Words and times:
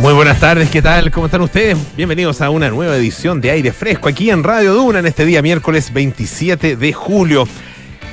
Muy 0.00 0.14
buenas 0.14 0.38
tardes, 0.38 0.70
¿qué 0.70 0.80
tal? 0.80 1.10
¿Cómo 1.10 1.26
están 1.26 1.40
ustedes? 1.40 1.76
Bienvenidos 1.96 2.40
a 2.40 2.50
una 2.50 2.70
nueva 2.70 2.96
edición 2.96 3.40
de 3.40 3.50
Aire 3.50 3.72
Fresco 3.72 4.08
aquí 4.08 4.30
en 4.30 4.44
Radio 4.44 4.72
Duna 4.72 5.00
en 5.00 5.06
este 5.06 5.24
día 5.24 5.42
miércoles 5.42 5.92
27 5.92 6.76
de 6.76 6.92
julio. 6.92 7.48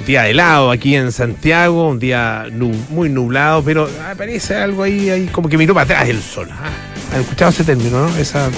Día 0.07 0.27
helado 0.27 0.71
aquí 0.71 0.95
en 0.95 1.11
Santiago, 1.11 1.89
un 1.89 1.99
día 1.99 2.47
muy 2.89 3.09
nublado, 3.09 3.63
pero 3.63 3.87
aparece 4.11 4.55
algo 4.55 4.81
ahí, 4.81 5.11
ahí 5.11 5.27
como 5.27 5.47
que 5.47 5.59
miró 5.59 5.75
para 5.75 5.83
atrás 5.83 6.09
el 6.09 6.23
sol. 6.23 6.49
¿ah? 6.51 6.71
¿Han 7.13 7.21
escuchado 7.21 7.51
ese 7.51 7.63
término, 7.63 8.07
no? 8.07 8.17
Esa, 8.17 8.49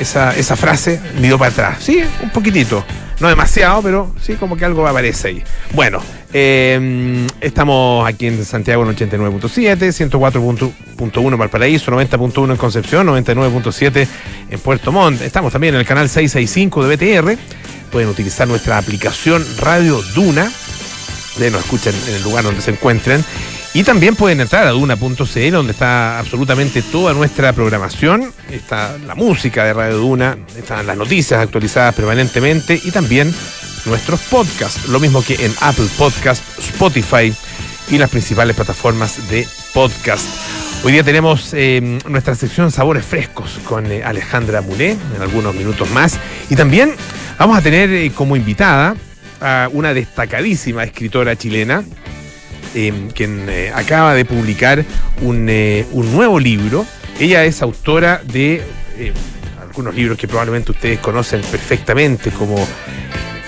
esa, 0.00 0.36
esa 0.36 0.56
frase, 0.56 1.00
miró 1.20 1.38
para 1.38 1.50
atrás. 1.50 1.78
Sí, 1.80 2.02
un 2.22 2.30
poquitito. 2.30 2.84
No 3.18 3.28
demasiado, 3.28 3.82
pero 3.82 4.14
sí 4.20 4.34
como 4.34 4.56
que 4.56 4.64
algo 4.66 4.86
aparece 4.86 5.28
ahí. 5.28 5.42
Bueno, 5.72 6.00
eh, 6.34 7.26
estamos 7.40 8.06
aquí 8.06 8.26
en 8.26 8.44
Santiago 8.44 8.82
en 8.82 8.94
89.7, 8.94 10.10
104.1 10.10 11.38
Valparaíso, 11.38 11.90
90.1 11.90 12.50
en 12.50 12.56
Concepción, 12.58 13.06
99.7 13.06 14.06
en 14.50 14.58
Puerto 14.60 14.92
Montt. 14.92 15.22
Estamos 15.22 15.50
también 15.50 15.74
en 15.74 15.80
el 15.80 15.86
canal 15.86 16.10
665 16.10 16.86
de 16.86 16.96
BTR. 16.96 17.38
Pueden 17.90 18.10
utilizar 18.10 18.46
nuestra 18.46 18.76
aplicación 18.76 19.42
Radio 19.58 20.02
Duna. 20.14 20.50
De 21.38 21.50
nos 21.50 21.62
escuchan 21.62 21.94
en 22.08 22.16
el 22.16 22.22
lugar 22.22 22.44
donde 22.44 22.60
se 22.60 22.72
encuentren. 22.72 23.24
Y 23.76 23.84
también 23.84 24.16
pueden 24.16 24.40
entrar 24.40 24.66
a 24.66 24.70
duna.cl, 24.70 25.50
donde 25.50 25.72
está 25.72 26.18
absolutamente 26.18 26.80
toda 26.80 27.12
nuestra 27.12 27.52
programación. 27.52 28.32
Está 28.50 28.96
la 29.06 29.14
música 29.14 29.64
de 29.64 29.74
Radio 29.74 29.98
Duna, 29.98 30.38
están 30.56 30.86
las 30.86 30.96
noticias 30.96 31.40
actualizadas 31.40 31.94
permanentemente 31.94 32.80
y 32.82 32.90
también 32.90 33.34
nuestros 33.84 34.20
podcasts. 34.30 34.88
Lo 34.88 34.98
mismo 34.98 35.22
que 35.22 35.34
en 35.44 35.52
Apple 35.60 35.88
Podcast, 35.98 36.42
Spotify 36.58 37.34
y 37.90 37.98
las 37.98 38.08
principales 38.08 38.56
plataformas 38.56 39.28
de 39.28 39.46
podcast. 39.74 40.26
Hoy 40.82 40.92
día 40.92 41.02
tenemos 41.02 41.52
eh, 41.52 41.98
nuestra 42.08 42.34
sección 42.34 42.70
Sabores 42.70 43.04
Frescos 43.04 43.60
con 43.68 43.92
eh, 43.92 44.02
Alejandra 44.02 44.62
Mulé 44.62 44.92
en 44.92 45.20
algunos 45.20 45.54
minutos 45.54 45.90
más. 45.90 46.18
Y 46.48 46.56
también 46.56 46.94
vamos 47.38 47.58
a 47.58 47.60
tener 47.60 47.90
eh, 47.90 48.10
como 48.14 48.36
invitada 48.36 48.96
a 49.42 49.68
una 49.70 49.92
destacadísima 49.92 50.82
escritora 50.82 51.36
chilena 51.36 51.84
eh, 52.78 52.92
quien 53.14 53.46
eh, 53.48 53.72
acaba 53.74 54.12
de 54.12 54.26
publicar 54.26 54.84
un, 55.22 55.48
eh, 55.48 55.86
un, 55.92 56.12
nuevo 56.12 56.38
libro. 56.38 56.84
Ella 57.18 57.42
es 57.46 57.62
autora 57.62 58.20
de 58.22 58.62
algunos 59.62 59.94
libros 59.94 60.18
que 60.18 60.28
probablemente 60.28 60.72
ustedes 60.72 60.98
conocen 60.98 61.40
perfectamente, 61.40 62.30
como 62.30 62.68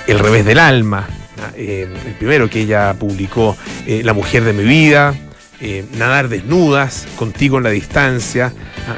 El 0.06 0.18
revés 0.18 0.46
del 0.46 0.58
alma, 0.58 1.06
el 1.54 1.90
primero 2.18 2.48
que 2.48 2.60
ella 2.62 2.94
publicó, 2.94 3.54
La 3.86 4.14
mujer 4.14 4.44
de 4.44 4.54
mi 4.54 4.64
vida, 4.64 5.14
Nadar 5.98 6.30
desnudas, 6.30 7.06
Contigo 7.16 7.58
en 7.58 7.64
la 7.64 7.70
distancia, 7.70 8.54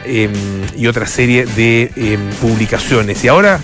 y 0.07 0.87
otra 0.87 1.09
serie 1.09 1.45
de 1.45 2.19
publicaciones. 2.41 3.25
Y 3.25 3.29
ahora 3.29 3.59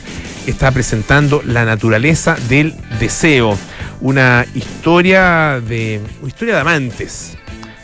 está 0.49 0.73
presentando 0.73 1.43
La 1.45 1.65
naturaleza 1.65 2.37
del 2.49 2.75
deseo 2.99 3.57
una 4.01 4.47
historia 4.55 5.61
de 5.61 6.01
una 6.21 6.29
historia 6.29 6.55
de 6.55 6.61
amantes. 6.61 7.37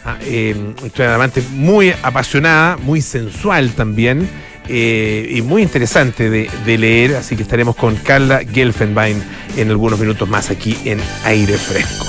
Ah, 0.05 0.17
eh, 0.23 0.55
una 0.57 0.87
historia 0.87 1.09
de 1.11 1.15
amantes 1.15 1.51
muy 1.51 1.95
apasionada, 2.03 2.77
muy 2.77 3.01
sensual 3.01 3.73
también. 3.73 4.29
Eh, 4.69 5.27
y 5.29 5.43
muy 5.43 5.63
interesante 5.63 6.31
de, 6.31 6.79
leer, 6.79 7.17
así 7.17 7.37
que 7.37 7.43
estaremos 7.43 7.75
con 7.75 7.97
Carla 7.97 8.41
Gelfenbein 8.41 9.21
en 9.57 9.71
algunos 9.71 9.99
minutos 9.99 10.29
más 10.29 10.51
aquí 10.51 10.79
en 10.85 11.01
Aire 11.25 11.59
Fresco. 11.59 12.07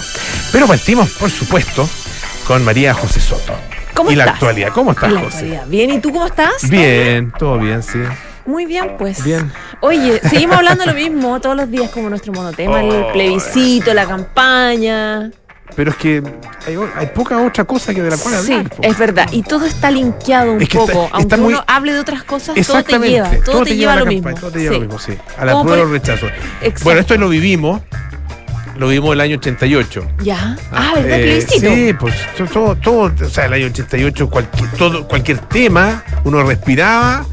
Pero 0.51 0.67
partimos, 0.67 1.09
por 1.11 1.31
supuesto, 1.31 1.89
con 2.45 2.63
María 2.63 2.93
José 2.93 3.19
Soto. 3.19 3.55
¿Cómo 3.95 4.11
y 4.11 4.15
la 4.15 4.25
actualidad. 4.25 4.69
¿Cómo 4.69 4.91
estás, 4.91 5.13
José? 5.13 5.59
Bien, 5.67 5.89
¿y 5.91 5.99
tú 5.99 6.11
cómo 6.11 6.27
estás? 6.27 6.69
Bien, 6.69 7.33
todo 7.37 7.57
bien, 7.57 7.81
sí. 7.81 7.99
Muy 8.45 8.65
bien, 8.65 8.95
pues. 8.97 9.23
Bien. 9.23 9.51
Oye, 9.81 10.19
seguimos 10.29 10.57
hablando 10.57 10.85
lo 10.85 10.93
mismo 10.93 11.39
todos 11.39 11.55
los 11.55 11.69
días 11.71 11.89
como 11.91 12.09
nuestro 12.09 12.33
monotema, 12.33 12.81
el 12.81 12.91
Oh, 12.91 13.11
plebiscito, 13.13 13.93
la 13.93 14.05
campaña. 14.05 15.31
Pero 15.75 15.89
es 15.91 15.97
que 15.97 16.21
hay, 16.67 16.75
hay 16.95 17.07
poca 17.07 17.41
otra 17.41 17.63
cosa 17.63 17.93
que 17.95 18.01
de 18.03 18.09
la 18.11 18.17
cual 18.17 18.35
Sí, 18.43 18.53
hablar. 18.53 18.69
po. 18.69 18.83
es 18.83 18.97
verdad. 18.97 19.27
Y 19.31 19.41
todo 19.41 19.65
está 19.65 19.89
linkeado 19.89 20.51
un 20.53 20.61
Es 20.61 20.69
que 20.69 20.77
está- 20.77 20.91
poco. 20.93 21.05
está 21.05 21.17
Aunque 21.17 21.37
muy- 21.37 21.53
uno 21.53 21.63
hable 21.65 21.93
de 21.93 21.99
otras 21.99 22.23
cosas, 22.23 22.55
todo 22.67 22.83
te 22.83 22.99
lleva. 22.99 23.31
Todo, 23.43 23.63
te, 23.63 23.75
lleva, 23.75 23.93
a 23.93 23.95
lo 23.97 24.05
mismo. 24.05 24.33
Todo 24.35 24.51
te 24.51 24.59
lleva 24.59 24.71
a 24.71 24.73
Sí. 24.75 24.79
lo 24.81 24.85
mismo, 24.87 24.99
sí. 24.99 25.13
A 25.37 25.45
la 25.45 25.61
prueba 25.63 25.83
o 25.83 25.85
rechazo. 25.91 26.27
Exacto. 26.61 26.83
Bueno, 26.83 26.99
esto 26.99 27.17
lo 27.17 27.29
vivimos. 27.29 27.81
Lo 28.77 28.87
vivimos 28.87 29.13
el 29.13 29.21
año 29.21 29.37
88. 29.37 30.05
Ya. 30.23 30.57
Ah, 30.71 30.93
¿verdad? 30.95 31.19
Eh, 31.19 31.23
plebiscito. 31.23 31.69
Sí, 31.73 31.93
pues 31.99 32.15
to- 32.37 32.45
todo, 32.47 32.75
todo, 32.75 33.11
o 33.25 33.29
sea, 33.29 33.45
el 33.45 33.53
año 33.53 33.67
88, 33.67 34.29
cualquier, 34.29 34.69
todo, 34.71 35.07
cualquier 35.07 35.37
tema, 35.39 36.03
uno 36.23 36.43
respiraba 36.43 37.25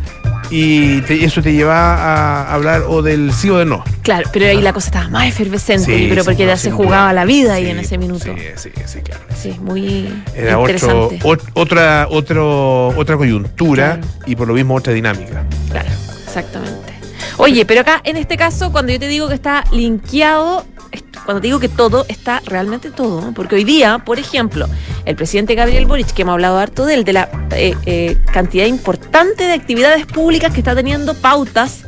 y 0.50 1.00
te- 1.02 1.24
eso 1.24 1.40
te 1.42 1.52
llevaba 1.52 1.94
a 2.44 2.54
hablar 2.54 2.82
o 2.88 3.02
del 3.02 3.32
sí 3.32 3.48
o 3.50 3.58
del 3.58 3.68
no. 3.68 3.84
Claro, 4.02 4.28
pero 4.32 4.46
ahí 4.46 4.60
la 4.60 4.72
cosa 4.72 4.88
estaba 4.88 5.08
más 5.08 5.28
efervescente, 5.28 5.84
Sí, 5.96 6.06
pero 6.08 6.22
sí, 6.22 6.26
porque 6.26 6.42
no, 6.44 6.48
ya 6.50 6.56
se 6.56 6.70
jugaba 6.70 7.12
la 7.12 7.24
vida 7.24 7.54
ahí 7.54 7.70
en 7.70 7.78
ese 7.78 7.98
minuto. 7.98 8.24
Sí, 8.24 8.42
sí, 8.56 8.70
sí, 8.86 9.00
claro. 9.00 9.22
Sí, 9.40 9.56
muy 9.62 10.12
Era 10.34 10.58
otro, 10.58 10.74
interesante. 10.74 11.20
otra, 11.54 12.06
otro, 12.10 12.88
otra 12.88 13.16
coyuntura 13.16 13.98
Claro. 14.00 14.08
y 14.26 14.36
por 14.36 14.48
lo 14.48 14.54
mismo 14.54 14.74
otra 14.74 14.92
dinámica. 14.92 15.44
Claro, 15.70 15.88
exactamente. 16.26 16.90
Oye, 17.36 17.64
pero 17.64 17.80
acá 17.82 18.00
en 18.04 18.16
este 18.16 18.36
caso, 18.36 18.70
cuando 18.72 18.92
yo 18.92 18.98
te 18.98 19.08
digo 19.08 19.28
que 19.28 19.34
está 19.34 19.64
linkeado, 19.72 20.64
cuando 21.24 21.40
digo 21.40 21.60
que 21.60 21.68
todo, 21.68 22.06
está 22.08 22.42
realmente 22.44 22.90
todo. 22.90 23.32
Porque 23.32 23.56
hoy 23.56 23.64
día, 23.64 23.98
por 23.98 24.18
ejemplo, 24.18 24.66
el 25.04 25.16
presidente 25.16 25.54
Gabriel 25.54 25.86
Boric, 25.86 26.12
que 26.12 26.22
hemos 26.22 26.32
hablado 26.32 26.58
harto 26.58 26.86
de 26.86 26.94
él, 26.94 27.04
de 27.04 27.12
la 27.12 27.30
eh, 27.52 27.74
eh, 27.86 28.18
cantidad 28.32 28.66
importante 28.66 29.44
de 29.44 29.52
actividades 29.52 30.06
públicas 30.06 30.52
que 30.52 30.60
está 30.60 30.74
teniendo, 30.74 31.14
pautas 31.14 31.84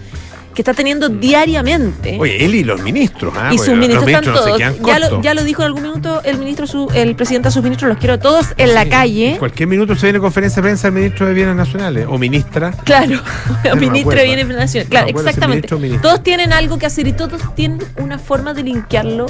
que 0.54 0.62
está 0.62 0.74
teniendo 0.74 1.08
diariamente. 1.08 2.16
Oye, 2.20 2.44
él 2.44 2.54
y 2.54 2.64
los 2.64 2.82
ministros, 2.82 3.32
¿ah? 3.36 3.50
y 3.52 3.58
sus 3.58 3.74
ministros 3.76 4.06
están 4.06 4.24
no 4.24 4.32
todos. 4.34 4.58
ya, 4.58 4.70
lo, 4.70 4.78
cortos. 4.82 5.22
ya 5.22 5.34
lo 5.34 5.44
dijo 5.44 5.62
en 5.62 5.66
algún 5.66 5.82
minuto 5.82 6.20
el 6.24 6.38
ministro, 6.38 6.66
su- 6.66 6.90
el 6.94 7.14
presidente 7.16 7.48
a 7.48 7.50
sus 7.50 7.62
ministros, 7.62 7.88
los 7.88 7.98
quiero 7.98 8.18
todos 8.18 8.46
en 8.56 8.74
la 8.74 8.88
calle. 8.88 9.32
En 9.32 9.38
cualquier 9.38 9.68
minuto 9.68 9.94
se 9.94 10.06
viene 10.06 10.18
conferencia 10.20 10.62
de 10.62 10.68
prensa 10.68 10.88
del 10.88 10.94
ministro 10.94 11.26
de 11.26 11.34
Bienes 11.34 11.56
Nacionales 11.56 12.06
o 12.08 12.18
ministra. 12.18 12.72
Claro, 12.84 13.20
me 13.64 13.76
ministro 13.76 14.14
de 14.14 14.24
Bienes 14.24 14.46
Nacionales. 14.48 14.88
Claro, 14.90 15.08
exactamente. 15.08 15.52
ministro 15.56 15.78
o. 15.78 16.02
Todos 16.02 16.22
tienen 16.22 16.52
algo 16.52 16.78
que 16.78 16.86
hacer 16.86 17.06
y 17.06 17.12
todos 17.12 17.40
tienen 17.54 17.80
una 17.96 18.19
forma 18.19 18.54
de 18.54 18.62
linkearlo 18.62 19.26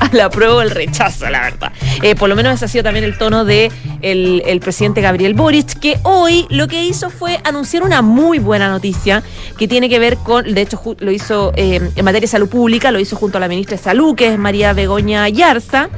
a 0.12 0.14
la 0.14 0.30
prueba 0.30 0.56
o 0.56 0.62
el 0.62 0.70
rechazo, 0.70 1.28
la 1.28 1.42
verdad. 1.42 1.72
Eh, 2.02 2.14
por 2.14 2.28
lo 2.28 2.36
menos 2.36 2.54
ese 2.54 2.64
ha 2.64 2.68
sido 2.68 2.84
también 2.84 3.04
el 3.04 3.18
tono 3.18 3.44
de 3.44 3.70
el, 4.02 4.60
presidente 4.60 5.00
Gabriel 5.00 5.34
Boric, 5.34 5.78
que 5.78 5.98
hoy 6.02 6.46
lo 6.50 6.68
que 6.68 6.84
hizo 6.84 7.10
fue 7.10 7.40
anunciar 7.44 7.82
una 7.82 8.02
muy 8.02 8.38
buena 8.38 8.68
noticia 8.68 9.22
que 9.58 9.68
tiene 9.68 9.88
que 9.88 9.98
ver 9.98 10.16
con, 10.16 10.52
de 10.54 10.60
hecho 10.60 10.80
lo 10.98 11.10
hizo 11.10 11.52
eh, 11.56 11.90
en 11.94 12.04
materia 12.04 12.22
de 12.22 12.26
salud 12.26 12.48
pública, 12.48 12.90
lo 12.90 13.00
hizo 13.00 13.16
junto 13.16 13.38
a 13.38 13.40
la 13.40 13.48
ministra 13.48 13.76
de 13.76 13.82
Salud, 13.82 14.14
que 14.14 14.32
es 14.32 14.38
María 14.38 14.72
Begoña 14.72 15.28
Yarza, 15.28 15.88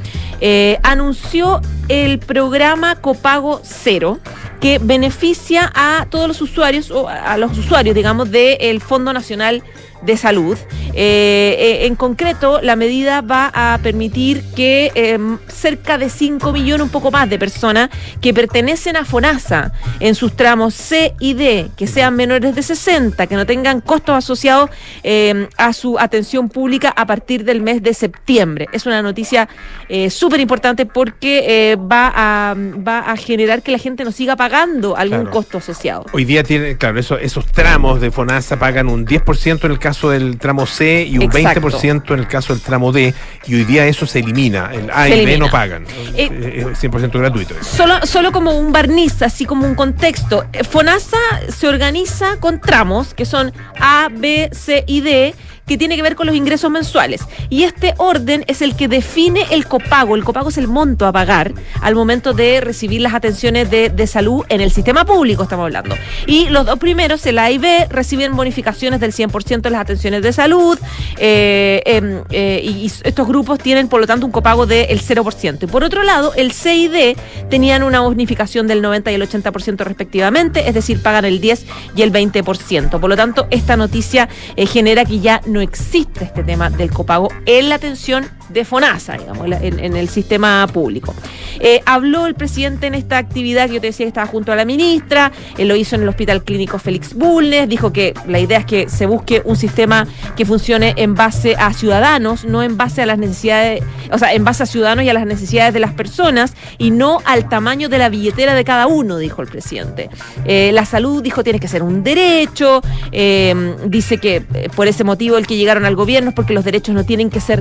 eh, 0.41 0.79
anunció 0.83 1.61
el 1.89 2.19
programa 2.19 2.97
Copago 2.97 3.61
Cero 3.65 4.19
que 4.61 4.79
beneficia 4.79 5.73
a 5.75 6.07
todos 6.09 6.29
los 6.29 6.41
usuarios, 6.41 6.93
o 6.93 7.09
a 7.09 7.37
los 7.37 7.59
usuarios, 7.59 7.97
digamos, 7.97 8.31
del 8.31 8.81
Fondo 8.81 9.13
Nacional 9.13 9.63
de 10.03 10.17
Salud. 10.17 10.59
Eh, 10.95 11.57
eh, 11.59 11.87
en 11.87 11.97
concreto, 11.97 12.61
la 12.63 12.77
medida 12.77 13.21
va 13.23 13.51
a 13.55 13.79
permitir 13.83 14.43
que 14.55 14.91
eh, 14.95 15.19
cerca 15.49 15.97
de 15.99 16.11
5 16.11 16.53
millones, 16.53 16.83
un 16.85 16.91
poco 16.91 17.11
más 17.11 17.29
de 17.31 17.39
personas 17.39 17.89
que 18.21 18.35
pertenecen 18.35 18.97
a 18.97 19.05
FONASA 19.05 19.73
en 20.01 20.15
sus 20.15 20.35
tramos 20.37 20.75
C 20.75 21.15
y 21.21 21.35
D, 21.35 21.69
que 21.77 21.87
sean 21.87 22.15
menores 22.17 22.55
de 22.55 22.63
60, 22.63 23.27
que 23.27 23.37
no 23.37 23.47
tengan 23.47 23.81
costos 23.81 24.17
asociados 24.17 24.71
eh, 25.03 25.49
a 25.57 25.73
su 25.73 25.99
atención 25.99 26.49
pública 26.49 26.93
a 26.95 27.07
partir 27.07 27.45
del 27.45 27.63
mes 27.63 27.83
de 27.83 27.95
septiembre. 27.95 28.67
Es 28.73 28.87
una 28.87 29.03
noticia 29.03 29.49
eh, 29.89 30.11
súper 30.11 30.41
importante 30.41 30.85
porque 30.87 31.77
va, 31.81 32.13
a, 32.15 32.55
va 32.57 32.99
a 33.01 33.17
generar 33.17 33.63
que 33.63 33.73
la 33.73 33.79
gente 33.79 34.05
no 34.05 34.13
siga 34.13 34.37
pagando 34.37 34.97
algún 34.97 35.13
Claro. 35.23 35.31
costo 35.31 35.59
asociado. 35.59 36.07
Hoy 36.13 36.25
día 36.25 36.43
tiene, 36.43 36.77
claro, 36.79 36.99
eso- 36.99 37.19
esos 37.19 37.47
tramos 37.47 38.01
de 38.01 38.11
FONASA 38.11 38.59
pagan 38.59 38.89
un 38.89 39.05
10% 39.07 39.67
en 39.67 39.73
el 39.73 39.79
caso 39.79 39.92
del 40.01 40.39
tramo 40.39 40.67
C 40.67 41.05
y 41.09 41.19
un 41.19 41.25
Exacto. 41.25 41.69
20% 41.69 42.13
en 42.15 42.19
el 42.21 42.29
caso 42.29 42.53
del 42.53 42.63
tramo 42.63 42.93
D. 42.93 43.15
Y 43.47 43.55
hoy 43.55 43.65
día 43.65 43.87
eso 43.87 44.07
se 44.07 44.21
elimina. 44.21 44.71
El 44.73 44.91
A 44.91 45.05
Se 45.05 45.09
y 45.09 45.13
B 45.13 45.23
elimina. 45.23 45.47
no 45.47 45.51
pagan. 45.51 45.85
Eh, 46.17 46.67
es 46.73 46.83
100% 46.83 47.19
gratuito. 47.19 47.55
eso. 47.55 47.77
Solo, 47.77 48.07
solo 48.07 48.33
como 48.33 48.53
un 48.59 48.73
barniz, 48.73 49.23
así 49.23 49.45
como 49.45 49.67
un 49.67 49.75
contexto. 49.75 50.45
Eh, 50.53 50.65
FONASA 50.65 51.17
se 51.49 51.69
organiza 51.69 52.37
con 52.41 52.61
tramos 52.61 53.15
que 53.15 53.25
son 53.25 53.53
A, 53.81 54.09
B, 54.11 54.51
C 54.53 54.85
y 54.87 55.01
D 55.01 55.35
que 55.67 55.79
tiene 55.79 55.97
que 55.97 56.03
ver 56.03 56.17
con 56.17 56.27
los 56.27 56.37
ingresos 56.37 56.71
mensuales. 56.71 57.23
Y 57.51 57.65
este 57.65 57.95
orden 57.99 58.45
es 58.47 58.63
el 58.63 58.77
que 58.77 58.89
define 58.89 59.47
el 59.51 59.67
copago. 59.67 60.17
El 60.17 60.25
copago 60.25 60.49
es 60.49 60.59
el 60.59 60.69
monto 60.69 61.07
a 61.07 61.13
pagar 61.13 61.53
al 61.81 61.95
momento 61.95 62.33
de 62.33 62.61
recibir 62.61 63.01
las 63.01 63.15
atenciones 63.15 63.71
de, 63.71 63.89
de 63.89 64.07
salud 64.07 64.45
en 64.49 64.61
el 64.61 64.71
sistema 64.71 65.05
público, 65.05 65.45
estamos 65.45 65.65
hablando. 65.65 65.97
Y 66.27 66.49
los 66.49 66.67
dos 66.67 66.79
primeros, 66.79 67.25
el 67.27 67.39
A 67.39 67.51
y 67.51 67.59
B, 67.59 67.87
reciben 67.91 68.37
bonificaciones 68.37 69.01
del 69.01 69.13
100% 69.13 69.61
de 69.61 69.71
las 69.71 69.81
atenciones 69.81 70.23
de 70.23 70.33
salud. 70.33 70.79
eh, 71.19 71.83
em, 71.87 72.23
eh, 72.31 72.61
y 72.63 72.87
estos 72.87 73.27
grupos 73.27 73.59
tienen, 73.59 73.89
por 73.89 74.01
lo 74.01 74.07
tanto, 74.07 74.27
un 74.27 74.33
copago 74.33 74.67
del 74.67 75.01
0%. 75.01 75.65
Y 75.65 75.67
por 75.69 75.85
otro 75.85 76.03
lado, 76.03 76.33
el 76.35 76.53
C 76.53 76.75
y 76.75 76.89
D 76.89 77.17
tenían 77.51 77.83
una 77.83 78.01
bonificación 78.01 78.67
del 78.67 78.83
90 78.83 79.13
y 79.13 79.15
el 79.15 79.23
80% 79.23 79.85
respectivamente, 79.85 80.69
es 80.69 80.75
decir, 80.75 81.01
pagan 81.03 81.25
el 81.25 81.41
10 81.41 81.67
y 81.97 82.03
el 82.03 82.13
20%. 82.13 83.01
Por 83.01 83.11
lo 83.11 83.17
tanto, 83.17 83.47
esta 83.51 83.77
noticia 83.77 84.29
eh, 84.57 84.67
genera 84.67 85.05
que 85.05 85.21
ya 85.21 85.41
no 85.53 85.61
existe 85.61 86.25
este 86.25 86.43
tema 86.43 86.71
del 86.71 86.91
copago 86.91 87.29
en 87.47 87.69
la 87.69 87.77
atención 87.77 88.25
de 88.53 88.65
FONASA, 88.65 89.19
digamos, 89.19 89.47
en, 89.61 89.97
el 89.97 90.09
sistema 90.09 90.67
público. 90.73 91.15
Eh, 91.61 91.81
habló 91.87 92.27
el 92.27 92.35
presidente 92.35 92.87
en 92.87 92.95
esta 92.95 93.19
actividad 93.19 93.69
que 93.69 93.75
yo 93.75 93.81
te 93.81 93.89
decía 93.89 94.05
que 94.05 94.09
estaba 94.09 94.27
junto 94.27 94.53
a 94.53 94.57
la 94.57 94.65
ministra, 94.65 95.33
él 95.59 95.69
lo 95.69 95.77
hizo 95.77 95.97
en 95.97 96.03
el 96.03 96.09
Hospital 96.09 96.43
Clínico 96.43 96.79
Félix 96.79 97.15
Bulnes, 97.15 97.69
dijo 97.69 97.93
que 97.93 98.15
la 98.27 98.41
idea 98.41 98.59
es 98.59 98.67
que 98.67 98.89
se 98.89 99.07
busque 99.07 99.43
un 99.45 99.57
sistema 99.57 100.07
que 100.37 100.45
funcione 100.45 100.95
en 100.97 101.15
base 101.15 101.55
a 101.59 101.73
ciudadanos, 101.73 102.45
no 102.45 102.63
en 102.63 102.77
base 102.77 103.03
a 103.03 103.07
las 103.07 103.19
necesidades, 103.19 103.83
o 104.11 104.19
sea, 104.19 104.33
en 104.33 104.45
base 104.45 104.63
a 104.63 104.67
ciudadanos 104.67 105.05
y 105.05 105.09
a 105.09 105.15
las 105.15 105.27
necesidades 105.27 105.75
de 105.75 105.81
las 105.81 105.93
personas 105.93 106.55
y 106.79 106.91
no 106.91 107.19
al 107.25 107.49
tamaño 107.49 107.89
de 107.89 107.99
la 107.99 108.09
billetera 108.09 108.55
de 108.55 108.65
cada 108.65 108.87
uno, 108.87 109.19
dijo 109.19 109.43
el 109.43 109.49
presidente. 109.49 110.11
Eh, 110.45 110.71
la 110.73 110.85
salud, 110.85 111.23
dijo, 111.23 111.45
tiene 111.45 111.61
que 111.61 111.69
ser 111.69 111.83
un 111.83 112.03
derecho, 112.03 112.83
eh, 113.13 113.77
dice 113.87 114.19
que 114.19 114.45
eh, 114.55 114.69
por 114.75 114.89
ese 114.89 115.05
motivo 115.05 115.39
el 115.39 115.47
que 115.47 115.57
llegaron 115.57 115.85
al 115.85 115.97
gobierno 115.97 116.31
es 116.31 116.35
porque 116.35 116.55
los 116.55 116.65
derechos 116.65 116.95
no 116.95 117.05
tienen 117.05 117.31
que 117.31 117.41
ser 117.41 117.61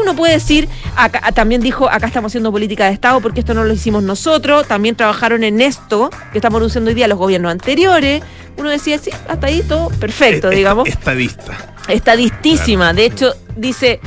Uno 0.00 0.14
puede 0.14 0.34
decir, 0.34 0.68
acá, 0.96 1.32
también 1.32 1.60
dijo, 1.60 1.88
acá 1.90 2.06
estamos 2.06 2.30
haciendo 2.30 2.52
política 2.52 2.86
de 2.86 2.92
Estado 2.92 3.20
porque 3.20 3.40
esto 3.40 3.54
no 3.54 3.64
lo 3.64 3.72
hicimos 3.72 4.02
nosotros, 4.02 4.68
también 4.68 4.94
trabajaron 4.94 5.42
en 5.44 5.60
esto 5.60 6.10
que 6.32 6.38
estamos 6.38 6.58
anunciando 6.58 6.90
hoy 6.90 6.94
día 6.94 7.08
los 7.08 7.18
gobiernos 7.18 7.50
anteriores. 7.50 8.22
Uno 8.56 8.70
decía, 8.70 8.98
sí, 8.98 9.10
hasta 9.28 9.46
ahí 9.46 9.62
todo 9.62 9.88
perfecto, 9.90 10.50
Eh, 10.50 10.56
digamos. 10.56 10.88
Estadista. 10.88 11.56
Estadistísima. 11.88 12.92
De 12.92 13.04
hecho, 13.06 13.34
dice, 13.56 14.00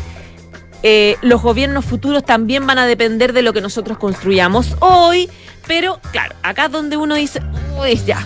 eh, 0.83 1.17
los 1.21 1.41
gobiernos 1.41 1.85
futuros 1.85 2.23
también 2.25 2.65
van 2.67 2.77
a 2.77 2.85
depender 2.85 3.33
de 3.33 3.41
lo 3.41 3.53
que 3.53 3.61
nosotros 3.61 3.97
construyamos 3.97 4.75
hoy. 4.79 5.29
Pero, 5.67 5.99
claro, 6.11 6.35
acá 6.43 6.65
es 6.65 6.71
donde 6.71 6.97
uno 6.97 7.15
dice, 7.15 7.41
uy, 7.79 7.99
ya, 8.05 8.25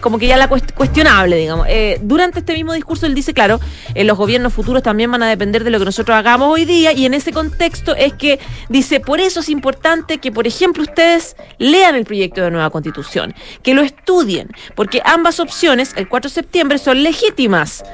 como 0.00 0.18
que 0.18 0.26
ya 0.26 0.36
la 0.36 0.48
cuest- 0.48 0.72
cuestionable, 0.74 1.36
digamos. 1.36 1.66
Eh, 1.68 1.98
durante 2.02 2.38
este 2.40 2.52
mismo 2.54 2.72
discurso 2.72 3.06
él 3.06 3.14
dice, 3.14 3.34
claro, 3.34 3.60
eh, 3.94 4.04
los 4.04 4.16
gobiernos 4.16 4.52
futuros 4.52 4.82
también 4.82 5.10
van 5.10 5.22
a 5.22 5.28
depender 5.28 5.64
de 5.64 5.70
lo 5.70 5.78
que 5.78 5.84
nosotros 5.84 6.16
hagamos 6.16 6.48
hoy 6.48 6.64
día 6.64 6.92
y 6.92 7.06
en 7.06 7.14
ese 7.14 7.32
contexto 7.32 7.94
es 7.96 8.12
que 8.14 8.38
dice, 8.68 9.00
por 9.00 9.20
eso 9.20 9.40
es 9.40 9.48
importante 9.48 10.18
que, 10.18 10.30
por 10.32 10.46
ejemplo, 10.46 10.82
ustedes 10.82 11.36
lean 11.58 11.94
el 11.94 12.04
proyecto 12.04 12.42
de 12.42 12.50
nueva 12.50 12.70
constitución, 12.70 13.34
que 13.62 13.74
lo 13.74 13.82
estudien, 13.82 14.48
porque 14.74 15.02
ambas 15.04 15.40
opciones, 15.40 15.92
el 15.96 16.08
4 16.08 16.28
de 16.28 16.34
septiembre, 16.34 16.78
son 16.78 17.02
legítimas. 17.02 17.84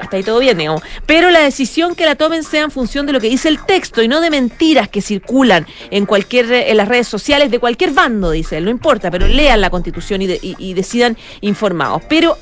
Hasta 0.00 0.16
ahí 0.16 0.22
todo 0.22 0.38
bien, 0.38 0.56
digamos. 0.58 0.82
Pero 1.06 1.30
la 1.30 1.40
decisión 1.40 1.94
que 1.94 2.04
la 2.06 2.14
tomen 2.14 2.42
sea 2.44 2.62
en 2.62 2.70
función 2.70 3.06
de 3.06 3.12
lo 3.12 3.20
que 3.20 3.28
dice 3.28 3.48
el 3.48 3.64
texto 3.64 4.02
y 4.02 4.08
no 4.08 4.20
de 4.20 4.30
mentiras 4.30 4.88
que 4.88 5.02
circulan 5.02 5.66
en 5.90 6.06
cualquier 6.06 6.50
en 6.52 6.76
las 6.76 6.88
redes 6.88 7.08
sociales 7.08 7.50
de 7.50 7.58
cualquier 7.58 7.90
bando, 7.92 8.30
dice 8.30 8.58
él. 8.58 8.64
No 8.64 8.70
importa, 8.70 9.10
pero 9.10 9.26
lean 9.26 9.60
la 9.60 9.70
constitución 9.70 10.22
y, 10.22 10.26
de- 10.26 10.38
y- 10.42 10.56
y 10.58 10.74
decidan 10.74 11.16
informados. 11.40 12.02
Pero 12.08 12.36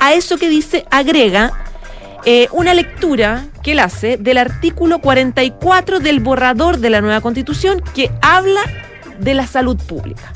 a 0.00 0.14
eso 0.14 0.38
que 0.38 0.48
dice 0.48 0.84
agrega 0.90 1.52
eh, 2.24 2.48
una 2.52 2.74
lectura 2.74 3.46
que 3.62 3.72
él 3.72 3.78
hace 3.80 4.16
del 4.16 4.38
artículo 4.38 4.98
44 4.98 6.00
del 6.00 6.20
borrador 6.20 6.78
de 6.78 6.90
la 6.90 7.00
nueva 7.00 7.20
constitución 7.20 7.82
que 7.94 8.10
habla 8.20 8.60
de 9.20 9.34
la 9.34 9.46
salud 9.46 9.76
pública. 9.76 10.32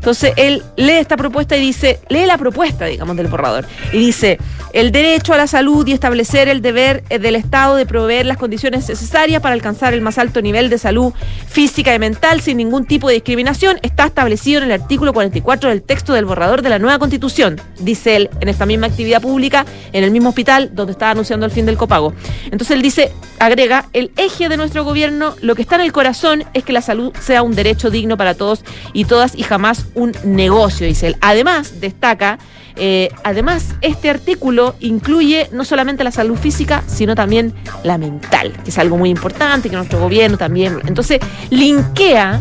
Entonces 0.00 0.32
él 0.36 0.62
lee 0.76 0.92
esta 0.92 1.18
propuesta 1.18 1.58
y 1.58 1.60
dice, 1.60 2.00
lee 2.08 2.24
la 2.24 2.38
propuesta, 2.38 2.86
digamos, 2.86 3.18
del 3.18 3.26
borrador, 3.26 3.66
y 3.92 3.98
dice, 3.98 4.38
el 4.72 4.92
derecho 4.92 5.34
a 5.34 5.36
la 5.36 5.46
salud 5.46 5.86
y 5.86 5.92
establecer 5.92 6.48
el 6.48 6.62
deber 6.62 7.04
eh, 7.10 7.18
del 7.18 7.36
Estado 7.36 7.76
de 7.76 7.84
proveer 7.84 8.24
las 8.24 8.38
condiciones 8.38 8.88
necesarias 8.88 9.42
para 9.42 9.52
alcanzar 9.52 9.92
el 9.92 10.00
más 10.00 10.16
alto 10.16 10.40
nivel 10.40 10.70
de 10.70 10.78
salud 10.78 11.12
física 11.48 11.94
y 11.94 11.98
mental 11.98 12.40
sin 12.40 12.56
ningún 12.56 12.86
tipo 12.86 13.08
de 13.08 13.14
discriminación 13.14 13.78
está 13.82 14.06
establecido 14.06 14.62
en 14.62 14.70
el 14.70 14.80
artículo 14.80 15.12
44 15.12 15.68
del 15.68 15.82
texto 15.82 16.14
del 16.14 16.24
borrador 16.24 16.62
de 16.62 16.70
la 16.70 16.78
nueva 16.78 16.98
constitución, 16.98 17.60
dice 17.78 18.16
él, 18.16 18.30
en 18.40 18.48
esta 18.48 18.64
misma 18.64 18.86
actividad 18.86 19.20
pública, 19.20 19.66
en 19.92 20.02
el 20.02 20.10
mismo 20.10 20.30
hospital 20.30 20.70
donde 20.72 20.92
estaba 20.92 21.10
anunciando 21.10 21.44
el 21.44 21.52
fin 21.52 21.66
del 21.66 21.76
copago. 21.76 22.14
Entonces 22.46 22.70
él 22.70 22.80
dice, 22.80 23.12
agrega, 23.38 23.86
el 23.92 24.12
eje 24.16 24.48
de 24.48 24.56
nuestro 24.56 24.84
gobierno, 24.84 25.34
lo 25.42 25.54
que 25.54 25.62
está 25.62 25.74
en 25.74 25.82
el 25.82 25.92
corazón 25.92 26.44
es 26.54 26.64
que 26.64 26.72
la 26.72 26.80
salud 26.80 27.12
sea 27.20 27.42
un 27.42 27.54
derecho 27.54 27.90
digno 27.90 28.16
para 28.16 28.34
todos 28.34 28.64
y 28.94 29.04
todas 29.04 29.36
y 29.36 29.42
jamás 29.42 29.86
un 29.94 30.12
negocio, 30.24 30.86
dice 30.86 31.08
él. 31.08 31.16
Además, 31.20 31.80
destaca, 31.80 32.38
eh, 32.76 33.10
además, 33.24 33.74
este 33.80 34.10
artículo 34.10 34.74
incluye 34.80 35.48
no 35.52 35.64
solamente 35.64 36.04
la 36.04 36.10
salud 36.12 36.36
física, 36.38 36.82
sino 36.86 37.14
también 37.14 37.52
la 37.84 37.98
mental, 37.98 38.52
que 38.64 38.70
es 38.70 38.78
algo 38.78 38.96
muy 38.96 39.10
importante, 39.10 39.68
que 39.70 39.76
nuestro 39.76 39.98
gobierno 40.00 40.36
también. 40.38 40.78
Entonces, 40.86 41.20
linkea 41.50 42.40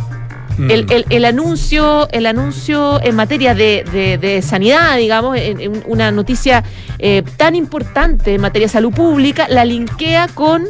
Mm. 0.58 0.72
el, 0.72 0.92
el- 0.92 1.06
el 1.10 1.24
anuncio, 1.26 2.10
el 2.12 2.26
anuncio 2.26 3.00
en 3.02 3.16
materia 3.16 3.56
de, 3.56 3.86
de- 3.94 4.18
de 4.18 4.42
sanidad, 4.42 4.98
digamos, 4.98 5.38
en, 5.38 5.62
en 5.62 5.84
una 5.88 6.12
noticia 6.12 6.66
eh, 6.98 7.24
tan 7.38 7.56
importante 7.56 8.34
en 8.36 8.42
materia 8.42 8.66
de 8.68 8.72
salud 8.74 8.92
pública, 8.94 9.48
la 9.48 9.64
linkea 9.64 10.28
con 10.34 10.66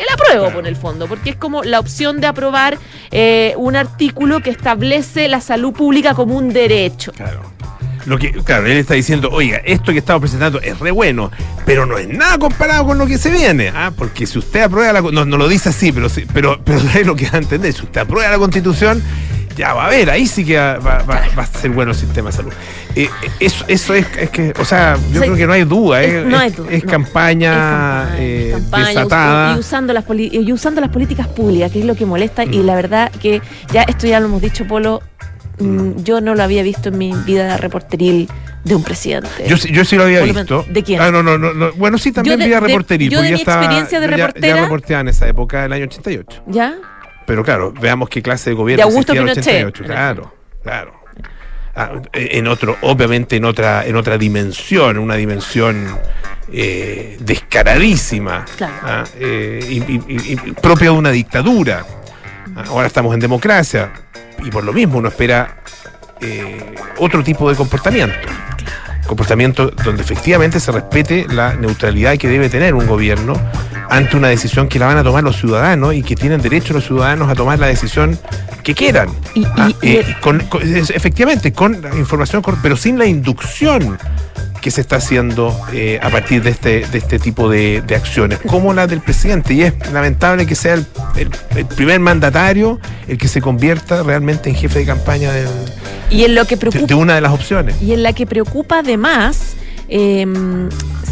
el 0.00 0.06
apruebo, 0.12 0.50
por 0.50 0.66
el 0.66 0.76
fondo, 0.76 1.06
porque 1.06 1.30
es 1.30 1.36
como 1.36 1.62
la 1.62 1.78
opción 1.78 2.20
de 2.20 2.26
aprobar 2.26 2.78
eh, 3.10 3.54
un 3.56 3.76
artículo 3.76 4.40
que 4.40 4.50
establece 4.50 5.28
la 5.28 5.40
salud 5.40 5.72
pública 5.72 6.14
como 6.14 6.36
un 6.36 6.52
derecho. 6.52 7.12
Claro. 7.12 7.42
Lo 8.06 8.18
que, 8.18 8.32
claro, 8.32 8.66
él 8.66 8.78
está 8.78 8.94
diciendo, 8.94 9.28
oiga, 9.30 9.58
esto 9.58 9.92
que 9.92 9.98
estamos 9.98 10.22
presentando 10.22 10.58
es 10.60 10.78
re 10.78 10.90
bueno, 10.90 11.30
pero 11.66 11.84
no 11.84 11.98
es 11.98 12.08
nada 12.08 12.38
comparado 12.38 12.86
con 12.86 12.98
lo 12.98 13.06
que 13.06 13.18
se 13.18 13.30
viene. 13.30 13.70
Ah, 13.74 13.92
porque 13.94 14.26
si 14.26 14.38
usted 14.38 14.62
aprueba 14.62 14.92
la 14.92 15.00
no, 15.02 15.26
no 15.26 15.36
lo 15.36 15.48
dice 15.48 15.68
así, 15.68 15.92
pero 15.92 16.08
pero, 16.32 16.60
pero 16.64 16.78
es 16.94 17.06
lo 17.06 17.14
que 17.14 17.26
va 17.26 17.34
a 17.34 17.42
entender. 17.42 17.72
Si 17.72 17.82
usted 17.82 18.00
aprueba 18.00 18.30
la 18.30 18.38
constitución, 18.38 19.02
ya 19.56 19.74
va 19.74 19.86
a 19.86 19.90
ver, 19.90 20.08
ahí 20.10 20.26
sí 20.26 20.44
que 20.44 20.56
va, 20.56 20.78
va- 20.78 21.02
va- 21.02 21.22
va 21.38 21.42
a 21.42 21.46
ser 21.46 21.70
bueno 21.70 21.92
el 21.92 21.96
sistema 21.98 22.30
de 22.30 22.36
salud. 22.36 22.52
Eh, 22.96 23.02
eh, 23.04 23.30
eso, 23.40 23.64
eso 23.68 23.94
es, 23.94 24.06
es 24.18 24.30
que, 24.30 24.52
o 24.58 24.64
sea, 24.64 24.96
yo 24.96 25.08
O 25.08 25.12
sea, 25.12 25.20
creo 25.22 25.36
que 25.36 25.46
no 25.46 25.52
hay 25.52 25.64
duda, 25.64 26.02
es- 26.02 26.12
es, 26.14 26.26
no 26.26 26.38
hay 26.38 26.50
duda, 26.50 26.70
es 26.70 26.84
no. 26.84 26.90
campaña, 26.90 27.52
campaña, 27.52 28.16
eh, 28.18 28.50
campaña, 28.52 28.86
desatada. 28.88 29.56
y 29.56 29.58
usando 29.58 29.92
las 29.92 30.04
y 30.16 30.52
usando 30.52 30.80
las 30.80 30.90
políticas 30.90 31.28
públicas, 31.28 31.70
que 31.70 31.80
es 31.80 31.84
lo 31.84 31.94
que 31.94 32.06
molesta, 32.06 32.44
y 32.44 32.58
Mm. 32.58 32.66
la 32.66 32.74
verdad 32.74 33.10
que 33.20 33.40
ya 33.72 33.82
esto 33.82 34.06
ya 34.06 34.20
lo 34.20 34.26
hemos 34.26 34.42
dicho, 34.42 34.66
Polo, 34.66 35.02
mm, 35.58 36.02
yo 36.04 36.20
no 36.20 36.34
lo 36.34 36.42
había 36.42 36.62
visto 36.62 36.88
en 36.88 36.98
mi 36.98 37.12
vida 37.26 37.56
reporteril 37.56 38.28
de 38.64 38.74
un 38.74 38.82
presidente. 38.82 39.28
Yo, 39.46 39.56
sí- 39.56 39.72
yo 39.72 39.84
sí 39.84 39.96
lo 39.96 40.02
había 40.04 40.20
Por 40.20 40.34
visto. 40.34 40.66
¿de 40.68 40.82
quién? 40.82 41.00
Ah, 41.00 41.10
no, 41.10 41.22
no, 41.22 41.38
no, 41.38 41.54
no. 41.54 41.72
Bueno, 41.74 41.96
sí, 41.98 42.12
también 42.12 42.38
de- 42.38 42.46
vía 42.46 42.60
de- 42.60 42.66
reporteril. 42.66 43.10
yo 43.10 43.20
de 43.22 43.28
ya 43.30 43.34
mi 43.34 43.40
estaba- 43.40 43.62
experiencia 43.62 44.00
de 44.00 44.06
yo 44.06 44.16
ya- 44.16 44.26
reportera- 44.26 44.56
Ya, 44.56 44.62
reporteaba 44.62 45.00
en 45.02 45.08
esa 45.08 45.28
época, 45.28 45.62
del 45.62 45.72
año 45.72 45.84
88. 45.84 46.42
¿Ya? 46.46 46.74
Pero 47.30 47.44
claro, 47.44 47.72
veamos 47.80 48.08
qué 48.08 48.22
clase 48.22 48.50
de 48.50 48.56
gobierno 48.56 48.78
De 48.84 48.90
Augusto 48.90 49.12
Pinochet, 49.12 49.38
88. 49.38 49.84
en 49.84 49.90
el 49.90 49.96
Claro, 49.96 50.34
claro. 50.64 50.92
Ah, 51.76 51.92
en 52.12 52.48
otro, 52.48 52.76
obviamente 52.80 53.36
en 53.36 53.44
otra, 53.44 53.86
en 53.86 53.94
otra 53.94 54.18
dimensión, 54.18 54.98
una 54.98 55.14
dimensión 55.14 55.86
eh, 56.52 57.16
descaradísima, 57.20 58.44
Claro. 58.56 58.74
ah, 58.82 59.04
eh, 59.20 59.60
y, 59.64 59.76
y- 59.76 60.02
y- 60.08 60.32
y 60.32 60.52
propia 60.60 60.86
de 60.90 60.96
una 60.98 61.10
dictadura. 61.12 61.84
Ah, 62.56 62.64
Ahora 62.66 62.88
estamos 62.88 63.14
en 63.14 63.20
democracia 63.20 63.92
y 64.44 64.50
por 64.50 64.64
lo 64.64 64.72
mismo 64.72 64.98
uno 64.98 65.06
espera 65.08 65.58
eh, 66.20 66.74
otro 66.98 67.22
tipo 67.22 67.48
de 67.48 67.54
comportamiento. 67.54 68.16
Comportamiento 69.06 69.70
donde 69.70 70.02
efectivamente 70.02 70.58
se 70.58 70.72
respete 70.72 71.26
la 71.30 71.54
neutralidad 71.54 72.18
que 72.18 72.26
debe 72.26 72.48
tener 72.48 72.74
un 72.74 72.88
gobierno 72.88 73.34
ante 73.90 74.16
una 74.16 74.28
decisión 74.28 74.68
que 74.68 74.78
la 74.78 74.86
van 74.86 74.96
a 74.98 75.02
tomar 75.04 75.22
los 75.24 75.36
ciudadanos 75.36 75.94
y 75.94 76.02
que 76.02 76.14
tienen 76.16 76.40
derecho 76.40 76.72
los 76.72 76.84
ciudadanos 76.86 77.28
a 77.28 77.34
tomar 77.34 77.58
la 77.58 77.66
decisión 77.66 78.18
que 78.62 78.74
quieran. 78.74 79.08
Y- 79.34 79.40
y- 79.40 79.46
Ah, 79.56 79.70
y- 79.82 79.88
eh, 79.96 80.16
con- 80.20 80.42
efectivamente, 80.94 81.52
con 81.52 81.80
la 81.82 81.94
información, 81.96 82.42
pero 82.62 82.76
sin 82.76 82.98
la 82.98 83.06
inducción 83.06 83.98
que 84.60 84.70
se 84.70 84.82
está 84.82 84.96
haciendo 84.96 85.58
eh, 85.72 85.98
a 86.02 86.10
partir 86.10 86.42
de 86.42 86.50
este, 86.50 86.86
de 86.86 86.98
este 86.98 87.18
tipo 87.18 87.48
de, 87.48 87.82
de 87.86 87.96
acciones, 87.96 88.38
como 88.46 88.74
la 88.74 88.86
del 88.86 89.00
presidente. 89.00 89.54
Y 89.54 89.62
es 89.62 89.72
lamentable 89.92 90.46
que 90.46 90.54
sea 90.54 90.74
el, 90.74 90.86
el- 91.16 91.30
el 91.56 91.64
primer 91.66 91.98
mandatario 92.00 92.78
el 93.08 93.16
que 93.16 93.26
se 93.26 93.40
convierta 93.40 94.02
realmente 94.02 94.50
en 94.50 94.56
jefe 94.56 94.80
de 94.80 94.84
campaña 94.86 95.32
del- 95.32 95.48
Y 96.10 96.24
en 96.24 96.34
lo 96.34 96.44
que 96.44 96.56
de, 96.56 96.60
preocupa 96.60 96.86
de 96.86 96.94
una 96.94 97.14
de 97.14 97.20
las 97.22 97.32
opciones. 97.32 97.74
y 97.80 97.92
en 97.94 98.02
la 98.02 98.12
que 98.12 98.26
preocupa 98.26 98.80
además 98.80 99.54
eh, 99.90 100.26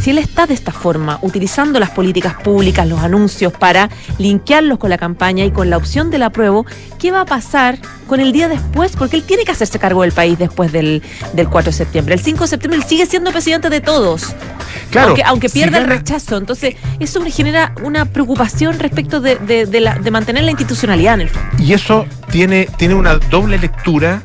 si 0.01 0.11
él 0.11 0.19
está 0.19 0.47
de 0.47 0.55
esta 0.55 0.71
forma, 0.73 1.19
utilizando 1.23 1.81
las 1.81 1.91
políticas 1.91 2.35
públicas, 2.35 2.87
los 2.87 3.01
anuncios 3.01 3.53
para 3.53 3.91
linkearlos 4.19 4.79
con 4.79 4.91
la 4.91 4.99
campaña 4.99 5.45
y 5.45 5.51
con 5.51 5.69
la 5.71 5.77
opción 5.77 6.11
del 6.11 6.23
apruebo, 6.23 6.65
¿qué 6.99 7.11
va 7.11 7.23
a 7.23 7.25
pasar 7.25 7.79
con 8.07 8.21
el 8.21 8.33
día 8.33 8.49
después? 8.49 8.93
Porque 8.97 9.17
él 9.17 9.25
tiene 9.25 9.45
que 9.45 9.51
hacerse 9.51 9.79
cargo 9.81 10.03
del 10.03 10.13
país 10.13 10.39
después 10.39 10.71
del, 10.73 11.03
del 11.33 11.49
4 11.49 11.71
de 11.73 11.77
septiembre. 11.77 12.15
El 12.15 12.21
5 12.21 12.41
de 12.45 12.49
septiembre 12.49 12.81
él 12.81 12.87
sigue 12.89 13.07
siendo 13.07 13.33
presidente 13.33 13.69
de 13.71 13.81
todos. 13.81 14.35
Claro, 14.91 15.09
aunque, 15.09 15.23
aunque 15.25 15.49
si 15.49 15.59
pierda 15.59 15.79
el 15.79 15.87
rechazo. 15.89 16.37
Entonces, 16.37 16.77
eso 17.01 17.21
me 17.21 17.31
genera 17.31 17.73
una 17.83 18.05
preocupación 18.05 18.79
respecto 18.79 19.21
de, 19.21 19.37
de- 19.37 19.67
de 19.67 19.81
la- 19.81 19.97
de 19.99 20.11
mantener 20.11 20.45
la 20.45 20.51
institucionalidad 20.53 21.15
en 21.15 21.21
el 21.23 21.29
fondo. 21.31 21.49
Y 21.63 21.73
eso 21.73 22.07
tiene, 22.31 22.69
tiene 22.79 22.95
una 22.95 23.15
doble 23.17 23.59
lectura 23.59 24.23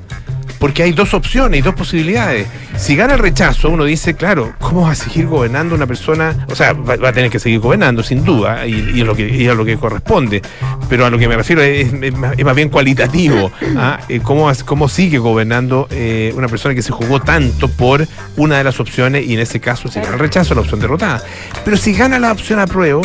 porque 0.63 0.82
hay 0.82 0.93
dos 0.93 1.13
opciones 1.13 1.60
y 1.60 1.62
dos 1.62 1.75
posibilidades. 1.75 2.48
Si 2.77 2.96
gana 2.96 3.15
el 3.15 3.20
rechazo, 3.20 3.70
uno 3.70 3.84
dice, 3.84 4.13
claro, 4.13 4.53
¿cómo 4.60 4.84
va 4.84 4.91
a 4.91 4.96
seguir 4.96 5.27
gobernando 5.27 5.75
una 5.75 5.86
persona? 5.86 6.46
O 6.50 6.55
sea, 6.55 6.72
va, 6.72 6.96
va 6.96 7.10
a 7.10 7.12
tener 7.12 7.29
que 7.29 7.38
seguir 7.38 7.60
gobernando, 7.60 8.01
sin 8.01 8.24
duda, 8.24 8.65
y, 8.65 8.91
y 8.96 9.01
es 9.01 9.05
lo 9.05 9.13
que, 9.13 9.27
y 9.27 9.46
es 9.46 9.58
lo 9.58 9.65
que 9.65 9.75
corresponde. 9.75 10.41
Pero 10.88 11.05
a 11.05 11.10
lo 11.10 11.17
que 11.17 11.27
me 11.27 11.36
refiero 11.36 11.62
es, 11.62 11.91
es 11.91 12.13
más, 12.13 12.36
es 12.38 12.46
más 12.46 12.55
bien 12.55 12.70
cualitativo. 12.70 13.51
¿ah? 13.77 14.00
Eh, 14.08 14.22
¿Cómo, 14.24 14.50
¿Cómo 14.63 14.88
sigue 14.88 15.17
gobernando 15.17 15.89
eh, 15.91 16.32
una 16.34 16.48
persona 16.48 16.74
que 16.74 16.82
se 16.82 16.93
jugó 16.93 17.20
tanto 17.20 17.67
por 17.67 18.08
una 18.38 18.58
de 18.58 18.63
las 18.63 18.79
opciones 18.79 19.27
y 19.27 19.34
en 19.34 19.41
ese 19.41 19.60
caso, 19.60 19.89
si 19.89 20.00
gana 20.00 20.13
el 20.13 20.20
rechazo, 20.20 20.55
la 20.55 20.62
opción 20.62 20.79
derrotada? 20.79 21.22
Pero 21.65 21.75
si 21.75 21.91
gana 21.91 22.20
la 22.20 22.32
opción 22.32 22.60
apruebo 22.60 23.01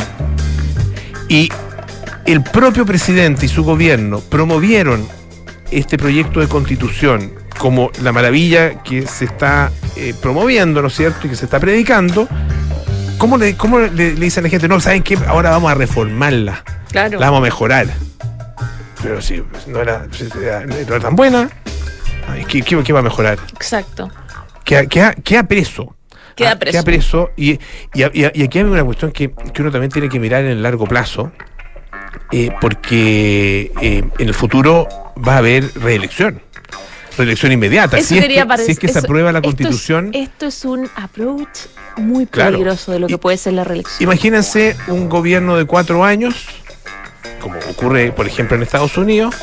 y 1.28 1.48
el 2.24 2.40
propio 2.40 2.86
presidente 2.86 3.46
y 3.46 3.48
su 3.48 3.64
gobierno 3.64 4.20
promovieron 4.20 5.04
este 5.72 5.98
proyecto 5.98 6.38
de 6.38 6.46
constitución 6.46 7.32
como 7.58 7.90
la 8.02 8.12
maravilla 8.12 8.82
que 8.82 9.06
se 9.06 9.24
está 9.26 9.70
eh, 9.96 10.14
promoviendo, 10.20 10.80
¿no 10.80 10.88
es 10.88 10.94
cierto? 10.96 11.26
Y 11.26 11.30
que 11.30 11.36
se 11.36 11.44
está 11.44 11.58
predicando, 11.60 12.28
¿cómo 13.18 13.36
le, 13.36 13.56
cómo 13.56 13.78
le, 13.80 13.90
le 13.90 14.14
dicen 14.14 14.42
a 14.42 14.46
la 14.46 14.50
gente, 14.50 14.68
no, 14.68 14.80
¿saben 14.80 15.02
qué? 15.02 15.18
Ahora 15.26 15.50
vamos 15.50 15.70
a 15.70 15.74
reformarla, 15.74 16.64
Claro. 16.90 17.18
la 17.18 17.26
vamos 17.26 17.38
a 17.40 17.42
mejorar. 17.42 17.86
Pero 19.02 19.20
si 19.22 19.42
no 19.66 19.80
era, 19.80 20.06
si 20.10 20.28
era- 20.42 20.64
no 20.66 20.74
era 20.74 21.00
tan 21.00 21.14
buena, 21.16 21.50
ay, 22.28 22.44
¿qué, 22.46 22.62
qué- 22.62 22.82
qué 22.82 22.92
va 22.92 23.00
a 23.00 23.02
mejorar? 23.02 23.38
Exacto. 23.54 24.10
Queda, 24.64 24.86
queda, 24.86 25.14
queda 25.14 25.42
preso. 25.44 25.94
Queda 26.34 26.52
Ah, 26.52 26.58
preso. 26.58 26.72
Queda 26.72 26.82
preso. 26.84 27.30
Y, 27.36 27.52
y, 27.94 28.02
y- 28.12 28.30
y 28.34 28.42
aquí 28.44 28.58
hay 28.58 28.64
una 28.64 28.84
cuestión 28.84 29.10
que, 29.12 29.30
que 29.32 29.62
uno 29.62 29.70
también 29.72 29.90
tiene 29.90 30.08
que 30.08 30.20
mirar 30.20 30.44
en 30.44 30.50
el 30.52 30.62
largo 30.62 30.86
plazo, 30.86 31.32
eh, 32.32 32.50
porque 32.60 33.72
eh, 33.80 34.04
en 34.18 34.28
el 34.28 34.34
futuro 34.34 34.86
va 35.26 35.34
a 35.34 35.38
haber 35.38 35.64
reelección. 35.76 36.40
Reelección 37.18 37.52
inmediata. 37.52 37.98
Eso 37.98 38.08
Si 38.10 38.18
es, 38.18 38.26
que, 38.26 38.64
si 38.64 38.70
es 38.72 38.78
que 38.78 38.86
se 38.88 38.98
eso- 38.98 39.06
aprueba 39.06 39.32
la 39.32 39.38
esto 39.40 39.48
es- 39.50 39.54
constitución. 39.56 40.10
Esto 40.14 40.46
es, 40.46 40.64
un 40.64 40.88
approach 40.96 41.58
muy 41.96 42.26
Claro. 42.26 42.52
peligroso 42.52 42.92
de 42.92 43.00
lo 43.00 43.06
que 43.08 43.14
Y- 43.14 43.16
puede 43.18 43.36
ser 43.36 43.54
la 43.54 43.64
reelección. 43.64 44.02
Imagínense 44.02 44.76
un 44.86 45.08
gobierno 45.08 45.56
de 45.56 45.64
cuatro 45.64 46.04
años, 46.04 46.46
como 47.40 47.58
ocurre, 47.70 48.12
por 48.12 48.26
ejemplo, 48.26 48.56
en 48.56 48.62
Estados 48.62 48.96
Unidos. 48.96 49.34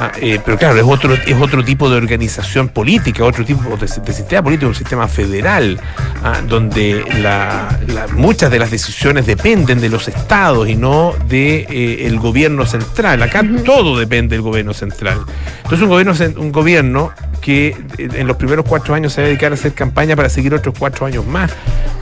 Ah, 0.00 0.12
eh, 0.20 0.38
pero 0.44 0.56
claro, 0.58 0.76
es 0.76 0.84
otro, 0.86 1.14
es 1.14 1.36
otro 1.40 1.64
tipo 1.64 1.88
de 1.90 1.96
organización 1.96 2.68
política, 2.68 3.24
otro 3.24 3.44
tipo 3.44 3.62
de, 3.76 3.86
de 3.86 4.12
sistema 4.12 4.42
político, 4.42 4.68
un 4.68 4.74
sistema 4.74 5.08
federal, 5.08 5.78
ah, 6.22 6.40
donde 6.46 7.04
la- 7.20 7.78
la- 7.88 8.06
muchas 8.08 8.50
de 8.50 8.58
las 8.58 8.70
decisiones 8.70 9.26
dependen 9.26 9.80
de 9.80 9.88
los 9.88 10.08
estados 10.08 10.68
y 10.68 10.76
no 10.76 11.12
del 11.20 11.28
de, 11.28 11.56
eh, 11.70 12.06
el 12.06 12.18
gobierno 12.18 12.64
central. 12.66 13.22
Acá 13.22 13.42
todo 13.64 13.98
depende 13.98 14.36
del 14.36 14.42
gobierno 14.42 14.72
central. 14.74 15.18
Entonces 15.58 15.82
un 15.82 15.88
gobierno, 15.88 16.14
un 16.40 16.52
gobierno 16.52 17.10
que 17.40 17.68
eh, 17.98 18.08
en 18.14 18.26
los 18.26 18.36
primeros 18.36 18.64
cuatro 18.68 18.94
años 18.94 19.12
se 19.12 19.20
va 19.20 19.26
a 19.26 19.28
dedicar 19.28 19.52
a 19.52 19.54
hacer 19.54 19.72
campaña 19.72 20.16
para 20.16 20.28
seguir 20.28 20.54
otros 20.54 20.74
cuatro 20.78 21.06
años 21.06 21.24
más. 21.26 21.52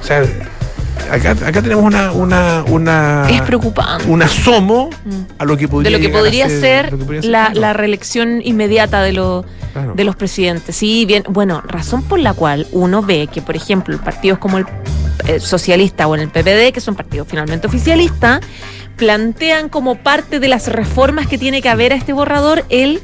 O 0.00 0.04
sea, 0.06 0.22
acá, 1.10 1.32
acá 1.32 1.62
tenemos 1.62 1.84
una, 1.84 2.12
una, 2.12 2.64
una, 2.68 3.26
es 3.30 3.42
preocupante. 3.42 4.08
un 4.08 4.22
asomo 4.22 4.90
a 5.38 5.44
lo 5.44 5.56
que 5.56 5.62
de 5.62 5.68
podría, 5.68 5.90
lo 5.92 5.98
que 5.98 6.04
ser, 6.04 6.12
lo 6.12 6.98
que 6.98 7.04
podría 7.04 7.20
ser 7.20 7.24
la, 7.24 7.52
la 7.54 7.72
reelección 7.72 8.40
inmediata 8.42 9.02
de, 9.02 9.12
los 9.12 9.44
Claro. 9.72 9.94
de 9.94 10.04
los 10.04 10.14
presidentes. 10.14 10.76
Sí, 10.76 11.04
bien, 11.04 11.24
bueno, 11.28 11.60
razón 11.66 12.04
por 12.04 12.20
la 12.20 12.32
cual 12.32 12.66
uno 12.70 13.02
ve 13.02 13.26
que, 13.26 13.42
por 13.42 13.56
ejemplo, 13.56 13.98
partidos 13.98 14.38
como 14.38 14.58
el, 14.58 14.66
eh, 15.26 15.40
socialista 15.40 16.06
o 16.06 16.14
en 16.14 16.20
el 16.20 16.28
PPD, 16.28 16.72
que 16.72 16.80
son 16.80 16.94
partidos 16.94 17.26
finalmente 17.28 17.66
oficialistas, 17.66 18.40
plantean 18.96 19.68
como 19.68 19.96
parte 19.96 20.38
de 20.38 20.46
las 20.46 20.68
reformas 20.68 21.26
que 21.26 21.38
tiene 21.38 21.60
que 21.60 21.68
haber 21.68 21.92
a 21.92 21.96
este 21.96 22.12
borrador 22.12 22.64
el 22.68 23.02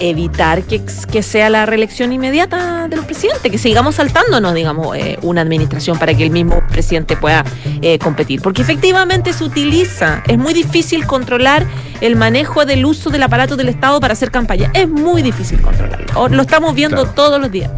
evitar 0.00 0.62
que, 0.64 0.82
que 1.10 1.22
sea 1.22 1.50
la 1.50 1.66
reelección 1.66 2.12
inmediata 2.12 2.88
de 2.88 2.96
los 2.96 3.04
presidentes, 3.04 3.50
que 3.50 3.58
sigamos 3.58 3.96
saltándonos, 3.96 4.54
digamos, 4.54 4.96
eh, 4.96 5.18
una 5.22 5.42
administración 5.42 5.98
para 5.98 6.14
que 6.14 6.24
el 6.24 6.30
mismo 6.30 6.62
presidente 6.70 7.16
pueda 7.16 7.44
eh, 7.82 7.98
competir. 7.98 8.40
Porque 8.42 8.62
efectivamente 8.62 9.32
se 9.32 9.44
utiliza, 9.44 10.22
es 10.26 10.38
muy 10.38 10.54
difícil 10.54 11.06
controlar 11.06 11.64
el 12.00 12.16
manejo 12.16 12.64
del 12.64 12.84
uso 12.84 13.10
del 13.10 13.22
aparato 13.22 13.56
del 13.56 13.68
Estado 13.68 14.00
para 14.00 14.14
hacer 14.14 14.30
campaña. 14.30 14.70
Es 14.74 14.88
muy 14.88 15.22
difícil 15.22 15.60
controlarlo. 15.60 16.28
Lo 16.28 16.42
estamos 16.42 16.74
viendo 16.74 16.96
Claro. 17.02 17.12
todos 17.14 17.40
los 17.40 17.50
días. 17.50 17.70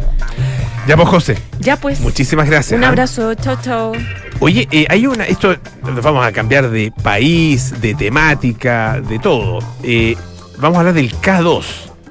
Ya 0.87 0.97
pues 0.97 1.07
José, 1.07 1.37
Ya 1.59 1.77
pues. 1.77 1.99
muchísimas 2.01 2.49
gracias. 2.49 2.77
Un 2.77 2.83
¿ah? 2.83 2.89
abrazo, 2.89 3.33
chao, 3.35 3.57
chao. 3.61 3.91
Oye, 4.39 4.67
eh, 4.71 4.85
hay 4.89 5.05
una, 5.07 5.25
esto 5.25 5.55
nos 5.83 6.03
vamos 6.03 6.25
a 6.25 6.31
cambiar 6.33 6.69
de 6.69 6.91
país, 7.03 7.79
de 7.79 7.93
temática, 7.95 8.99
de 8.99 9.19
todo. 9.19 9.59
Eh, 9.83 10.17
vamos 10.57 10.77
a 10.77 10.79
hablar 10.81 10.93
del 10.95 11.13
K2. 11.15 11.63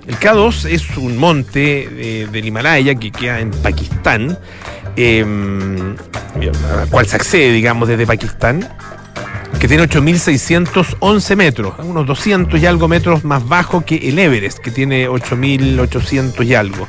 El 0.06 0.18
K2 0.18 0.68
es 0.68 0.96
un 0.96 1.16
monte 1.16 2.26
del 2.30 2.44
Himalaya 2.44 2.96
que 2.96 3.12
queda 3.12 3.38
en 3.38 3.50
Pakistán, 3.50 4.36
eh, 4.96 5.24
al 5.24 6.88
cual 6.88 7.06
se 7.06 7.16
accede, 7.16 7.52
digamos, 7.52 7.88
desde 7.88 8.04
Pakistán, 8.06 8.68
que 9.60 9.68
tiene 9.68 9.84
8.611 9.84 11.36
metros, 11.36 11.74
unos 11.78 12.04
200 12.06 12.60
y 12.60 12.66
algo 12.66 12.88
metros 12.88 13.22
más 13.22 13.46
bajo 13.46 13.84
que 13.84 13.96
el 14.08 14.18
Everest, 14.18 14.58
que 14.58 14.72
tiene 14.72 15.08
8.800 15.08 16.44
y 16.46 16.54
algo. 16.54 16.88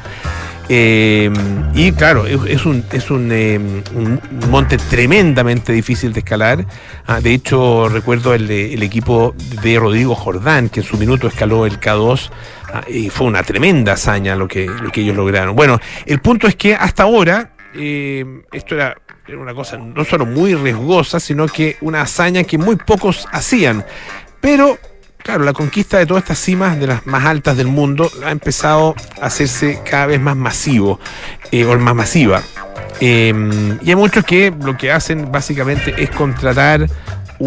Eh, 0.70 1.30
y 1.76 1.92
claro, 1.92 2.26
es, 2.26 2.66
un, 2.66 2.86
es 2.92 3.06
eh, 3.12 3.60
un 3.94 4.20
monte 4.50 4.78
tremendamente 4.78 5.74
difícil 5.74 6.14
de 6.14 6.20
escalar. 6.20 6.66
Ah, 7.06 7.20
de 7.20 7.34
hecho, 7.34 7.90
recuerdo 7.90 8.34
el, 8.34 8.50
el 8.50 8.82
equipo 8.82 9.36
de 9.62 9.78
Rodrigo 9.78 10.16
Jordán, 10.16 10.70
que 10.70 10.80
en 10.80 10.86
su 10.86 10.98
minuto 10.98 11.28
escaló 11.28 11.66
el 11.66 11.80
K2. 11.80 12.32
Ah, 12.74 12.84
y 12.88 13.10
fue 13.10 13.28
una 13.28 13.44
tremenda 13.44 13.94
hazaña 13.94 14.36
lo 14.36 14.48
que, 14.48 14.66
lo 14.66 14.92
que 14.92 15.02
ellos 15.02 15.16
lograron. 15.16 15.56
Bueno, 15.56 15.80
el 16.06 16.20
punto 16.20 16.48
es 16.48 16.56
que 16.56 16.76
hasta 16.76 17.04
ahora 17.04 17.54
eh, 17.76 18.26
esto 18.52 18.76
era, 18.76 18.98
era 19.28 19.38
una 19.38 19.54
cosa 19.54 19.78
no 19.78 20.04
solo 20.04 20.26
muy 20.26 20.56
riesgosa, 20.56 21.20
sino 21.20 21.48
que 21.48 21.78
una 21.82 22.02
hazaña 22.02 22.44
que 22.44 22.58
muy 22.58 22.76
pocos 22.76 23.28
hacían. 23.32 23.86
Pero 24.42 24.78
Claro, 25.24 25.46
la 25.46 25.54
conquista 25.54 26.00
de 26.00 26.06
todas 26.06 26.24
estas 26.24 26.38
cimas, 26.38 26.78
de 26.78 26.86
las 26.86 27.08
más 27.08 27.24
altas 27.24 27.56
del 27.56 27.68
mundo, 27.68 28.12
ha 28.26 28.32
empezado 28.32 28.94
a 29.22 29.28
hacerse 29.28 29.80
cada 29.90 30.08
vez 30.08 30.20
más 30.20 30.36
masivo, 30.36 31.00
eh, 31.50 31.64
o 31.64 31.80
más 31.80 31.96
masiva. 31.96 32.44
Eh, 33.00 33.34
y 33.82 33.90
hay 33.90 33.96
muchos 33.96 34.26
que 34.26 34.54
lo 34.62 34.76
que 34.76 34.92
hacen 34.92 35.32
básicamente 35.32 35.96
es 35.98 36.10
contratar 36.10 36.90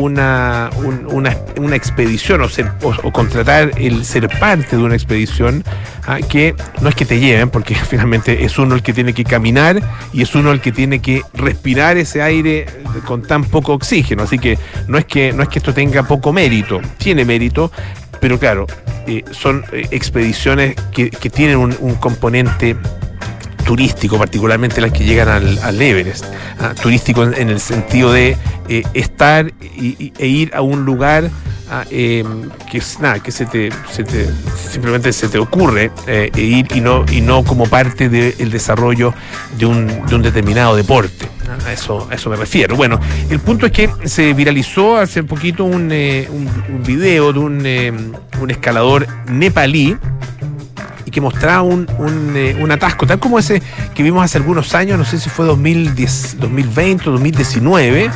una, 0.01 0.71
un- 0.85 1.07
una, 1.11 1.37
una 1.59 1.75
expedición 1.77 2.43
o, 2.43 2.49
ser- 2.49 2.71
o- 2.83 3.13
contratar 3.13 3.71
el 3.79 4.05
ser 4.05 4.29
parte 4.39 4.77
de 4.77 4.83
una 4.83 4.95
expedición 4.95 5.65
ah, 6.07 6.19
que 6.29 6.55
no 6.83 6.89
es 6.89 6.95
que 6.95 7.05
te 7.07 7.19
lleven, 7.19 7.49
porque 7.51 7.75
finalmente 7.91 8.45
es 8.45 8.59
uno 8.59 8.75
el 8.75 8.83
que 8.83 8.93
tiene 8.93 9.13
que 9.15 9.25
caminar 9.25 9.81
y 10.13 10.23
es 10.23 10.35
uno 10.35 10.53
el 10.53 10.61
que 10.61 10.73
tiene 10.73 11.01
que 11.01 11.23
respirar 11.35 11.97
ese 11.97 12.21
aire 12.23 12.67
con 13.07 13.23
tan 13.23 13.45
poco 13.45 13.73
oxígeno. 13.73 14.23
Así 14.25 14.39
que 14.39 14.59
no 14.87 14.99
es 14.99 15.07
que, 15.07 15.33
no 15.33 15.43
es 15.43 15.49
que 15.49 15.59
esto 15.59 15.73
tenga 15.73 16.03
poco 16.03 16.33
mérito, 16.33 16.81
tiene 16.99 17.25
mérito, 17.25 17.73
pero 18.21 18.39
claro, 18.39 18.67
eh, 19.07 19.25
son 19.31 19.65
eh, 19.73 19.87
expediciones 19.91 20.75
que, 20.93 21.11
que 21.11 21.31
tienen 21.31 21.57
un 21.59 21.95
componente 21.97 22.77
turístico, 23.67 24.17
particularmente 24.19 24.81
las 24.81 24.93
que 24.93 25.05
llegan 25.05 25.29
al, 25.29 25.59
al 25.59 25.83
Everest. 25.83 26.25
Ah, 26.61 26.73
turístico 26.81 27.25
en, 27.25 27.49
el 27.51 27.61
sentido 27.61 28.13
de 28.13 28.37
eh, 28.69 28.83
estar 28.95 29.53
y- 29.79 29.97
y- 29.99 30.13
e 30.19 30.27
ir 30.27 30.51
a 30.55 30.63
un 30.63 30.85
lugar 30.85 31.31
ah, 31.71 31.85
eh, 31.91 32.25
que 32.71 32.79
es 32.79 32.99
nada, 33.01 33.19
que 33.21 33.33
se 33.33 33.45
te, 33.45 33.71
se 33.91 34.05
te- 34.05 34.29
simplemente 34.71 35.13
se 35.13 35.29
te 35.29 35.39
ocurre 35.39 35.91
eh, 36.07 36.31
e 36.35 36.41
ir 36.41 36.67
y 36.75 36.81
no, 36.81 37.05
y 37.11 37.21
no 37.21 37.43
como 37.45 37.67
parte 37.67 38.09
del 38.09 38.51
desarrollo 38.51 39.13
de 39.59 39.67
un, 39.67 40.07
de 40.07 40.15
un 40.15 40.23
determinado 40.23 40.77
deporte. 40.77 41.27
Ah, 41.49 41.69
A 41.69 41.73
eso, 41.73 42.09
a 42.11 42.15
eso 42.15 42.31
me 42.31 42.37
refiero. 42.37 42.77
Bueno, 42.77 42.99
el 43.31 43.41
punto 43.41 43.67
es 43.67 43.73
que 43.73 43.91
se 44.05 44.33
viralizó 44.33 44.97
hace 44.97 45.23
poquito 45.25 45.65
un, 45.65 45.91
eh, 45.93 46.29
un- 46.31 46.47
video 46.85 47.33
de 47.33 47.39
un, 47.41 48.17
un 48.41 48.51
escalador 48.51 49.07
nepalí 49.29 49.97
que 51.17 51.23
mostraba 51.23 51.63
un, 51.63 51.87
eh, 52.37 52.55
un 52.61 52.71
atasco, 52.71 53.07
tal 53.07 53.19
como 53.19 53.39
ese 53.39 53.63
que 53.95 54.03
vimos 54.03 54.23
hace 54.23 54.37
algunos 54.37 54.75
años, 54.75 54.99
no 54.99 55.05
sé 55.07 55.19
si 55.19 55.31
fue 55.31 55.47
2010, 55.47 56.37
2020 56.41 57.09
o 57.09 57.13
2019. 57.13 58.11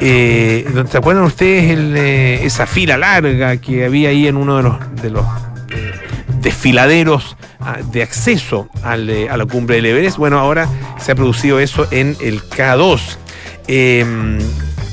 Eh, 0.00 0.66
¿Se 0.88 0.96
acuerdan 0.96 1.24
ustedes 1.24 1.78
eh, 1.78 2.40
esa 2.42 2.64
fila 2.64 2.96
larga 2.96 3.58
que 3.58 3.84
había 3.84 4.08
ahí 4.08 4.26
en 4.26 4.38
uno 4.38 4.56
de 4.56 4.62
los, 4.62 5.02
de 5.02 5.10
los 5.10 5.26
eh, 5.68 5.92
desfiladeros 6.40 7.36
ah, 7.60 7.76
de 7.92 8.02
acceso 8.02 8.70
al, 8.82 9.10
a 9.28 9.36
la 9.36 9.44
cumbre 9.44 9.76
del 9.76 9.84
Everest? 9.84 10.16
Bueno, 10.16 10.38
ahora 10.38 10.66
se 10.98 11.12
ha 11.12 11.14
producido 11.14 11.60
eso 11.60 11.86
en 11.90 12.16
el 12.22 12.40
K2. 12.40 13.18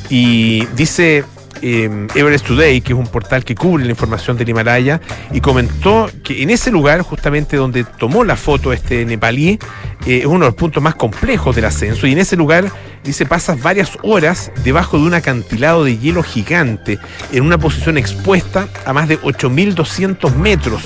y 0.10 0.66
dice 0.76 1.24
eh, 1.62 2.08
Everest 2.16 2.46
Today, 2.46 2.82
que 2.82 2.94
es 2.94 3.00
un 3.00 3.08
portal 3.08 3.44
que 3.44 3.56
cubre 3.56 3.84
la 3.86 3.92
información 3.92 4.38
del 4.38 4.50
Himalaya, 4.50 5.02
y 5.32 5.42
comentó 5.42 6.10
que 6.24 6.42
en 6.42 6.50
ese 6.50 6.72
lugar, 6.72 7.02
justamente 7.02 7.58
donde 7.58 7.84
tomó 7.84 8.24
la 8.24 8.36
foto 8.36 8.74
este 8.74 9.06
nepalí, 9.06 9.60
eh, 10.06 10.20
es 10.20 10.26
uno 10.26 10.46
de 10.46 10.52
los 10.52 10.56
puntos 10.56 10.82
más 10.82 10.96
complejos 10.96 11.56
del 11.56 11.66
ascenso, 11.66 12.08
y 12.08 12.14
en 12.14 12.20
ese 12.20 12.36
lugar, 12.36 12.72
dice, 13.04 13.26
pasas 13.26 13.62
varias 13.62 13.98
horas 14.04 14.52
debajo 14.64 14.98
de 14.98 15.06
un 15.06 15.14
acantilado 15.14 15.84
de 15.84 15.98
hielo 15.98 16.24
gigante, 16.24 17.00
en 17.32 17.44
una 17.44 17.58
posición 17.58 17.98
expuesta 17.98 18.68
a 18.86 18.94
más 18.94 19.08
de 19.08 19.20
8.200 19.20 20.36
metros 20.36 20.82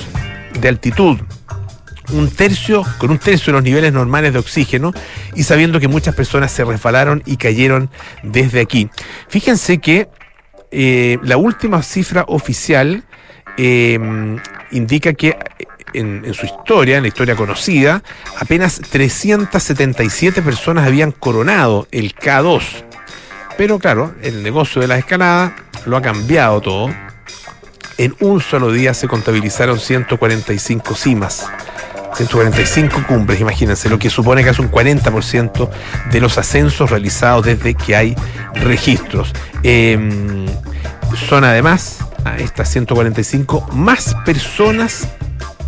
de 0.60 0.68
altitud 0.68 1.18
un 2.13 2.30
tercio, 2.30 2.84
con 2.98 3.12
un 3.12 3.18
tercio 3.18 3.51
de 3.51 3.58
los 3.58 3.63
niveles 3.63 3.94
normales 3.94 4.34
de 4.34 4.40
oxígeno 4.40 4.94
y 5.36 5.44
sabiendo 5.44 5.80
que 5.80 5.88
muchas 5.88 6.16
personas 6.16 6.51
se 6.51 6.63
resbalaron 6.63 7.24
y 7.25 7.38
cayeron 7.38 7.90
desde 8.24 8.60
aquí. 8.60 8.90
Fíjense 9.28 9.80
que 9.80 10.10
eh, 10.72 11.20
la 11.24 11.38
última 11.38 11.84
cifra 11.84 12.24
oficial 12.28 13.04
em, 13.58 14.38
indica 14.72 15.13
que 15.13 15.38
en, 15.94 16.34
su 16.34 16.46
historia, 16.46 16.98
en 16.98 17.04
la 17.04 17.10
historia 17.10 17.36
conocida, 17.36 18.01
apenas 18.40 18.80
377 18.80 20.42
personas 20.42 20.88
habían 20.88 21.12
coronado 21.12 21.88
el 21.92 22.16
K2. 22.16 22.62
Pero 23.58 23.80
claro, 23.80 24.13
el 24.22 24.44
negocio 24.44 24.82
de 24.82 24.88
la 24.88 24.98
escalada 24.98 25.56
lo 25.86 25.98
ha 25.98 26.01
cambiado 26.01 26.62
todo. 26.62 26.90
En 27.98 28.16
un 28.22 28.40
solo 28.40 28.72
día 28.72 28.94
se 28.94 29.08
contabilizaron 29.08 29.80
145 29.80 30.96
cimas. 30.96 31.48
145 32.16 33.06
cumbres, 33.08 33.40
imagínense, 33.40 33.90
lo 33.90 33.98
que 33.98 34.10
supone 34.10 34.44
que 34.44 34.50
es 34.50 34.60
un 34.60 34.70
40% 34.70 35.70
de 36.12 36.20
los 36.20 36.38
ascensos 36.38 36.90
realizados 36.90 37.46
desde 37.46 37.74
que 37.74 37.96
hay 37.96 38.16
registros. 38.56 39.34
Em, 39.63 40.46
son 41.15 41.44
además 41.44 42.00
a 42.25 42.38
estas 42.38 42.70
145 42.70 43.70
más 43.74 44.15
personas 44.25 45.08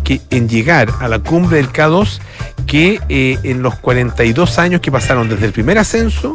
que 0.04 0.20
en 0.30 0.48
llegar 0.48 0.88
a 1.00 1.08
la 1.08 1.18
cumbre 1.18 1.56
del 1.56 1.70
K2 1.70 2.20
que 2.66 3.00
eh, 3.08 3.38
en 3.42 3.62
los 3.62 3.74
42 3.76 4.58
años 4.58 4.80
que 4.80 4.92
pasaron 4.92 5.28
desde 5.28 5.46
el 5.46 5.52
primer 5.52 5.78
ascenso 5.78 6.34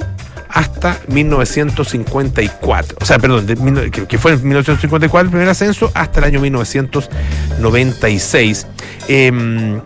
hasta 0.49 0.99
1954. 1.07 2.97
O 2.99 3.05
sea, 3.05 3.19
perdón, 3.19 3.45
que, 3.91 4.17
fue 4.17 4.33
en 4.33 4.43
1954 4.43 5.25
el 5.25 5.29
primer 5.29 5.47
ascenso 5.47 5.91
hasta 5.93 6.19
el 6.19 6.25
año 6.25 6.41
1996. 6.41 8.67
Em, 9.07 9.79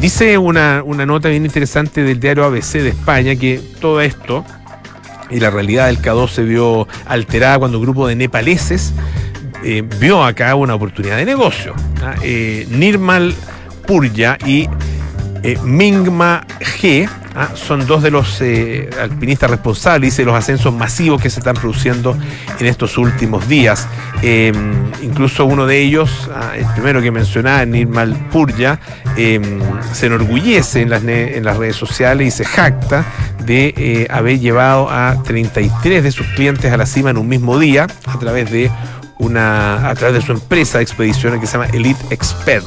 dice 0.00 0.38
una, 0.38 0.82
una 0.84 1.06
nota 1.06 1.28
bien 1.28 1.46
interesante 1.46 2.02
del 2.02 2.20
diario 2.20 2.44
ABC 2.44 2.74
de 2.74 2.90
España 2.90 3.34
que 3.36 3.58
todo 3.80 4.02
esto 4.02 4.44
y 5.30 5.40
la 5.40 5.50
realidad 5.50 5.86
del 5.86 6.00
K2 6.00 6.28
se 6.28 6.42
vio 6.42 6.86
alterada 7.06 7.58
cuando 7.58 7.78
un 7.78 7.84
grupo 7.84 8.06
de 8.06 8.16
nepaleses 8.16 8.92
eh, 9.64 9.82
vio 9.98 10.24
acá 10.24 10.54
una 10.54 10.74
oportunidad 10.74 11.16
de 11.16 11.24
negocio. 11.24 11.74
¿ah? 12.02 12.14
Eh, 12.22 12.66
Nirmal 12.70 13.34
Purya 13.86 14.38
y 14.44 14.68
eh, 15.42 15.58
Mingma 15.62 16.46
G 16.60 17.08
¿ah? 17.36 17.50
son 17.54 17.86
dos 17.86 18.02
de 18.02 18.10
los 18.10 18.42
alpinistas 19.00 19.50
responsables 19.50 20.16
de 20.16 20.24
los 20.24 20.34
ascensos 20.34 20.72
masivos 20.72 21.20
que 21.20 21.30
se 21.30 21.40
están 21.40 21.54
produciendo 21.54 22.16
en 22.58 22.66
estos 22.66 22.98
últimos 22.98 23.48
días. 23.48 23.86
Em, 24.22 24.54
incluso 25.02 25.44
uno 25.44 25.66
de 25.66 25.80
ellos, 25.80 26.30
¿ah? 26.34 26.52
el 26.56 26.66
primero 26.74 27.00
que 27.00 27.10
mencionaba, 27.10 27.64
Nirmal 27.64 28.14
Purya, 28.30 28.80
em, 29.16 29.60
se 29.92 30.06
enorgullece 30.06 30.82
en 30.82 30.90
las, 30.90 31.04
en 31.04 31.44
las 31.44 31.56
redes 31.56 31.76
sociales 31.76 32.28
y 32.28 32.30
se 32.30 32.44
jacta 32.44 33.04
de 33.44 34.08
haber 34.10 34.40
llevado 34.40 34.90
a 34.90 35.22
33 35.22 36.02
de 36.02 36.10
sus 36.10 36.26
clientes 36.28 36.72
a 36.72 36.76
la 36.76 36.86
cima 36.86 37.10
en 37.10 37.18
un 37.18 37.28
mismo 37.28 37.58
día 37.58 37.86
a 38.06 38.18
través 38.18 38.50
de 38.50 38.70
una 39.18 39.88
a 39.88 39.94
través 39.94 40.14
de 40.14 40.22
su 40.22 40.32
empresa 40.32 40.78
de 40.78 40.84
expediciones 40.84 41.40
que 41.40 41.46
se 41.46 41.54
llama 41.54 41.66
Elite 41.72 42.02
Expert. 42.10 42.66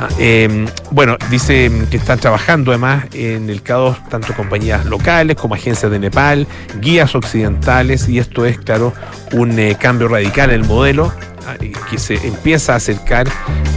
Ah, 0.00 0.08
em, 0.18 0.66
bueno, 0.92 1.18
dice 1.30 1.70
que 1.90 1.98
están 1.98 2.18
trabajando 2.18 2.70
además 2.70 3.04
en 3.12 3.50
el 3.50 3.60
caso 3.60 3.98
tanto 4.08 4.32
compañías 4.32 4.86
locales 4.86 5.36
como 5.36 5.54
agencias 5.54 5.92
de 5.92 5.98
Nepal, 5.98 6.46
guías 6.80 7.14
occidentales, 7.14 8.08
y 8.08 8.18
esto 8.18 8.46
es, 8.46 8.58
claro, 8.58 8.94
un 9.32 9.58
eh, 9.58 9.76
cambio 9.78 10.08
radical 10.08 10.48
en 10.50 10.62
el 10.62 10.66
modelo 10.66 11.12
ah, 11.46 11.56
que 11.90 11.98
se 11.98 12.14
empieza 12.26 12.72
a 12.72 12.76
acercar 12.76 13.28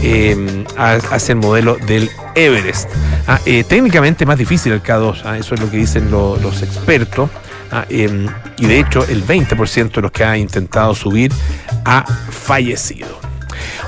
em, 0.02 0.64
hacia 0.78 1.34
el 1.34 1.40
modelo 1.40 1.76
del 1.86 2.08
Everest. 2.34 2.88
Ah, 3.26 3.38
eh, 3.44 3.62
técnicamente 3.62 4.24
más 4.24 4.38
difícil 4.38 4.72
el 4.72 4.82
K2, 4.82 5.36
eso 5.36 5.54
es 5.54 5.60
lo 5.60 5.70
que 5.70 5.76
dicen 5.76 6.10
los 6.10 6.62
expertos. 6.62 7.28
Em, 7.90 8.28
y 8.56 8.66
de 8.66 8.78
hecho, 8.78 9.04
el 9.08 9.22
20% 9.26 9.96
de 9.96 10.02
los 10.02 10.12
que 10.12 10.24
ha 10.24 10.38
intentado 10.38 10.94
subir 10.94 11.32
ha 11.84 12.04
fallecido. 12.30 13.23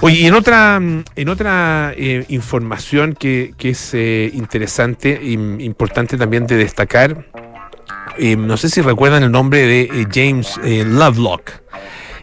Oye, 0.00 0.20
y 0.20 0.26
en 0.26 0.34
otra, 0.34 0.76
en 0.76 1.28
otra 1.28 1.92
eh, 1.96 2.24
información 2.28 3.14
que, 3.14 3.54
es 3.58 3.94
eh, 3.94 4.30
interesante 4.34 5.18
e 5.22 5.30
importante 5.32 6.16
también 6.16 6.46
de 6.46 6.56
destacar, 6.56 7.26
em, 8.18 8.46
no 8.46 8.56
sé 8.56 8.68
si 8.68 8.80
recuerdan 8.82 9.22
el 9.22 9.32
nombre 9.32 9.66
de 9.66 9.82
eh, 9.82 10.06
James 10.12 10.58
Lovelock. 10.62 11.50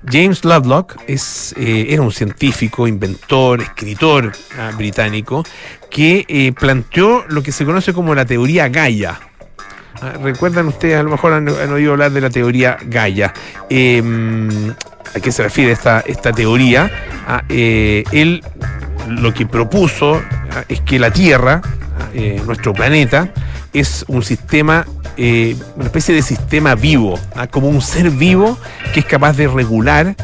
James 0.06 0.44
Lovelock 0.44 0.98
es, 1.08 1.56
era 1.58 2.02
un 2.02 2.12
científico, 2.12 2.88
inventor, 2.88 3.62
escritor 3.62 4.34
ah, 4.60 4.72
británico 4.76 5.46
que 5.90 6.54
planteó 6.60 7.24
lo 7.30 7.42
que 7.42 7.54
se 7.54 7.64
conoce 7.64 7.94
como 7.94 8.14
la 8.14 8.26
teoría 8.26 8.68
Gaia. 8.68 9.20
Ah, 10.02 10.14
recuerdan 10.22 10.68
ustedes, 10.68 11.00
a 11.00 11.04
lo 11.04 11.10
mejor 11.12 11.32
han, 11.32 11.48
oído 11.48 11.94
hablar 11.94 12.12
de 12.12 12.20
la 12.20 12.30
teoría 12.30 12.78
Gaia. 12.84 13.34
¿A 15.16 15.20
qué 15.20 15.32
se 15.32 15.44
refiere 15.44 15.72
esta, 15.72 16.00
esta 16.02 16.32
teoría? 16.32 16.92
Ah, 17.28 17.44
eh, 17.50 18.04
él 18.12 18.44
lo 19.08 19.34
que 19.34 19.46
propuso 19.46 20.22
ah, 20.52 20.64
es 20.68 20.82
que 20.82 20.98
la 20.98 21.12
Tierra, 21.12 21.62
eh, 22.14 22.42
nuestro 22.46 22.74
planeta, 22.74 23.30
es 23.74 24.06
un 24.08 24.24
sistema, 24.24 24.86
eh, 25.18 25.56
una 25.76 25.86
especie 25.86 26.16
de 26.16 26.22
sistema 26.22 26.76
vivo, 26.76 27.20
como 27.52 27.70
un 27.70 27.82
ser 27.82 28.10
vivo 28.10 28.58
que 28.94 29.02
es 29.02 29.06
capaz 29.06 29.38
de 29.38 29.48
regular, 29.48 30.16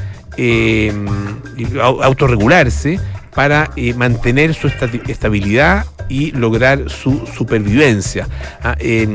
autorregularse 2.02 3.00
para 3.36 3.70
mantener 3.96 4.54
su 4.54 4.68
estabilidad 4.68 5.86
y 6.10 6.32
lograr 6.32 6.90
su 6.90 7.26
supervivencia. 7.26 8.28
Ah, 8.62 8.76
y 8.82 9.06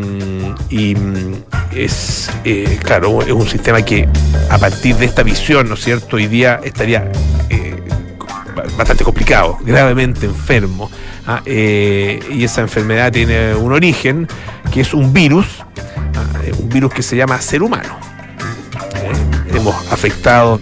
mm, 0.95 1.35
es, 1.73 2.31
eh, 2.45 2.79
claro, 2.83 3.21
es 3.23 3.33
un 3.33 3.47
sistema 3.47 3.83
que 3.83 4.09
a 4.49 4.59
partir 4.59 4.97
de 4.97 5.07
esta 5.07 5.23
visión, 5.23 5.69
¿no 5.69 5.75
es 5.75 5.85
cierto?, 5.85 6.17
hoy 6.17 6.29
día 6.29 6.61
estaría 6.63 7.11
eh, 7.51 7.77
bastante 8.79 9.05
complicado, 9.05 9.59
gravemente 9.63 10.27
enfermo. 10.27 10.91
Ah, 11.27 11.43
eh, 11.45 12.21
y 12.31 12.45
esa 12.45 12.61
enfermedad 12.61 13.11
tiene 13.11 13.55
un 13.55 13.73
origen 13.73 14.29
que 14.73 14.83
es 14.83 14.95
un 14.95 15.13
virus, 15.13 15.47
ah, 15.97 16.41
un 16.59 16.69
virus 16.69 16.93
que 16.93 17.03
se 17.03 17.17
llama 17.17 17.41
ser 17.41 17.63
humano. 17.63 17.99
hemos 19.53 19.93
afectado, 19.93 20.61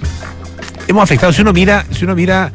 hemos 0.86 1.02
afectado, 1.02 1.32
si 1.32 1.42
uno 1.42 1.52
mira, 1.52 1.84
si 1.90 2.04
uno 2.04 2.14
mira 2.14 2.52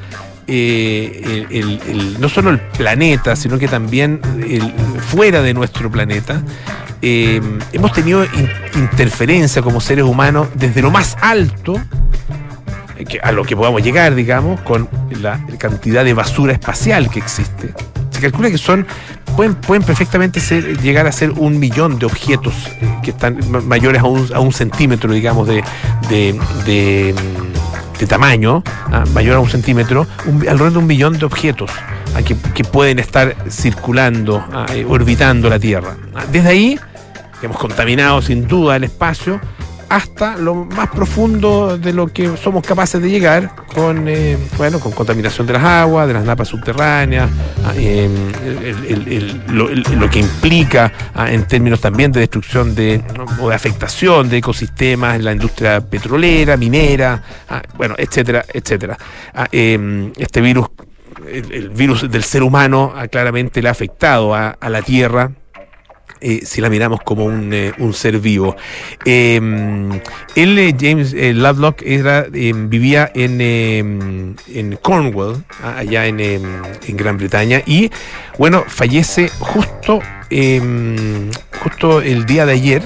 eh, 0.47 2.15
no 2.19 2.29
solo 2.29 2.51
el 2.51 2.59
planeta, 2.59 3.35
sino 3.35 3.57
que 3.59 3.67
también 3.67 4.21
fuera 5.09 5.41
de 5.41 5.53
nuestro 5.53 5.91
planeta, 5.91 6.41
eh, 7.01 7.41
hemos 7.73 7.91
tenido 7.91 8.25
interferencia 8.75 9.61
como 9.61 9.79
seres 9.79 10.05
humanos 10.05 10.47
desde 10.55 10.81
lo 10.81 10.89
más 10.89 11.15
alto 11.21 11.79
a 13.21 13.31
lo 13.31 13.43
que 13.43 13.55
podamos 13.55 13.83
llegar, 13.83 14.15
digamos, 14.15 14.59
con 14.61 14.89
la 15.21 15.39
cantidad 15.59 16.03
de 16.03 16.13
basura 16.13 16.53
espacial 16.53 17.09
que 17.09 17.19
existe. 17.19 17.73
Se 18.09 18.19
calcula 18.19 18.49
que 18.49 18.57
son 18.57 18.87
pueden, 19.35 19.53
pueden 19.53 19.83
perfectamente 19.83 20.39
llegar 20.81 21.05
a 21.05 21.11
ser 21.11 21.31
un 21.31 21.59
millón 21.59 21.99
de 21.99 22.07
objetos 22.07 22.55
eh, 22.81 22.97
que 23.03 23.11
están 23.11 23.39
mayores 23.67 24.01
a 24.01 24.05
un, 24.05 24.27
a 24.33 24.39
un 24.39 24.51
centímetro, 24.51 25.13
digamos, 25.13 25.47
de 25.47 25.63
tamaño, 28.05 28.63
ah, 28.91 29.03
mayor 29.13 29.37
a 29.37 29.39
un 29.39 29.49
centímetro, 29.49 30.05
alrededor 30.25 30.73
de 30.73 30.77
un 30.79 30.87
millón 30.87 31.17
de 31.17 31.25
objetos 31.25 31.71
ah, 32.15 32.21
que, 32.21 32.63
pueden 32.63 32.99
estar 32.99 33.35
circulando, 33.49 34.43
ah, 34.53 34.65
eh, 34.73 34.85
orbitando 34.87 35.49
la 35.49 35.59
Tierra. 35.59 35.95
Desde 36.31 36.49
ahí, 36.49 36.79
hemos 37.41 37.57
contaminado 37.57 38.21
sin 38.21 38.47
duda 38.47 38.75
el 38.75 38.83
espacio, 38.83 39.39
hasta 39.89 40.37
lo 40.37 40.55
más 40.55 40.89
profundo 40.89 41.77
de 41.77 41.93
lo 41.93 42.07
que 42.07 42.35
somos 42.37 42.65
capaces 42.65 43.01
de 43.01 43.09
llegar 43.09 43.55
con, 43.73 44.07
eh, 44.07 44.37
bueno, 44.57 44.79
con 44.79 44.91
contaminación 44.91 45.47
de 45.47 45.53
las 45.53 45.63
aguas, 45.63 46.07
de 46.07 46.13
las 46.13 46.25
napas 46.25 46.47
subterráneas, 46.47 47.29
ah, 47.63 47.73
em, 47.75 48.11
lo, 49.49 50.09
que 50.09 50.19
implica 50.19 50.91
ah, 51.13 51.31
en 51.31 51.45
términos 51.47 51.79
también 51.79 52.11
de 52.11 52.19
destrucción 52.19 52.75
de, 52.75 53.01
o 53.39 53.49
de 53.49 53.55
afectación 53.55 54.29
de 54.29 54.37
ecosistemas 54.37 55.15
en 55.15 55.25
la 55.25 55.31
industria 55.31 55.81
petrolera, 55.81 56.57
minera, 56.57 57.23
ah, 57.49 57.61
bueno, 57.77 57.95
etcétera, 57.97 58.45
etcétera. 58.53 58.97
Em, 59.51 60.11
este 60.17 60.41
virus, 60.41 60.67
el, 61.31 61.69
virus 61.69 62.09
del 62.09 62.23
ser 62.23 62.43
humano 62.43 62.93
claramente 63.09 63.61
le 63.61 63.69
ha 63.69 63.71
afectado 63.71 64.35
a 64.35 64.69
la 64.69 64.81
Tierra 64.81 65.31
eh, 66.19 66.41
si 66.45 66.61
la 66.61 66.69
miramos 66.69 67.01
como 67.03 67.25
un, 67.25 67.53
eh, 67.53 67.73
un 67.77 67.93
ser 67.93 68.19
vivo. 68.19 68.55
Em, 69.05 69.91
él, 70.35 70.57
eh, 70.57 70.75
James 70.79 71.13
Lovelock, 71.13 71.83
era, 71.83 72.25
em, 72.33 72.69
vivía 72.69 73.11
en, 73.13 73.39
em, 73.39 74.35
en 74.53 74.75
Cornwall, 74.77 75.43
ah, 75.61 75.77
allá 75.77 76.07
en, 76.07 76.19
en, 76.19 76.97
Gran 76.97 77.17
Bretaña, 77.17 77.61
y 77.65 77.91
bueno, 78.39 78.63
fallece 78.67 79.29
justo, 79.39 80.01
justo 81.61 82.01
el 82.01 82.25
día 82.25 82.45
de 82.45 82.53
ayer, 82.53 82.83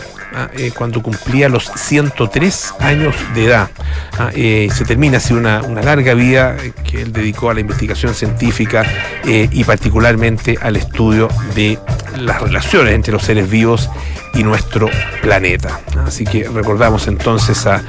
eh, 0.53 0.71
cuando 0.75 1.01
cumplía 1.01 1.49
los 1.49 1.69
103 1.75 2.75
años 2.79 3.15
de 3.35 3.45
edad. 3.45 3.69
Ah, 4.17 4.31
eh, 4.33 4.69
se 4.73 4.85
termina 4.85 5.17
así 5.17 5.33
una, 5.33 5.61
larga 5.61 6.13
vida 6.13 6.55
eh, 6.61 6.71
que 6.89 7.01
él 7.01 7.11
dedicó 7.11 7.49
a 7.49 7.53
la 7.53 7.59
investigación 7.59 8.13
científica 8.13 8.85
y 9.25 9.63
particularmente 9.63 10.57
al 10.61 10.77
estudio 10.77 11.27
de 11.55 11.77
las 12.17 12.41
relaciones 12.41 12.93
entre 12.93 13.13
los 13.13 13.23
seres 13.23 13.49
vivos 13.49 13.89
y 14.33 14.43
nuestro 14.43 14.89
planeta. 15.21 15.79
Así 16.05 16.23
que 16.23 16.47
recordamos 16.47 17.07
entonces 17.07 17.65
a 17.65 17.83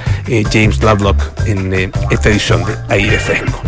James 0.50 0.82
Lovelock 0.82 1.46
en 1.46 1.92
esta 2.10 2.28
edición 2.28 2.64
de 2.64 2.76
Aire 2.88 3.18
Fresco. 3.18 3.60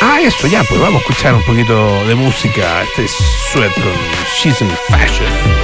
Ah, 0.00 0.20
eso 0.20 0.46
ya, 0.46 0.62
pues 0.64 0.80
vamos 0.80 1.02
a 1.02 1.08
escuchar 1.08 1.34
un 1.34 1.42
poquito 1.42 2.06
de 2.06 2.14
música. 2.14 2.82
Este 2.82 3.04
es 3.04 3.12
Sweat 3.52 3.72
con 3.74 3.92
She's 4.40 4.60
in 4.60 4.70
Fashion. 4.88 5.57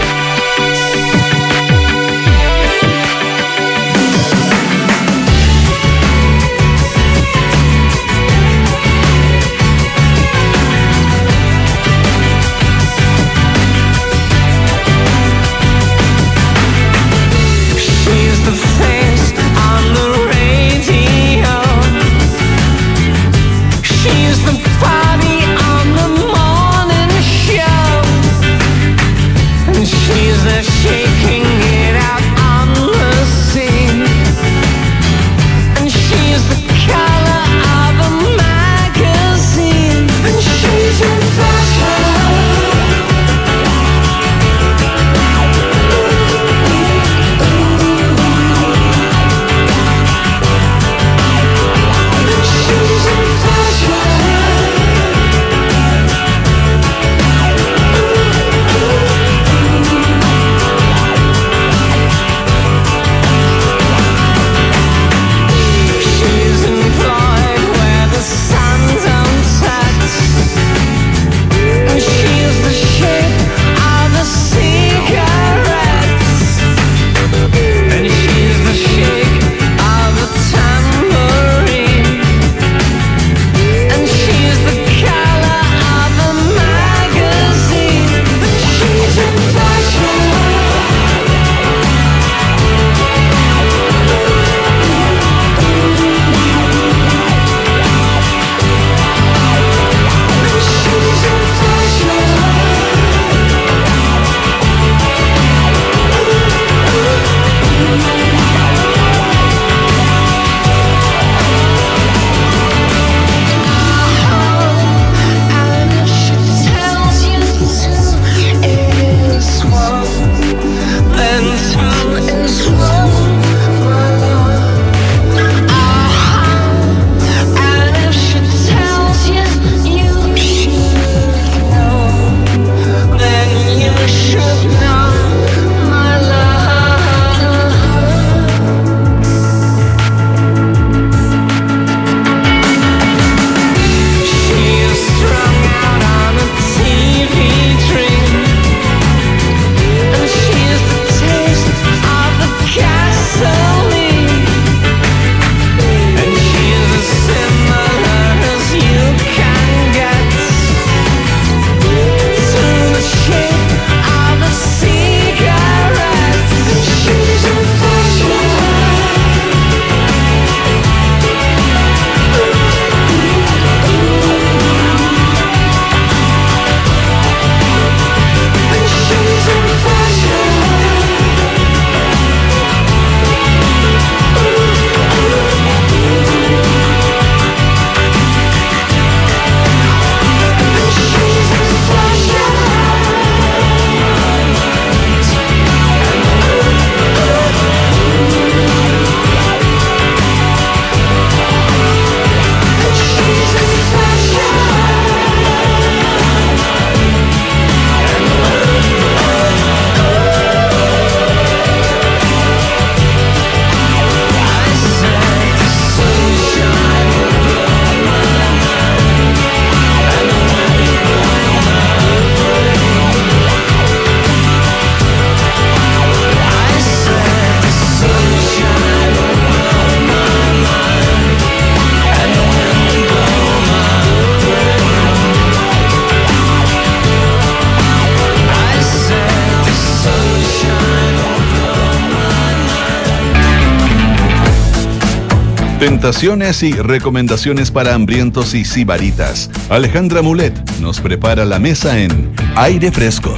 Y 246.63 246.73
recomendaciones 246.73 247.71
para 247.71 247.95
hambrientos 247.95 248.55
y 248.55 248.65
sibaritas. 248.65 249.49
Alejandra 249.71 250.23
Mulet 250.23 250.53
nos 250.81 251.01
prepara 251.01 251.45
la 251.45 251.59
mesa 251.59 251.99
en 251.99 252.33
Aire 252.57 252.91
Fresco. 252.91 253.35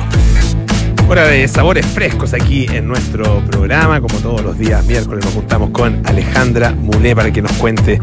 Hora 1.09 1.27
de 1.27 1.47
sabores 1.49 1.85
frescos 1.87 2.33
aquí 2.33 2.67
en 2.71 2.89
nuestro 2.89 3.45
programa. 3.45 4.01
Como 4.01 4.19
todos 4.21 4.43
los 4.43 4.59
días 4.59 4.85
miércoles 4.87 5.25
nos 5.25 5.35
juntamos 5.35 5.71
con 5.71 6.01
Alejandra 6.07 6.71
Mulé 6.73 7.15
para 7.15 7.31
que 7.31 7.43
nos 7.43 7.53
cuente 7.53 8.01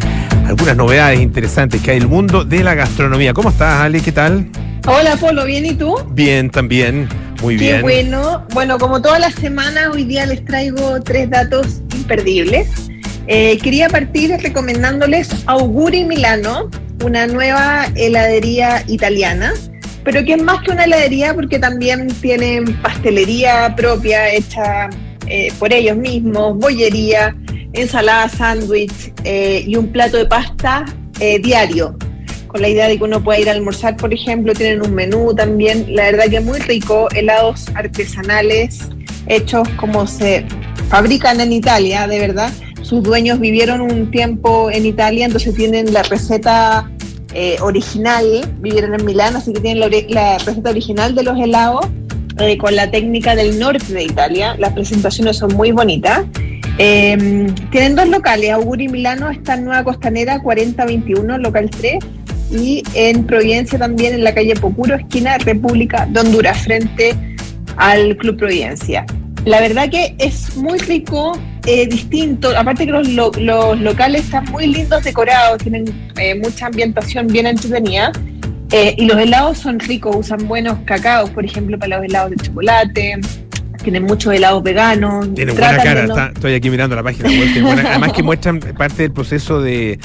algunas 0.48 0.78
novedades 0.78 1.20
interesantes 1.20 1.82
que 1.82 1.92
hay 1.92 1.98
en 1.98 2.04
el 2.04 2.10
mundo 2.10 2.46
de 2.46 2.64
la 2.64 2.76
gastronomía. 2.76 3.34
¿Cómo 3.34 3.50
estás, 3.50 3.82
Ale? 3.82 4.02
¿Qué 4.02 4.12
tal? 4.12 4.48
Hola, 4.88 5.16
Polo, 5.18 5.46
¿bien 5.46 5.66
y 5.66 5.74
tú? 5.74 5.96
Bien, 6.12 6.50
también. 6.50 7.10
Muy 7.42 7.58
Qué 7.58 7.64
bien. 7.64 7.82
bueno. 7.82 8.46
Bueno, 8.54 8.78
como 8.78 9.02
todas 9.02 9.20
las 9.20 9.34
semanas, 9.34 9.90
hoy 9.92 10.06
día 10.06 10.26
les 10.26 10.46
traigo 10.46 11.02
tres 11.02 11.30
datos 11.30 11.82
imperdibles. 11.96 12.93
Eh, 13.28 13.58
quería 13.60 13.88
partir 13.90 14.32
recomendándoles 14.32 15.30
Auguri 15.46 16.04
Milano, 16.04 16.70
una 17.04 17.28
nueva 17.28 17.88
heladería 17.96 18.84
italiana, 18.88 19.54
pero 20.04 20.24
que 20.26 20.34
es 20.34 20.42
más 20.42 20.62
que 20.64 20.72
una 20.72 20.84
heladería 20.84 21.34
porque 21.34 21.60
también 21.60 22.08
tienen 22.22 22.82
pastelería 22.82 23.74
propia 23.76 24.34
hecha 24.34 24.90
eh, 25.28 25.52
por 25.58 25.74
ellos 25.74 25.98
mismos, 25.98 26.58
bollería, 26.58 27.36
ensalada, 27.74 28.30
sándwich 28.30 29.14
eh, 29.24 29.64
y 29.66 29.76
un 29.76 29.88
plato 29.88 30.18
de 30.18 30.26
pasta 30.26 30.86
eh, 31.20 31.40
diario 31.40 31.98
con 32.48 32.62
la 32.62 32.70
idea 32.70 32.88
de 32.88 33.00
que 33.00 33.04
uno 33.04 33.24
pueda 33.24 33.40
ir 33.40 33.50
a 33.50 33.54
almorzar, 33.54 33.98
por 33.98 34.14
ejemplo, 34.14 34.54
tienen 34.54 34.86
un 34.86 34.94
menú 34.94 35.34
también, 35.34 35.96
la 35.96 36.04
verdad 36.04 36.26
que 36.30 36.38
es 36.38 36.44
muy 36.44 36.60
rico, 36.60 37.08
helados 37.16 37.66
artesanales 37.74 38.90
hechos 39.26 39.68
como 39.70 40.06
se 40.06 40.46
fabrican 40.90 41.42
en 41.42 41.52
Italia, 41.52 42.06
de 42.08 42.20
verdad. 42.20 42.52
Sus 42.84 43.02
dueños 43.02 43.40
vivieron 43.40 43.82
un 43.82 44.12
tiempo 44.12 44.70
en 44.70 44.86
Italia, 44.86 45.26
entonces 45.26 45.56
tienen 45.56 45.92
la 45.94 46.04
receta 46.04 46.92
eh, 47.34 47.56
original, 47.62 48.26
vivieron 48.60 48.94
en 48.94 49.06
Milán, 49.06 49.36
así 49.36 49.54
que 49.54 49.62
tienen 49.62 49.80
la, 50.10 50.38
receta 50.38 50.70
original 50.70 51.16
de 51.16 51.24
los 51.24 51.40
helados 51.40 51.88
eh, 52.40 52.58
con 52.58 52.76
la 52.76 52.92
técnica 52.92 53.36
del 53.36 53.58
norte 53.58 53.94
de 53.94 54.04
Italia. 54.04 54.56
Las 54.60 54.74
presentaciones 54.74 55.38
son 55.38 55.56
muy 55.56 55.72
bonitas. 55.72 56.26
Eh, 56.78 57.48
tienen 57.72 57.96
dos 57.96 58.10
locales, 58.10 58.52
Auguri 58.52 58.90
Milano 58.90 59.30
está 59.30 59.56
en 59.56 59.66
Nueva 59.66 59.84
Costanera 59.84 60.40
4021, 60.42 61.38
local 61.38 61.70
3, 61.70 62.04
y 62.52 62.84
en 62.94 63.26
Providencia 63.26 63.80
también 63.80 64.14
en 64.14 64.24
la 64.24 64.34
calle 64.34 64.56
Pocuro, 64.56 64.96
esquina 64.96 65.38
República 65.38 66.06
de 66.06 66.20
Honduras, 66.20 66.64
frente 66.64 67.16
al 67.78 68.18
Club 68.18 68.38
Providencia. 68.38 69.06
La 69.46 69.60
verdad 69.60 69.90
que 69.90 70.16
es 70.20 70.56
muy 70.56 70.78
rico, 70.80 71.34
eh, 71.66 71.88
distinto, 71.88 72.50
aparte 72.58 72.86
que 72.86 72.92
los, 72.92 73.08
lo- 73.10 73.32
los 73.38 73.80
locales 73.80 74.26
están 74.26 74.46
muy 74.52 74.68
lindos 74.68 75.04
decorados, 75.04 75.60
tienen 75.60 75.86
eh, 76.18 76.36
mucha 76.36 76.68
ambientación 76.68 77.28
bien 77.28 77.48
entretenida. 77.48 78.12
eh, 78.72 78.96
y 78.98 79.06
los 79.06 79.18
helados 79.20 79.60
son 79.60 79.80
ricos, 79.80 80.16
usan 80.16 80.48
buenos 80.48 80.80
cacaos, 80.86 81.30
por 81.30 81.46
ejemplo, 81.46 81.78
para 81.78 81.98
los 81.98 82.06
helados 82.06 82.32
de 82.32 82.38
chocolate. 82.38 83.20
Tienen 83.84 84.04
muchos 84.04 84.34
helados 84.34 84.64
veganos. 84.64 85.34
Tiene 85.36 85.52
buena 85.52 85.72
de 85.74 85.78
cara, 85.84 86.08
no- 86.08 86.14
está- 86.18 86.32
estoy 86.34 86.54
aquí 86.56 86.70
mirando 86.70 86.96
la 86.96 87.04
página 87.04 87.30
web. 87.30 87.54
tiene 87.54 87.62
buena- 87.68 87.90
además 87.92 88.14
que 88.14 88.24
muestran 88.24 88.60
parte 88.60 89.04
del 89.04 89.12
proceso 89.12 89.62
de, 89.62 90.00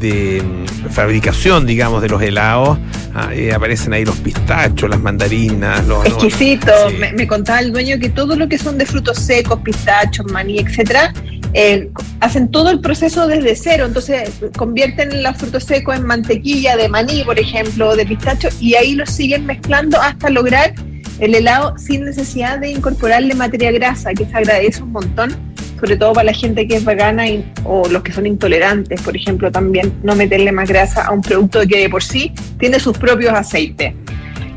de, 0.00 0.42
mm, 0.42 0.88
fabricación, 0.90 1.66
digamos, 1.66 2.00
de 2.02 2.08
los 2.08 2.22
helados. 2.22 2.78
Ah, 3.16 3.30
eh, 3.32 3.52
aparecen 3.52 3.92
ahí 3.92 4.04
los 4.04 4.16
pistachos, 4.16 4.88
las 4.90 5.00
mandarinas, 5.00 5.86
los... 5.86 6.04
exquisito. 6.06 6.72
sí. 6.90 6.96
Me, 6.98 7.12
me 7.12 7.26
contaba 7.28 7.60
el 7.60 7.72
dueño 7.72 7.98
que 8.00 8.08
todo 8.08 8.34
lo 8.36 8.48
que 8.48 8.58
son 8.58 8.76
de 8.78 8.86
frutos 8.86 9.18
secos, 9.18 9.60
pistachos, 9.60 10.26
maní, 10.32 10.58
etcétera, 10.58 11.12
eh, 11.52 11.90
hacen 12.20 12.50
todo 12.50 12.70
el 12.70 12.80
proceso 12.80 13.28
desde 13.28 13.54
cero. 13.54 13.86
Entonces 13.86 14.30
convierten 14.56 15.22
los 15.22 15.36
frutos 15.36 15.62
secos 15.64 15.94
en 15.96 16.04
mantequilla 16.06 16.76
de 16.76 16.88
maní, 16.88 17.22
por 17.24 17.38
ejemplo, 17.38 17.94
de 17.94 18.04
pistacho, 18.04 18.48
y 18.60 18.74
ahí 18.74 18.94
los 18.94 19.10
siguen 19.10 19.46
mezclando 19.46 20.00
hasta 20.00 20.28
lograr 20.30 20.74
el 21.20 21.34
helado 21.34 21.76
sin 21.78 22.04
necesidad 22.04 22.58
de 22.58 22.70
incorporarle 22.70 23.34
materia 23.34 23.70
grasa, 23.72 24.12
que 24.14 24.26
se 24.26 24.36
agradece 24.36 24.82
un 24.82 24.92
montón, 24.92 25.34
sobre 25.78 25.96
todo 25.96 26.12
para 26.12 26.26
la 26.26 26.32
gente 26.32 26.66
que 26.66 26.76
es 26.76 26.84
vegana 26.84 27.28
y- 27.28 27.44
o 27.64 27.86
los 27.88 28.02
que 28.02 28.12
son 28.12 28.26
intolerantes, 28.26 29.00
por 29.02 29.16
ejemplo, 29.16 29.50
también 29.50 29.92
no 30.02 30.14
meterle 30.14 30.50
más 30.52 30.68
grasa 30.68 31.04
a 31.04 31.12
un 31.12 31.20
producto 31.20 31.60
que 31.66 31.78
de 31.80 31.88
por 31.88 32.02
sí 32.02 32.32
tiene 32.58 32.80
sus 32.80 32.96
propios 32.96 33.32
aceites. 33.34 33.94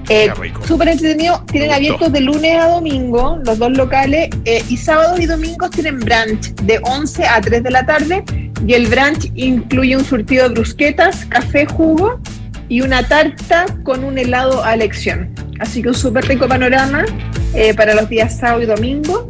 Eh. 0.09 0.31
Súper 0.65 0.87
entretenido, 0.87 1.43
tienen 1.51 1.71
abiertos 1.71 2.13
de 2.13 2.21
lunes 2.21 2.57
a 2.63 2.69
domingo, 2.69 3.39
los 3.43 3.57
dos 3.59 3.71
locales, 3.71 4.29
eh, 4.45 4.63
y 4.69 4.77
sábados 4.77 5.19
y 5.19 5.25
domingos 5.25 5.69
tienen 5.71 5.99
brunch 5.99 6.55
de 6.63 6.79
11 6.83 7.25
a 7.25 7.41
3 7.41 7.61
de 7.61 7.71
la 7.71 7.85
tarde, 7.85 8.23
y 8.65 8.73
el 8.73 8.87
brunch 8.87 9.29
incluye 9.35 9.97
un 9.97 10.05
surtido 10.05 10.47
de 10.47 10.55
brusquetas, 10.55 11.25
café, 11.25 11.65
jugo 11.65 12.21
y 12.69 12.81
una 12.81 13.05
tarta 13.05 13.65
con 13.83 14.05
un 14.05 14.17
helado 14.17 14.63
a 14.63 14.75
elección. 14.75 15.29
Así 15.59 15.81
que 15.81 15.89
un 15.89 15.95
súper 15.95 16.25
rico 16.25 16.47
panorama 16.47 17.05
eh, 17.53 17.73
para 17.73 17.95
los 17.95 18.09
días 18.09 18.37
sábado 18.37 18.61
y 18.61 18.65
domingo. 18.65 19.29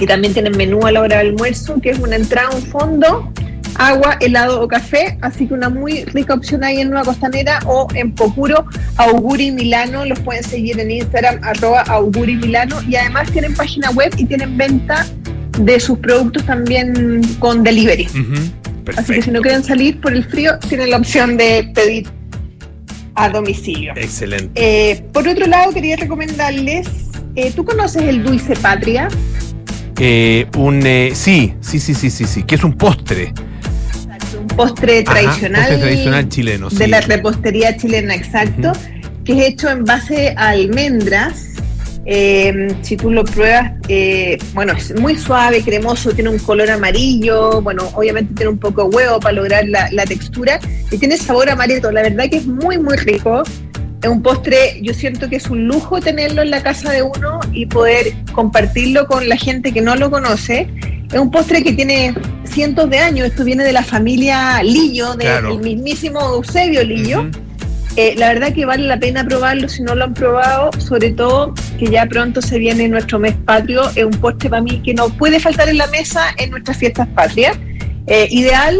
Y 0.00 0.06
también 0.06 0.32
tienen 0.32 0.56
menú 0.56 0.84
a 0.86 0.92
la 0.92 1.00
hora 1.02 1.18
del 1.18 1.28
almuerzo, 1.28 1.80
que 1.80 1.90
es 1.90 1.98
una 1.98 2.16
entrada, 2.16 2.50
un 2.50 2.62
fondo, 2.62 3.32
agua, 3.76 4.16
helado 4.20 4.60
o 4.60 4.68
café. 4.68 5.18
Así 5.20 5.46
que 5.46 5.54
una 5.54 5.68
muy 5.68 6.04
rica 6.06 6.34
opción 6.34 6.64
ahí 6.64 6.80
en 6.80 6.90
Nueva 6.90 7.04
Costanera 7.04 7.60
o 7.66 7.86
en 7.94 8.12
Pocuro, 8.12 8.66
Auguri 8.96 9.52
Milano. 9.52 10.04
Los 10.04 10.18
pueden 10.20 10.42
seguir 10.42 10.80
en 10.80 10.90
Instagram, 10.90 11.38
arroba 11.42 11.82
Auguri 11.82 12.36
Milano. 12.36 12.82
Y 12.88 12.96
además 12.96 13.30
tienen 13.30 13.54
página 13.54 13.90
web 13.90 14.12
y 14.16 14.24
tienen 14.24 14.56
venta 14.56 15.06
de 15.58 15.78
sus 15.78 15.98
productos 15.98 16.44
también 16.44 17.22
con 17.38 17.62
delivery. 17.62 18.08
Así 18.96 19.14
que 19.14 19.22
si 19.22 19.30
no 19.30 19.40
quieren 19.40 19.62
salir 19.62 20.00
por 20.00 20.12
el 20.12 20.24
frío, 20.24 20.58
tienen 20.68 20.90
la 20.90 20.98
opción 20.98 21.36
de 21.36 21.70
pedir 21.74 22.08
a 23.14 23.28
domicilio. 23.28 23.92
Excelente. 23.96 24.52
Eh, 24.54 25.02
por 25.12 25.26
otro 25.26 25.46
lado, 25.46 25.72
quería 25.72 25.96
recomendarles, 25.96 26.86
eh, 27.36 27.52
¿tú 27.54 27.64
conoces 27.64 28.02
el 28.02 28.22
Dulce 28.22 28.54
Patria? 28.56 29.08
Eh, 30.00 30.46
un 30.56 30.84
eh, 30.84 31.12
sí, 31.14 31.54
sí, 31.60 31.78
sí, 31.78 31.94
sí, 31.94 32.10
sí, 32.10 32.24
sí, 32.26 32.42
que 32.42 32.56
es 32.56 32.64
un 32.64 32.72
postre. 32.72 33.32
Un 34.40 34.48
postre 34.48 35.04
Ajá, 35.06 35.12
tradicional, 35.12 35.62
postre 35.62 35.78
tradicional 35.78 36.28
chileno, 36.28 36.68
de 36.68 36.84
sí. 36.84 36.90
la 36.90 37.00
repostería 37.00 37.76
chilena, 37.76 38.14
exacto, 38.14 38.72
que 39.24 39.32
es 39.32 39.52
hecho 39.52 39.70
en 39.70 39.84
base 39.84 40.34
a 40.36 40.50
almendras. 40.50 41.53
Eh, 42.06 42.68
si 42.82 42.96
tú 42.96 43.10
lo 43.10 43.24
pruebas, 43.24 43.72
eh, 43.88 44.36
bueno, 44.52 44.74
es 44.74 44.94
muy 45.00 45.16
suave, 45.16 45.62
cremoso, 45.62 46.12
tiene 46.12 46.30
un 46.30 46.38
color 46.38 46.70
amarillo, 46.70 47.62
bueno, 47.62 47.88
obviamente 47.94 48.34
tiene 48.34 48.50
un 48.52 48.58
poco 48.58 48.88
de 48.88 48.96
huevo 48.96 49.20
para 49.20 49.32
lograr 49.36 49.66
la, 49.68 49.88
la 49.90 50.04
textura 50.04 50.58
y 50.90 50.98
tiene 50.98 51.16
sabor 51.16 51.48
amarillo. 51.48 51.90
La 51.90 52.02
verdad 52.02 52.24
que 52.30 52.36
es 52.36 52.46
muy, 52.46 52.78
muy 52.78 52.96
rico. 52.96 53.42
Es 54.02 54.10
un 54.10 54.22
postre, 54.22 54.78
yo 54.82 54.92
siento 54.92 55.30
que 55.30 55.36
es 55.36 55.48
un 55.48 55.66
lujo 55.66 55.98
tenerlo 55.98 56.42
en 56.42 56.50
la 56.50 56.62
casa 56.62 56.90
de 56.92 57.02
uno 57.02 57.40
y 57.54 57.64
poder 57.64 58.12
compartirlo 58.32 59.06
con 59.06 59.26
la 59.26 59.36
gente 59.38 59.72
que 59.72 59.80
no 59.80 59.96
lo 59.96 60.10
conoce. 60.10 60.68
Es 61.10 61.18
un 61.18 61.30
postre 61.30 61.62
que 61.62 61.72
tiene 61.72 62.14
cientos 62.44 62.90
de 62.90 62.98
años, 62.98 63.28
esto 63.28 63.44
viene 63.44 63.64
de 63.64 63.72
la 63.72 63.82
familia 63.82 64.62
Lillo, 64.62 65.14
del 65.14 65.28
Claro. 65.28 65.56
mismísimo 65.58 66.20
Eusebio 66.20 66.84
Lillo. 66.84 67.20
Ujú. 67.22 67.30
Eh, 67.96 68.14
la 68.16 68.28
verdad 68.28 68.52
que 68.52 68.64
vale 68.64 68.88
la 68.88 68.98
pena 68.98 69.24
probarlo 69.24 69.68
si 69.68 69.82
no 69.82 69.94
lo 69.94 70.04
han 70.04 70.14
probado, 70.14 70.70
sobre 70.78 71.12
todo 71.12 71.54
que 71.78 71.86
ya 71.86 72.06
pronto 72.06 72.42
se 72.42 72.58
viene 72.58 72.88
nuestro 72.88 73.20
mes 73.20 73.34
patrio. 73.44 73.88
Es 73.94 74.04
un 74.04 74.12
postre 74.12 74.50
para 74.50 74.62
mí 74.62 74.82
que 74.82 74.94
no 74.94 75.10
puede 75.10 75.38
faltar 75.38 75.68
en 75.68 75.78
la 75.78 75.86
mesa 75.86 76.34
en 76.38 76.50
nuestras 76.50 76.76
fiestas 76.76 77.06
patrias. 77.08 77.56
Eh, 78.08 78.26
ideal, 78.30 78.76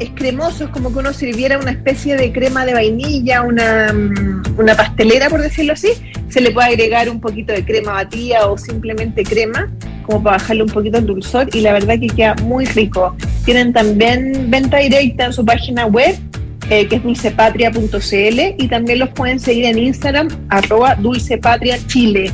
es 0.00 0.10
cremoso, 0.14 0.64
es 0.64 0.70
como 0.70 0.90
que 0.92 0.98
uno 0.98 1.12
sirviera 1.12 1.58
una 1.58 1.72
especie 1.72 2.16
de 2.16 2.32
crema 2.32 2.64
de 2.64 2.72
vainilla, 2.72 3.42
una, 3.42 3.92
mm, 3.92 4.58
una 4.58 4.74
pastelera, 4.74 5.28
por 5.28 5.42
decirlo 5.42 5.74
así. 5.74 5.90
Se 6.30 6.40
le 6.40 6.50
puede 6.50 6.68
agregar 6.68 7.10
un 7.10 7.20
poquito 7.20 7.52
de 7.52 7.66
crema 7.66 7.92
batida 7.92 8.46
o 8.46 8.56
simplemente 8.56 9.24
crema, 9.24 9.70
como 10.04 10.22
para 10.22 10.38
bajarle 10.38 10.62
un 10.62 10.70
poquito 10.70 10.98
el 10.98 11.06
dulzor. 11.06 11.54
Y 11.54 11.60
la 11.60 11.74
verdad 11.74 12.00
que 12.00 12.06
queda 12.06 12.34
muy 12.42 12.64
rico. 12.64 13.14
Tienen 13.44 13.74
también 13.74 14.50
venta 14.50 14.78
directa 14.78 15.26
en 15.26 15.34
su 15.34 15.44
página 15.44 15.84
web 15.84 16.16
eh, 16.70 16.86
que 16.86 16.96
es 16.96 17.02
dulcepatria.cl 17.02 18.40
y 18.62 18.68
también 18.68 18.98
los 18.98 19.08
pueden 19.10 19.38
seguir 19.40 19.66
en 19.66 19.78
Instagram, 19.78 20.28
arroba 20.48 20.94
dulcepatriachile. 20.96 22.30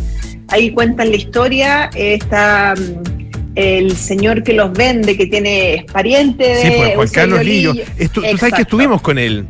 Ahí 0.49 0.71
cuentan 0.73 1.11
la 1.11 1.17
historia, 1.17 1.91
eh, 1.95 2.15
está 2.15 2.75
mm, 2.77 3.51
el 3.57 3.97
señor 3.97 4.43
que 4.43 4.53
los 4.53 4.73
vende, 4.73 5.17
que 5.17 5.27
tiene 5.27 5.75
es 5.75 5.85
pariente 5.85 6.45
de 6.45 6.63
Sí, 6.63 6.73
pues 6.77 6.95
Juan 6.97 7.09
Carlos 7.09 7.45
Lillo. 7.45 7.73
Lillo. 7.73 7.85
Estu- 7.99 8.31
tú 8.31 8.39
sabes 8.39 8.55
que 8.55 8.63
estuvimos 8.63 9.01
con 9.03 9.19
él. 9.19 9.47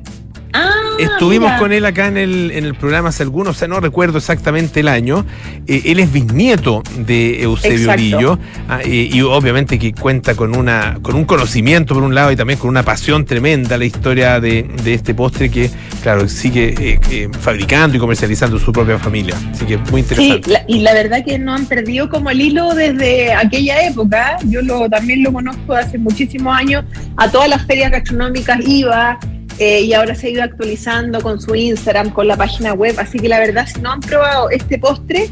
Ah, 0.53 0.71
Estuvimos 0.99 1.49
mira. 1.49 1.59
con 1.59 1.73
él 1.73 1.85
acá 1.85 2.09
en 2.09 2.17
el, 2.17 2.51
en 2.51 2.65
el 2.65 2.75
programa 2.75 3.09
hace 3.11 3.23
algunos, 3.23 3.57
o 3.57 3.59
sea, 3.59 3.69
no 3.69 3.81
recuerdo 3.81 4.19
exactamente 4.19 4.81
el 4.81 4.89
año. 4.89 5.25
Eh, 5.67 5.83
él 5.87 6.01
es 6.01 6.13
bisnieto 6.13 6.83
de 6.99 7.43
Eusebio. 7.43 7.95
Lillo 7.97 8.39
ah, 8.69 8.81
eh, 8.85 9.09
y 9.13 9.21
obviamente 9.23 9.79
que 9.79 9.93
cuenta 9.93 10.35
con 10.35 10.55
una 10.57 10.99
con 11.03 11.15
un 11.15 11.25
conocimiento 11.25 11.95
por 11.95 12.03
un 12.03 12.15
lado 12.15 12.33
y 12.33 12.37
también 12.37 12.59
con 12.59 12.69
una 12.69 12.83
pasión 12.83 13.25
tremenda 13.25 13.79
la 13.79 13.85
historia 13.85 14.41
de, 14.41 14.65
de 14.85 14.95
este 14.95 15.15
postre 15.15 15.51
que, 15.51 15.71
claro, 16.03 16.29
sigue 16.29 16.75
eh, 16.79 17.01
eh, 17.11 17.29
fabricando 17.41 17.97
y 17.97 18.01
comercializando 18.01 18.59
su 18.59 18.73
propia 18.73 18.99
familia. 18.99 19.35
Así 19.53 19.65
que 19.65 19.77
muy 19.79 20.03
Sí, 20.03 20.15
interesante. 20.15 20.51
la- 20.51 20.65
y 20.67 20.81
la 20.81 20.93
verdad 20.95 21.25
que 21.25 21.39
no 21.39 21.55
han 21.55 21.67
perdido 21.67 22.09
como 22.11 22.31
el 22.31 22.41
hilo 22.41 22.75
desde 22.75 23.33
aquella 23.33 23.87
época. 23.87 24.37
Yo 24.45 24.63
lo, 24.63 24.89
también 24.91 25.23
lo 25.23 25.33
conozco 25.33 25.75
hace 25.75 25.97
muchísimos 25.99 26.55
años. 26.57 26.85
A 27.17 27.31
todas 27.31 27.49
las 27.49 27.65
ferias 27.67 27.91
gastronómicas 27.91 28.59
iba 28.67 29.19
eh, 29.61 29.83
y 29.83 29.93
ahora 29.93 30.15
se 30.15 30.27
ha 30.27 30.31
ido 30.31 30.43
actualizando 30.43 31.21
con 31.21 31.39
su 31.39 31.55
Instagram, 31.55 32.11
con 32.15 32.27
la 32.27 32.37
página 32.37 32.73
web. 32.73 32.95
Así 32.99 33.19
que 33.19 33.29
la 33.29 33.39
verdad, 33.39 33.69
si 33.73 33.79
no 33.81 33.93
han 33.93 34.01
probado 34.01 34.49
este 34.49 34.79
postre, 34.79 35.29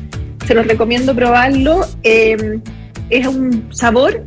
se 0.47 0.53
los 0.55 0.67
recomiendo 0.67 1.15
probarlo. 1.15 1.81
Eh, 2.03 2.61
es 3.09 3.27
un 3.27 3.69
sabor 3.73 4.23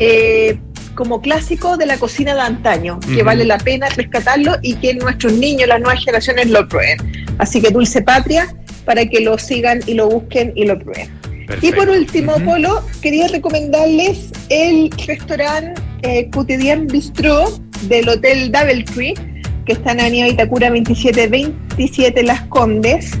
eh, 0.00 0.58
como 0.96 1.20
clásico 1.20 1.76
de 1.76 1.86
la 1.86 1.98
cocina 1.98 2.34
de 2.34 2.40
antaño, 2.40 2.98
que 2.98 3.16
Ujú. 3.18 3.24
vale 3.26 3.44
la 3.44 3.58
pena 3.58 3.88
rescatarlo 3.90 4.56
y 4.60 4.74
que 4.74 4.94
nuestros 4.94 5.32
niños, 5.34 5.68
las 5.68 5.80
nuevas 5.80 6.00
generaciones 6.00 6.50
lo 6.50 6.66
prueben. 6.68 6.98
Así 7.38 7.62
que 7.62 7.70
Dulce 7.70 8.02
Patria, 8.02 8.52
para 8.84 9.06
que 9.06 9.20
lo 9.20 9.38
sigan 9.38 9.80
y 9.86 9.94
lo 9.94 10.08
busquen 10.08 10.52
y 10.56 10.64
lo 10.64 10.76
prueben. 10.80 11.10
Y 11.22 11.46
Perfecto. 11.46 11.76
por 11.76 11.90
último, 11.90 12.32
Ujú. 12.36 12.44
Polo, 12.44 12.84
quería 13.00 13.28
recomendarles 13.28 14.32
el 14.48 14.90
restaurante 15.06 15.80
eh, 16.02 16.28
Bistro 16.90 17.44
del 17.82 18.08
Hotel 18.08 18.50
Doubletree, 18.50 19.14
que 19.64 19.72
está 19.72 19.92
en 19.92 20.00
Avenida 20.00 20.28
Itacura 20.28 20.68
2727 20.68 22.22
Las 22.22 22.42
Condes. 22.42 23.12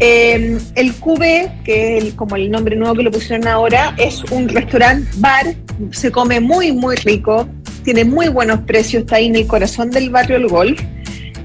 Eh, 0.00 0.58
el 0.76 0.94
Cube, 0.94 1.50
que 1.64 1.98
es 1.98 2.14
como 2.14 2.36
el 2.36 2.50
nombre 2.50 2.76
nuevo 2.76 2.94
que 2.94 3.02
lo 3.02 3.10
pusieron 3.10 3.48
ahora, 3.48 3.94
es 3.98 4.22
un 4.30 4.48
restaurante 4.48 5.08
bar, 5.16 5.56
se 5.90 6.12
come 6.12 6.38
muy, 6.38 6.70
muy 6.70 6.94
rico, 6.96 7.48
tiene 7.82 8.04
muy 8.04 8.28
buenos 8.28 8.60
precios, 8.60 9.02
está 9.02 9.16
ahí 9.16 9.26
en 9.26 9.36
el 9.36 9.46
corazón 9.46 9.90
del 9.90 10.10
barrio 10.10 10.36
El 10.36 10.46
Golf. 10.46 10.80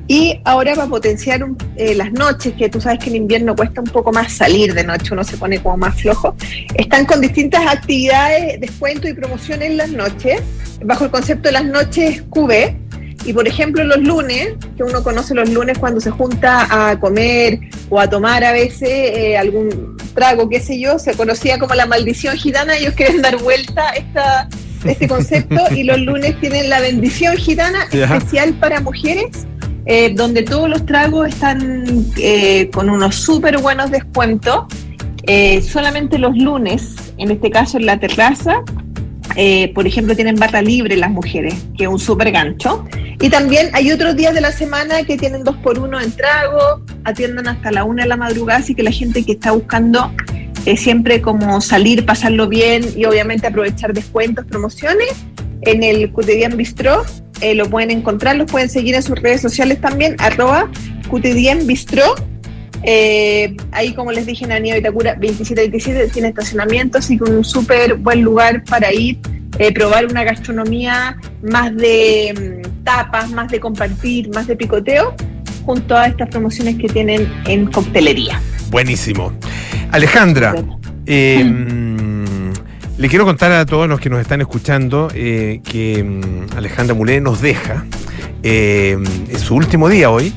Y 0.07 0.39
ahora 0.43 0.75
para 0.75 0.87
potenciar 0.87 1.45
eh, 1.77 1.95
las 1.95 2.11
noches, 2.11 2.53
que 2.53 2.67
tú 2.67 2.81
sabes 2.81 2.99
que 2.99 3.09
en 3.09 3.15
invierno 3.15 3.55
cuesta 3.55 3.79
un 3.79 3.87
poco 3.87 4.11
más 4.11 4.33
salir 4.33 4.73
de 4.73 4.83
noche, 4.83 5.13
uno 5.13 5.23
se 5.23 5.37
pone 5.37 5.61
como 5.61 5.77
más 5.77 5.99
flojo, 5.99 6.35
están 6.75 7.05
con 7.05 7.21
distintas 7.21 7.65
actividades, 7.65 8.59
descuentos 8.59 9.09
y 9.09 9.13
promociones 9.13 9.71
en 9.71 9.77
las 9.77 9.89
noches, 9.89 10.41
bajo 10.83 11.05
el 11.05 11.11
concepto 11.11 11.47
de 11.47 11.53
las 11.53 11.65
noches 11.65 12.21
QV. 12.29 12.82
Y 13.25 13.33
por 13.33 13.47
ejemplo, 13.47 13.83
los 13.83 13.99
lunes, 13.99 14.55
que 14.75 14.83
uno 14.83 15.01
conoce 15.03 15.33
los 15.33 15.49
lunes 15.49 15.77
cuando 15.77 16.01
se 16.01 16.11
junta 16.11 16.67
a 16.69 16.99
comer 16.99 17.59
o 17.89 17.99
a 17.99 18.09
tomar 18.09 18.43
a 18.43 18.51
veces 18.51 18.89
eh, 18.89 19.37
algún 19.37 19.95
trago, 20.13 20.49
qué 20.49 20.59
sé 20.59 20.79
yo, 20.79 20.99
se 20.99 21.15
conocía 21.15 21.57
como 21.57 21.73
la 21.73 21.85
maldición 21.85 22.35
gitana, 22.35 22.75
ellos 22.75 22.93
quieren 22.95 23.21
dar 23.21 23.37
vuelta 23.41 23.89
esta, 23.91 24.49
este 24.85 25.07
concepto 25.07 25.73
y 25.73 25.83
los 25.83 25.99
lunes 26.01 26.39
tienen 26.41 26.69
la 26.69 26.81
bendición 26.81 27.37
gitana 27.37 27.85
especial 27.91 28.53
para 28.55 28.81
mujeres, 28.81 29.47
eh, 29.85 30.13
donde 30.13 30.43
todos 30.43 30.69
los 30.69 30.85
tragos 30.85 31.29
están 31.29 32.05
eh, 32.17 32.69
con 32.73 32.89
unos 32.89 33.15
súper 33.15 33.59
buenos 33.59 33.89
descuentos. 33.89 34.65
Solamente 35.61 36.17
los 36.17 36.35
lunes, 36.35 36.95
en 37.17 37.31
este 37.31 37.49
caso 37.49 37.77
en 37.77 37.85
la 37.85 37.97
terraza, 37.97 38.61
eh, 39.35 39.71
por 39.73 39.87
ejemplo, 39.87 40.15
tienen 40.15 40.35
barra 40.35 40.61
libre 40.61 40.95
las 40.95 41.11
mujeres, 41.11 41.55
que 41.77 41.83
es 41.85 41.89
un 41.89 41.99
súper 41.99 42.31
gancho. 42.31 42.85
Y 43.19 43.29
también 43.29 43.69
hay 43.73 43.91
otros 43.91 44.15
días 44.15 44.33
de 44.33 44.41
la 44.41 44.51
semana 44.51 45.03
que 45.03 45.17
tienen 45.17 45.43
dos 45.43 45.55
por 45.57 45.79
uno 45.79 45.99
en 45.99 46.11
trago, 46.11 46.83
atiendan 47.03 47.47
hasta 47.47 47.71
la 47.71 47.83
una 47.83 48.03
de 48.03 48.09
la 48.09 48.17
madrugada, 48.17 48.59
así 48.59 48.75
que 48.75 48.83
la 48.83 48.91
gente 48.91 49.23
que 49.23 49.33
está 49.33 49.51
buscando 49.51 50.11
eh, 50.65 50.77
siempre 50.77 51.21
como 51.21 51.61
salir, 51.61 52.05
pasarlo 52.05 52.47
bien 52.47 52.83
y 52.95 53.05
obviamente 53.05 53.47
aprovechar 53.47 53.93
descuentos, 53.93 54.45
promociones, 54.45 55.25
en 55.61 55.83
el 55.83 56.11
Cotidian 56.11 56.57
Bistro 56.57 57.03
eh, 57.41 57.55
lo 57.55 57.69
pueden 57.69 57.91
encontrar, 57.91 58.37
los 58.37 58.49
pueden 58.49 58.69
seguir 58.69 58.95
en 58.95 59.03
sus 59.03 59.19
redes 59.19 59.41
sociales 59.41 59.81
también, 59.81 60.15
arroba 60.19 60.69
Bistro. 61.65 62.03
Eh, 62.83 63.55
ahí, 63.71 63.93
como 63.93 64.11
les 64.11 64.25
dije, 64.25 64.45
en 64.45 64.51
Avenida 64.51 64.75
Vitacura 64.75 65.13
2727 65.13 66.09
tiene 66.09 66.29
estacionamiento, 66.29 66.97
así 66.97 67.17
que 67.17 67.23
un 67.23 67.43
súper 67.43 67.95
buen 67.95 68.21
lugar 68.21 68.63
para 68.65 68.93
ir, 68.93 69.19
eh, 69.57 69.71
probar 69.73 70.05
una 70.05 70.23
gastronomía 70.23 71.17
más 71.41 71.75
de 71.75 72.61
mm, 72.65 72.83
tapas, 72.83 73.31
más 73.31 73.49
de 73.49 73.59
compartir, 73.59 74.29
más 74.33 74.47
de 74.47 74.55
picoteo, 74.55 75.15
junto 75.65 75.95
a 75.95 76.07
estas 76.07 76.27
promociones 76.29 76.75
que 76.75 76.89
tienen 76.89 77.31
en 77.45 77.67
coctelería. 77.67 78.41
Buenísimo. 78.69 79.31
Alejandra, 79.91 80.55
eh, 81.05 81.41
mm, 81.41 82.51
le 82.97 83.07
quiero 83.07 83.23
contar 83.23 83.53
a 83.53 83.65
todos 83.65 83.87
los 83.87 84.01
que 84.01 84.09
nos 84.09 84.19
están 84.19 84.41
escuchando 84.41 85.09
eh, 85.15 85.61
que 85.63 86.03
mm, 86.03 86.57
Alejandra 86.57 86.95
Mulé 86.95 87.21
nos 87.21 87.39
deja 87.39 87.85
en 88.45 89.05
su 89.39 89.55
último 89.55 89.87
día 89.87 90.09
hoy. 90.09 90.33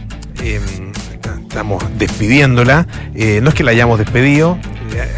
Estamos 1.56 1.82
despidiéndola. 1.98 2.86
eh, 3.14 3.40
no 3.42 3.48
es 3.48 3.54
que 3.54 3.64
la 3.64 3.70
hayamos 3.70 3.98
despedido, 3.98 4.58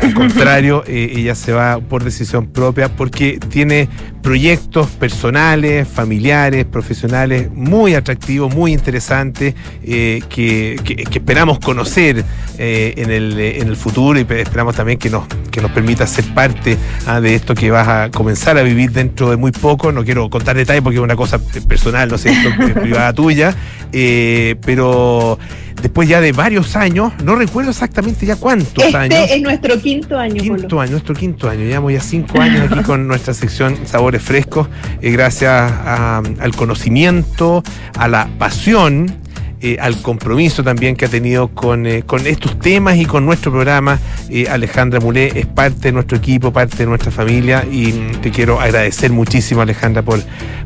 al 0.02 0.14
contrario, 0.14 0.84
eh, 0.86 1.12
ella 1.16 1.34
se 1.34 1.52
va 1.52 1.78
por 1.80 2.04
decisión 2.04 2.46
propia 2.46 2.88
porque 2.88 3.38
tiene 3.48 3.88
proyectos 4.22 4.88
personales, 4.88 5.86
familiares, 5.88 6.64
profesionales 6.64 7.48
muy 7.52 7.94
atractivos, 7.94 8.54
muy 8.54 8.72
interesantes, 8.72 9.54
eh, 9.84 10.22
que, 10.28 10.78
que- 10.84 10.96
que 10.96 11.18
esperamos 11.18 11.58
conocer 11.60 12.24
eh, 12.58 12.94
en, 12.96 13.10
el, 13.10 13.38
eh, 13.38 13.60
en 13.60 13.68
el 13.68 13.76
futuro 13.76 14.18
y 14.18 14.24
pe- 14.24 14.40
esperamos 14.42 14.74
también 14.76 14.98
que 14.98 15.08
nos, 15.10 15.26
que 15.50 15.60
nos 15.60 15.70
permita 15.70 16.06
ser 16.06 16.24
parte 16.34 16.76
ah, 17.06 17.20
de 17.20 17.34
esto 17.34 17.54
que 17.54 17.70
vas 17.70 17.88
a 17.88 18.10
comenzar 18.10 18.58
a 18.58 18.62
vivir 18.62 18.90
dentro 18.92 19.30
de 19.30 19.36
muy 19.36 19.52
poco. 19.52 19.92
No 19.92 20.04
quiero 20.04 20.28
contar 20.28 20.56
detalles 20.56 20.82
porque 20.82 20.96
es 20.98 21.02
una 21.02 21.16
cosa 21.16 21.38
personal, 21.68 22.08
¿no 22.08 22.16
es 22.16 22.22
cierto?, 22.22 22.50
privada 22.80 23.12
tuya, 23.12 23.54
eh, 23.92 24.56
pero 24.64 25.38
después 25.80 26.08
ya 26.08 26.20
de 26.20 26.32
varios 26.32 26.74
años, 26.76 27.12
no 27.22 27.36
recuerdo 27.36 27.70
exactamente 27.70 28.26
ya 28.26 28.34
cuántos 28.36 28.92
años. 28.94 29.20
Este 29.20 29.36
es 29.36 29.42
nuestro 29.42 29.67
quinto 29.76 30.18
año. 30.18 30.42
Quinto 30.42 30.68
Polo. 30.68 30.80
año, 30.80 30.90
nuestro 30.92 31.14
quinto 31.14 31.48
año. 31.50 31.64
Llevamos 31.64 31.92
ya 31.92 32.00
cinco 32.00 32.40
años 32.40 32.70
aquí 32.72 32.82
con 32.82 33.06
nuestra 33.08 33.34
sección 33.34 33.76
Sabores 33.84 34.22
Frescos, 34.22 34.68
eh, 35.02 35.10
gracias 35.10 35.50
a- 35.52 36.18
al 36.18 36.56
conocimiento, 36.56 37.62
a 37.98 38.08
la 38.08 38.28
pasión. 38.38 39.12
Eh, 39.60 39.76
al 39.80 40.00
compromiso 40.02 40.62
también 40.62 40.96
que 40.96 41.04
ha 41.06 41.08
tenido 41.08 41.48
con, 41.48 41.86
eh, 41.86 42.02
con 42.04 42.26
estos 42.26 42.58
temas 42.58 42.96
y 42.96 43.04
con 43.06 43.24
nuestro 43.26 43.50
programa. 43.52 43.98
Eh, 44.30 44.46
Alejandra 44.48 45.00
Mulé 45.00 45.32
es 45.38 45.46
parte 45.46 45.80
de 45.88 45.92
nuestro 45.92 46.16
equipo, 46.18 46.52
parte 46.52 46.76
de 46.78 46.86
nuestra 46.86 47.10
familia 47.10 47.64
y 47.70 47.92
mm, 47.92 48.20
te 48.20 48.30
quiero 48.30 48.60
agradecer 48.60 49.10
muchísimo 49.12 49.60
Alejandra 49.62 50.02
por, 50.02 50.20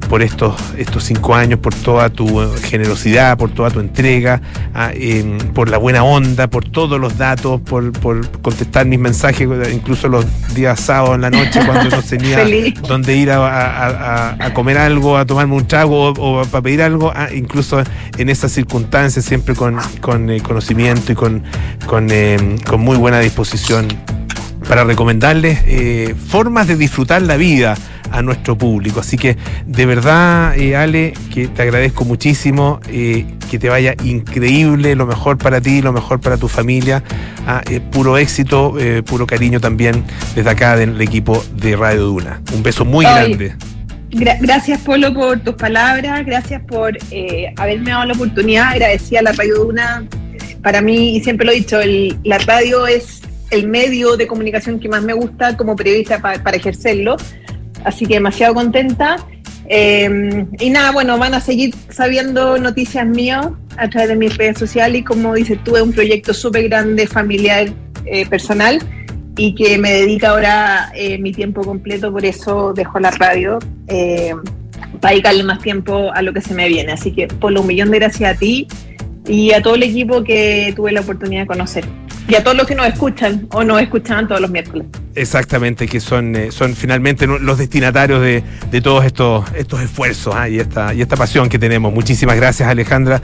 por 0.09 0.23
estos, 0.23 0.55
estos 0.77 1.05
cinco 1.05 1.35
años, 1.35 1.59
por 1.61 1.75
toda 1.75 2.11
tu 2.11 2.27
generosidad, 2.65 3.39
por 3.39 3.51
toda 3.51 3.71
tu 3.71 3.81
entrega, 3.81 4.41
ah, 4.75 4.91
em, 4.95 5.39
por 5.55 5.69
la 5.71 5.79
buena 5.79 6.03
onda, 6.05 6.49
por 6.49 6.65
todos 6.69 7.01
los 7.01 7.17
datos, 7.19 7.61
por, 7.61 7.93
por 7.93 8.29
contestar 8.43 8.87
mis 8.87 8.99
mensajes, 8.99 9.49
incluso 9.73 10.09
los 10.09 10.27
días 10.55 10.81
sábados 10.81 11.15
en 11.17 11.21
la 11.23 11.31
noche 11.31 11.61
cuando 11.67 11.97
no 11.97 12.03
tenía 12.03 12.45
donde 12.89 13.17
ir 13.17 13.31
a, 13.31 13.37
a- 13.47 13.87
a- 14.39 14.47
a 14.47 14.55
comer 14.55 14.79
algo, 14.79 15.17
a 15.17 15.25
tomarme 15.25 15.55
un 15.55 15.67
trago 15.67 16.11
o, 16.11 16.41
o 16.41 16.45
para 16.47 16.63
pedir 16.63 16.83
algo, 16.83 17.13
ah, 17.15 17.29
incluso 17.35 17.83
en 18.19 18.29
esas 18.29 18.51
circunstancias, 18.53 18.82
siempre 19.23 19.55
con, 19.55 19.79
con, 20.01 20.31
eh, 20.31 20.41
conocimiento 20.41 21.13
y 21.13 21.15
con, 21.15 21.43
con, 21.87 22.09
eh, 22.11 22.57
con 22.69 22.81
muy 22.81 22.97
buena 22.97 23.21
disposición 23.21 23.89
para 24.69 24.85
recomendarles 24.85 25.61
eh, 25.67 26.15
formas 26.29 26.67
de 26.67 26.77
disfrutar 26.77 27.23
la 27.23 27.37
vida 27.37 27.77
a 28.11 28.23
nuestro 28.23 28.57
público. 28.57 29.01
Así 29.01 29.17
que 29.17 29.37
de 29.67 29.87
verdad, 29.87 30.57
eh, 30.57 30.77
Ale, 30.77 31.15
que 31.33 31.49
te 31.49 31.63
agradezco 31.63 32.05
muchísimo, 32.05 32.81
que 32.87 33.59
te 33.59 33.69
vaya 33.69 33.95
increíble, 34.05 34.95
lo 34.95 35.07
mejor 35.07 35.39
para 35.39 35.61
ti, 35.61 35.83
lo 35.83 35.93
mejor 35.93 36.21
para 36.21 36.37
tu 36.37 36.49
familia. 36.49 37.03
Ah, 37.47 37.63
puro 37.91 38.19
éxito, 38.19 38.77
puro 39.07 39.27
cariño 39.27 39.61
también 39.61 40.05
desde 40.35 40.51
acá 40.51 40.77
del 40.77 41.01
equipo 41.01 41.43
de 41.57 41.75
Radio 41.77 42.03
Duna. 42.03 42.41
Un 42.55 42.63
beso 42.63 42.85
muy 42.85 43.05
Ay, 43.07 43.15
grande. 43.15 43.72
Gra- 44.13 44.39
gracias, 44.41 44.81
Polo, 44.83 45.13
por 45.15 45.41
tus 45.41 45.55
palabras. 45.55 46.25
Gracias 46.27 46.63
por 46.65 46.97
eh, 47.11 47.53
haberme 47.57 47.91
dado 47.91 48.05
la 48.07 48.13
oportunidad. 48.15 48.69
Agradecía 48.73 49.21
a 49.21 49.23
la 49.23 49.33
Radio 49.33 49.57
Duna. 49.65 50.07
Para 50.63 50.81
mí, 50.81 51.17
y 51.17 51.21
siempre 51.25 51.47
lo 51.47 51.53
he 51.53 51.57
dicho, 51.57 51.81
el- 51.81 52.17
la 52.25 52.39
radio 52.39 52.87
es 52.87 53.21
el 53.51 53.67
medio 53.69 54.17
de 54.17 54.27
comunicación 54.27 54.79
que 54.79 54.89
más 54.89 55.03
me 55.03 55.13
gusta 55.13 55.57
como 55.57 55.75
periodista 55.77 56.21
pa- 56.21 56.43
para 56.43 56.57
ejercerlo. 56.57 57.17
Así 57.85 58.07
que 58.07 58.15
demasiado 58.15 58.55
contenta. 58.55 59.17
Eh, 59.69 60.45
y 60.59 60.71
nada, 60.71 60.91
bueno, 60.93 61.17
van 61.19 61.35
a 61.35 61.41
seguir 61.41 61.75
sabiendo 61.89 62.59
noticias 62.59 63.07
mías 63.07 63.47
a 63.79 63.89
través 63.89 64.11
de 64.11 64.17
mis 64.17 64.37
redes 64.37 64.59
sociales. 64.59 65.01
Y 65.01 65.05
como 65.05 65.35
dices 65.35 65.59
tú, 65.65 65.77
es 65.77 65.83
un 65.83 65.93
proyecto 65.93 66.35
súper 66.35 66.69
grande, 66.69 67.07
familiar, 67.07 67.69
eh, 68.05 68.27
personal 68.27 68.79
y 69.37 69.55
que 69.55 69.79
me 69.79 69.93
dedica 69.93 70.31
ahora 70.31 70.93
eh, 70.95 71.19
mi 71.19 71.33
tiempo 71.33 71.63
completo, 71.63 72.13
por 72.13 72.25
eso 72.25 72.73
dejo 72.75 73.01
la 73.01 73.11
radio 73.11 73.59
eh, 73.89 74.35
para 75.01 75.13
dedicarle 75.13 75.45
más 75.45 75.61
tiempo 75.61 76.13
a 76.13 76.23
lo 76.23 76.33
que 76.33 76.41
se 76.41 76.55
me 76.55 76.69
viene. 76.69 76.93
Así 76.93 77.13
que, 77.13 77.29
por 77.29 77.53
un 77.53 77.67
millón 77.67 77.91
de 77.91 77.99
gracias 77.99 78.37
a 78.37 78.39
ti 78.39 78.67
y 79.27 79.53
a 79.53 79.63
todo 79.63 79.75
el 79.75 79.83
equipo 79.85 80.23
que 80.23 80.73
tuve 80.77 80.93
la 80.93 81.01
oportunidad 81.01 81.43
de 81.43 81.47
conocer. 81.47 81.85
Y 82.29 82.35
a 82.37 82.45
todos 82.45 82.57
los 82.57 82.67
que 82.67 82.75
nos 82.75 82.87
escuchan 82.87 83.49
o 83.51 83.65
nos 83.65 83.81
escuchan 83.83 84.29
todos 84.29 84.41
los 84.41 84.51
miércoles. 84.51 84.87
Exactamente, 85.15 85.89
que 85.89 86.01
son, 86.01 86.37
eh, 86.37 86.53
son 86.53 86.75
finalmente 86.77 87.27
los 87.27 87.59
destinatarios 87.59 88.23
de, 88.23 88.43
de 88.71 88.81
todos 88.81 89.05
estos, 89.05 89.45
estos 89.55 89.83
esfuerzos 89.83 90.35
ah, 90.37 90.49
y, 90.49 90.59
esta, 90.59 90.95
y 90.95 91.03
esta 91.03 91.17
pasión 91.17 91.49
que 91.49 91.59
tenemos. 91.59 91.93
Muchísimas 91.93 92.37
gracias, 92.37 92.69
Alejandra. 92.69 93.21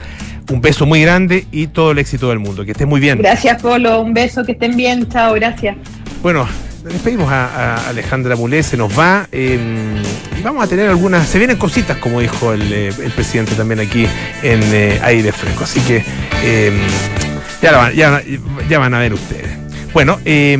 Un 0.49 0.61
beso 0.61 0.85
muy 0.85 1.01
grande 1.01 1.45
y 1.51 1.67
todo 1.67 1.91
el 1.91 1.99
éxito 1.99 2.29
del 2.29 2.39
mundo. 2.39 2.65
Que 2.65 2.71
estés 2.71 2.87
muy 2.87 2.99
bien. 2.99 3.17
Gracias, 3.19 3.61
Polo. 3.61 4.01
Un 4.01 4.13
beso, 4.13 4.43
que 4.43 4.53
estén 4.53 4.75
bien. 4.75 5.07
Chao, 5.07 5.33
gracias. 5.35 5.77
Bueno, 6.23 6.47
despedimos 6.83 7.31
a, 7.31 7.75
a 7.75 7.89
Alejandra 7.89 8.35
Mulé, 8.35 8.63
se 8.63 8.75
nos 8.75 8.97
va. 8.97 9.27
eh, 9.31 9.59
y 10.37 10.41
vamos 10.41 10.63
a 10.63 10.67
tener 10.67 10.89
algunas. 10.89 11.27
Se 11.27 11.37
vienen 11.37 11.57
cositas, 11.57 11.97
como 11.97 12.19
dijo 12.19 12.53
el, 12.53 12.71
eh, 12.73 12.87
el 12.87 13.11
presidente 13.11 13.53
también 13.55 13.79
aquí 13.79 14.07
en 14.41 14.61
eh, 14.73 14.99
Aire 15.03 15.31
Fresco. 15.31 15.65
Así 15.65 15.81
que 15.81 16.03
eh, 16.43 16.71
ya, 17.61 17.91
ya, 17.91 18.21
ya 18.69 18.79
van 18.79 18.93
a 18.93 18.99
ver 18.99 19.13
ustedes. 19.13 19.49
Bueno, 19.93 20.19
eh, 20.23 20.55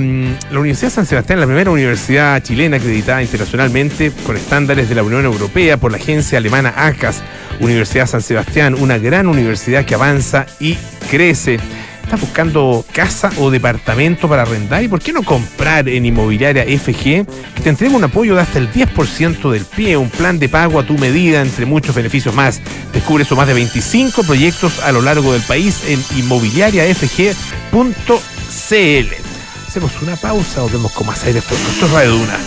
la 0.51 0.59
Universidad 0.59 0.89
San 0.89 1.05
Sebastián 1.05 1.39
la 1.39 1.45
primera 1.45 1.69
universidad 1.69 2.41
chilena 2.41 2.77
acreditada 2.77 3.21
internacionalmente 3.21 4.11
con 4.25 4.35
estándares 4.35 4.89
de 4.89 4.95
la 4.95 5.03
Unión 5.03 5.23
Europea 5.23 5.77
por 5.77 5.91
la 5.91 5.97
agencia 5.97 6.39
alemana 6.39 6.73
ACAS. 6.75 7.21
Universidad 7.59 8.07
San 8.07 8.21
Sebastián, 8.21 8.75
una 8.79 8.97
gran 8.97 9.27
universidad 9.27 9.85
que 9.85 9.93
avanza 9.93 10.47
y 10.59 10.77
crece. 11.11 11.59
¿Estás 12.03 12.21
buscando 12.21 12.83
casa 12.91 13.29
o 13.37 13.51
departamento 13.51 14.27
para 14.27 14.41
arrendar? 14.41 14.83
¿Y 14.83 14.87
por 14.87 14.99
qué 14.99 15.13
no 15.13 15.21
comprar 15.21 15.87
en 15.87 16.07
Inmobiliaria 16.07 16.63
FG? 16.63 17.61
Te 17.61 17.69
entrega 17.69 17.95
un 17.95 18.03
apoyo 18.03 18.33
de 18.33 18.41
hasta 18.41 18.57
el 18.57 18.71
10% 18.71 19.51
del 19.51 19.63
pie, 19.63 19.95
un 19.95 20.09
plan 20.09 20.39
de 20.39 20.49
pago 20.49 20.79
a 20.79 20.83
tu 20.83 20.97
medida, 20.97 21.39
entre 21.39 21.67
muchos 21.67 21.93
beneficios 21.93 22.33
más. 22.33 22.61
Descubre 22.93 23.25
sus 23.25 23.37
más 23.37 23.47
de 23.47 23.53
25 23.53 24.23
proyectos 24.23 24.79
a 24.79 24.91
lo 24.91 25.03
largo 25.03 25.33
del 25.33 25.43
país 25.43 25.83
en 25.87 26.03
inmobiliariafg.cl. 26.17 28.28
Hacemos 29.67 30.01
una 30.01 30.15
pausa 30.15 30.63
o 30.63 30.69
vemos 30.69 30.91
con 30.91 31.05
más 31.05 31.23
aire 31.23 31.41
fresco. 31.41 31.69
Esto 31.71 31.85
es 31.85 31.91
Radio 31.91 32.11
Duna. 32.13 32.37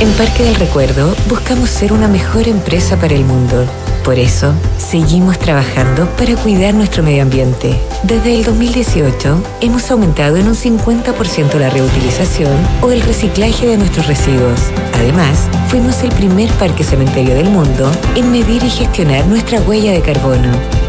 En 0.00 0.10
Parque 0.12 0.44
del 0.44 0.54
Recuerdo 0.54 1.16
buscamos 1.28 1.70
ser 1.70 1.92
una 1.92 2.08
mejor 2.08 2.46
empresa 2.46 2.96
para 2.98 3.14
el 3.14 3.24
mundo. 3.24 3.66
Por 4.04 4.18
eso, 4.18 4.52
seguimos 4.76 5.38
trabajando 5.38 6.06
para 6.16 6.36
cuidar 6.36 6.74
nuestro 6.74 7.02
medio 7.02 7.22
ambiente. 7.22 7.80
Desde 8.02 8.34
el 8.34 8.44
2018, 8.44 9.42
hemos 9.62 9.90
aumentado 9.90 10.36
en 10.36 10.46
un 10.46 10.54
50% 10.54 11.58
la 11.58 11.70
reutilización 11.70 12.54
o 12.82 12.92
el 12.92 13.00
reciclaje 13.00 13.66
de 13.66 13.78
nuestros 13.78 14.06
residuos. 14.06 14.60
Además, 14.92 15.48
fuimos 15.68 16.02
el 16.02 16.10
primer 16.10 16.50
parque 16.52 16.84
cementerio 16.84 17.34
del 17.34 17.48
mundo 17.48 17.90
en 18.14 18.30
medir 18.30 18.62
y 18.62 18.70
gestionar 18.70 19.26
nuestra 19.26 19.60
huella 19.62 19.92
de 19.92 20.02
carbono. 20.02 20.83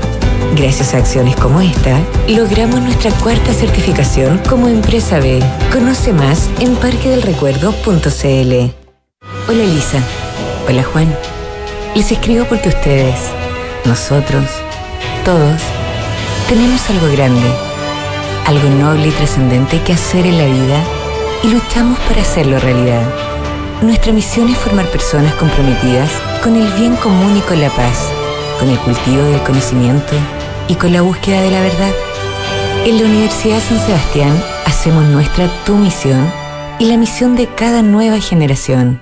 Gracias 0.53 0.93
a 0.93 0.97
acciones 0.99 1.35
como 1.35 1.59
esta, 1.59 1.99
logramos 2.29 2.79
nuestra 2.81 3.11
cuarta 3.11 3.51
certificación 3.53 4.37
como 4.47 4.69
Empresa 4.69 5.19
B. 5.19 5.41
Conoce 5.71 6.13
más 6.13 6.49
en 6.59 6.75
parquedelrecuerdo.cl. 6.75 8.73
Hola 9.49 9.63
Elisa. 9.63 9.99
Hola 10.69 10.83
Juan. 10.83 11.13
Les 11.93 12.09
escribo 12.11 12.45
porque 12.45 12.69
ustedes, 12.69 13.15
nosotros, 13.83 14.45
todos, 15.25 15.61
tenemos 16.47 16.89
algo 16.89 17.07
grande, 17.11 17.47
algo 18.45 18.69
noble 18.69 19.09
y 19.09 19.11
trascendente 19.11 19.81
que 19.81 19.93
hacer 19.93 20.25
en 20.25 20.37
la 20.37 20.45
vida 20.45 20.83
y 21.43 21.49
luchamos 21.49 21.99
para 22.01 22.21
hacerlo 22.21 22.59
realidad. 22.59 23.03
Nuestra 23.81 24.13
misión 24.13 24.47
es 24.47 24.57
formar 24.57 24.85
personas 24.87 25.33
comprometidas 25.35 26.09
con 26.41 26.55
el 26.55 26.71
bien 26.73 26.95
común 26.95 27.35
y 27.35 27.41
con 27.41 27.59
la 27.59 27.69
paz, 27.69 28.09
con 28.57 28.69
el 28.69 28.79
cultivo 28.79 29.23
del 29.23 29.41
conocimiento 29.43 30.15
y 30.67 30.75
con 30.75 30.93
la 30.93 31.01
búsqueda 31.01 31.41
de 31.41 31.51
la 31.51 31.61
verdad. 31.61 31.91
En 32.85 32.97
la 32.97 33.05
Universidad 33.05 33.59
San 33.59 33.79
Sebastián 33.79 34.41
hacemos 34.65 35.03
nuestra 35.05 35.47
tu 35.65 35.75
misión 35.75 36.31
y 36.79 36.85
la 36.85 36.97
misión 36.97 37.35
de 37.35 37.47
cada 37.47 37.81
nueva 37.81 38.19
generación. 38.19 39.01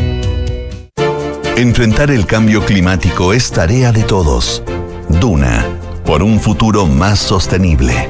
Enfrentar 1.57 2.09
el 2.11 2.25
cambio 2.25 2.65
climático 2.65 3.33
es 3.33 3.51
tarea 3.51 3.91
de 3.91 4.03
todos. 4.03 4.63
Duna, 5.09 5.67
por 6.05 6.23
un 6.23 6.39
futuro 6.39 6.87
más 6.87 7.19
sostenible. 7.19 8.09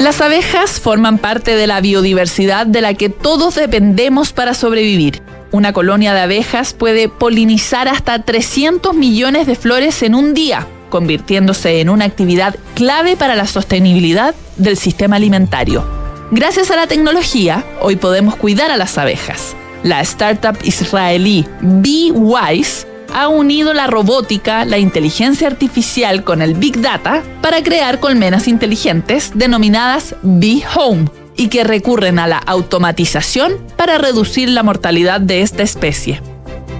Las 0.00 0.20
abejas 0.20 0.80
forman 0.80 1.18
parte 1.18 1.54
de 1.54 1.68
la 1.68 1.80
biodiversidad 1.80 2.66
de 2.66 2.80
la 2.80 2.94
que 2.94 3.08
todos 3.08 3.54
dependemos 3.54 4.32
para 4.32 4.52
sobrevivir. 4.52 5.22
Una 5.52 5.72
colonia 5.72 6.12
de 6.12 6.20
abejas 6.20 6.74
puede 6.74 7.08
polinizar 7.08 7.88
hasta 7.88 8.24
300 8.24 8.94
millones 8.94 9.46
de 9.46 9.54
flores 9.54 10.02
en 10.02 10.14
un 10.14 10.34
día, 10.34 10.66
convirtiéndose 10.90 11.80
en 11.80 11.88
una 11.88 12.04
actividad 12.04 12.56
clave 12.74 13.16
para 13.16 13.36
la 13.36 13.46
sostenibilidad 13.46 14.34
del 14.56 14.76
sistema 14.76 15.16
alimentario. 15.16 15.86
Gracias 16.32 16.72
a 16.72 16.76
la 16.76 16.88
tecnología, 16.88 17.64
hoy 17.80 17.94
podemos 17.94 18.34
cuidar 18.34 18.72
a 18.72 18.76
las 18.76 18.98
abejas. 18.98 19.56
La 19.82 20.00
startup 20.00 20.56
israelí 20.64 21.46
BeeWise 21.60 22.86
ha 23.14 23.28
unido 23.28 23.72
la 23.72 23.86
robótica, 23.86 24.64
la 24.64 24.78
inteligencia 24.78 25.46
artificial 25.48 26.24
con 26.24 26.42
el 26.42 26.54
Big 26.54 26.80
Data 26.80 27.22
para 27.40 27.62
crear 27.62 28.00
colmenas 28.00 28.48
inteligentes 28.48 29.32
denominadas 29.34 30.14
Bee 30.22 30.64
Home 30.74 31.06
y 31.36 31.48
que 31.48 31.64
recurren 31.64 32.18
a 32.18 32.26
la 32.26 32.38
automatización 32.38 33.54
para 33.76 33.98
reducir 33.98 34.48
la 34.48 34.62
mortalidad 34.62 35.20
de 35.20 35.42
esta 35.42 35.62
especie. 35.62 36.20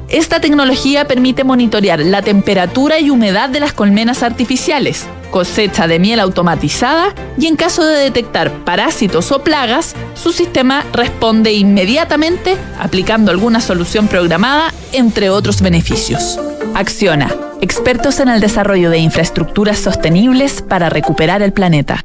Esta 0.08 0.40
tecnología 0.40 1.06
permite 1.06 1.42
monitorear 1.42 2.00
la 2.00 2.22
temperatura 2.22 3.00
y 3.00 3.10
humedad 3.10 3.48
de 3.48 3.60
las 3.60 3.72
colmenas 3.72 4.22
artificiales, 4.22 5.06
cosecha 5.30 5.86
de 5.86 5.98
miel 5.98 6.20
automatizada 6.20 7.14
y 7.38 7.46
en 7.46 7.56
caso 7.56 7.84
de 7.84 7.98
detectar 7.98 8.50
parásitos 8.64 9.32
o 9.32 9.42
plagas, 9.42 9.94
su 10.14 10.32
sistema 10.32 10.84
responde 10.92 11.52
inmediatamente 11.52 12.56
aplicando 12.78 13.30
alguna 13.30 13.60
solución 13.60 14.08
programada, 14.08 14.72
entre 14.92 15.30
otros 15.30 15.60
beneficios. 15.60 16.38
Acciona, 16.74 17.34
expertos 17.60 18.20
en 18.20 18.28
el 18.28 18.40
desarrollo 18.40 18.90
de 18.90 18.98
infraestructuras 18.98 19.78
sostenibles 19.78 20.62
para 20.62 20.88
recuperar 20.88 21.42
el 21.42 21.52
planeta. 21.52 22.04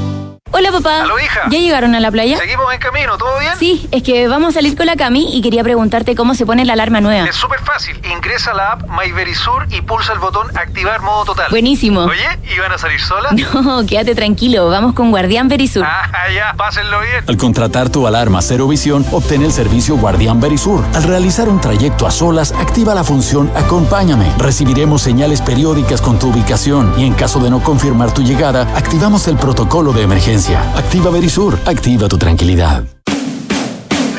Hola 0.53 0.71
papá. 0.71 1.03
Aló, 1.03 1.17
hija. 1.19 1.41
¿Ya 1.49 1.59
llegaron 1.59 1.95
a 1.95 1.99
la 1.99 2.11
playa? 2.11 2.37
Seguimos 2.37 2.73
en 2.73 2.79
camino, 2.79 3.17
¿todo 3.17 3.39
bien? 3.39 3.53
Sí, 3.57 3.87
es 3.91 4.03
que 4.03 4.27
vamos 4.27 4.49
a 4.49 4.53
salir 4.55 4.75
con 4.75 4.85
la 4.85 4.95
Cami 4.97 5.35
y 5.35 5.41
quería 5.41 5.63
preguntarte 5.63 6.15
cómo 6.15 6.35
se 6.35 6.45
pone 6.45 6.65
la 6.65 6.73
alarma 6.73 6.99
nueva. 6.99 7.27
Es 7.27 7.35
súper 7.35 7.59
fácil. 7.61 7.99
Ingresa 8.11 8.51
a 8.51 8.53
la 8.55 8.71
app 8.73 8.83
MyVerisur 8.89 9.67
y 9.71 9.81
pulsa 9.81 10.13
el 10.13 10.19
botón 10.19 10.47
activar 10.57 11.01
modo 11.01 11.25
total. 11.25 11.47
Buenísimo. 11.49 12.01
Oye, 12.01 12.27
¿y 12.53 12.59
van 12.59 12.71
a 12.73 12.77
salir 12.77 12.99
solas? 12.99 13.33
No, 13.61 13.85
quédate 13.85 14.15
tranquilo, 14.15 14.67
vamos 14.69 14.93
con 14.93 15.11
Guardián 15.11 15.47
Verisur. 15.47 15.85
Ah, 15.85 16.09
ya, 16.35 16.53
pásenlo 16.57 16.99
bien. 17.01 17.23
Al 17.27 17.37
contratar 17.37 17.89
tu 17.89 18.07
alarma 18.07 18.41
Cero 18.41 18.67
Visión, 18.67 19.05
obtén 19.11 19.43
el 19.43 19.51
servicio 19.51 19.95
Guardián 19.97 20.41
Verisur. 20.41 20.83
Al 20.95 21.03
realizar 21.03 21.47
un 21.47 21.61
trayecto 21.61 22.07
a 22.07 22.11
solas, 22.11 22.51
activa 22.53 22.93
la 22.95 23.03
función 23.03 23.51
Acompáñame. 23.55 24.25
Recibiremos 24.37 25.01
señales 25.01 25.41
periódicas 25.41 26.01
con 26.01 26.17
tu 26.19 26.29
ubicación 26.29 26.93
y 26.97 27.05
en 27.05 27.13
caso 27.13 27.39
de 27.39 27.49
no 27.49 27.61
confirmar 27.61 28.13
tu 28.13 28.23
llegada, 28.23 28.63
activamos 28.75 29.27
el 29.27 29.37
protocolo 29.37 29.93
de 29.93 30.01
emergencia. 30.01 30.40
Activa 30.49 31.11
Verisur, 31.11 31.59
activa 31.65 32.07
tu 32.07 32.17
tranquilidad. 32.17 32.83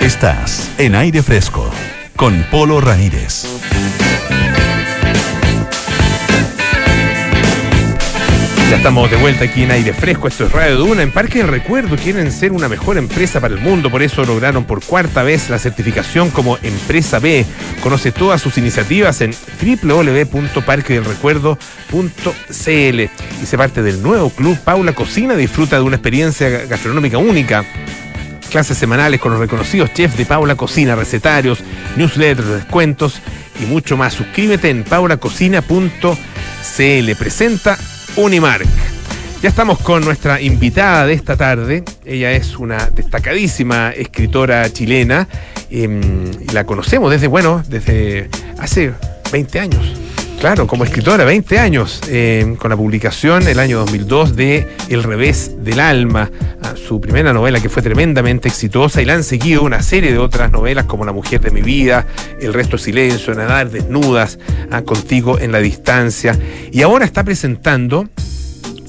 Estás 0.01 0.71
en 0.79 0.95
aire 0.95 1.21
fresco 1.21 1.69
con 2.15 2.47
Polo 2.49 2.81
Ramírez. 2.81 3.45
Ya 8.73 8.79
estamos 8.79 9.11
de 9.11 9.19
vuelta 9.19 9.45
aquí 9.45 9.65
en 9.65 9.71
aire 9.71 9.93
fresco. 9.93 10.29
Esto 10.29 10.47
es 10.47 10.53
Radio 10.53 10.79
Duna. 10.79 11.03
En 11.03 11.13
Parque 11.13 11.41
del 11.41 11.49
Recuerdo 11.49 11.95
quieren 11.95 12.33
ser 12.33 12.53
una 12.53 12.71
mejor 12.71 12.97
empresa 12.97 13.39
para 13.39 13.53
el 13.53 13.61
mundo. 13.61 13.91
Por 13.91 14.03
eso 14.03 14.25
lograron 14.25 14.65
por 14.65 14.83
cuarta 14.83 15.23
vez 15.23 15.51
la 15.51 15.59
certificación 15.59 16.31
como 16.31 16.57
Empresa 16.63 17.19
B. 17.19 17.45
Conoce 17.83 18.13
todas 18.13 18.41
sus 18.41 18.57
iniciativas 18.57 19.21
en 19.21 19.35
www.parquedelrecuerdo.cl 19.63 22.61
y 22.63 23.11
se 23.45 23.59
parte 23.59 23.83
del 23.83 24.03
nuevo 24.03 24.31
club 24.31 24.57
Paula 24.65 24.95
Cocina. 24.95 25.37
Disfruta 25.37 25.77
de 25.77 25.83
una 25.83 25.97
experiencia 25.97 26.49
gastronómica 26.65 27.19
única 27.19 27.67
clases 28.51 28.79
semanales 28.79 29.21
con 29.21 29.33
los 29.33 29.41
reconocidos 29.41 29.93
chefs 29.93 30.17
de 30.17 30.25
Paula 30.25 30.55
Cocina, 30.55 30.97
recetarios, 30.97 31.59
newsletters, 31.97 32.49
descuentos 32.49 33.21
y 33.63 33.67
mucho 33.67 33.99
más. 33.99 34.15
Suscríbete 34.15 34.71
en 34.71 34.83
paulacocina.cl. 34.83 36.17
Presenta 37.19 37.77
Unimark. 38.17 38.67
Ya 39.43 39.49
estamos 39.49 39.79
con 39.81 40.05
nuestra 40.05 40.41
invitada 40.41 41.07
de 41.07 41.15
esta 41.15 41.37
tarde. 41.37 41.83
Ella 42.05 42.33
es 42.33 42.57
una 42.57 42.91
destacadísima 42.91 43.91
escritora 43.91 44.71
chilena. 44.73 45.27
Eh, 45.71 46.31
la 46.53 46.65
conocemos 46.65 47.11
desde, 47.11 47.27
bueno, 47.27 47.63
desde 47.69 48.29
hace 48.59 48.93
20 49.33 49.61
años. 49.61 49.95
Claro, 50.43 50.67
como 50.67 50.83
escritora, 50.83 51.25
20 51.25 51.61
años, 51.61 52.01
eh, 52.09 52.57
con 52.59 52.71
la 52.71 52.77
publicación 52.77 53.47
el 53.47 53.61
año 53.61 53.79
2002 53.79 54.35
de 54.35 54.67
El 54.89 55.05
revés 55.05 55.53
del 55.63 55.79
alma, 55.79 56.33
ah, 56.65 56.75
su 56.75 57.01
primera 57.01 57.33
novela 57.33 57.61
que 57.61 57.69
fue 57.69 57.81
tremendamente 57.81 58.49
exitosa 58.49 59.01
y 59.01 59.05
la 59.05 59.15
han 59.15 59.23
seguido 59.23 59.63
una 59.63 59.83
serie 59.83 60.11
de 60.11 60.19
otras 60.19 60.51
novelas 60.51 60.87
como 60.87 61.05
La 61.05 61.13
mujer 61.13 61.41
de 61.41 61.53
mi 61.53 61.63
vida, 61.63 62.09
El 62.41 62.55
resto 62.55 62.77
silencio, 62.77 63.33
Nadar 63.37 63.71
desnudas, 63.71 64.41
ah, 64.73 64.83
Contigo 64.83 65.39
en 65.39 65.53
la 65.53 65.61
distancia. 65.61 66.37
Y 66.73 66.83
ahora 66.83 67.05
está 67.05 67.23
presentando 67.23 68.09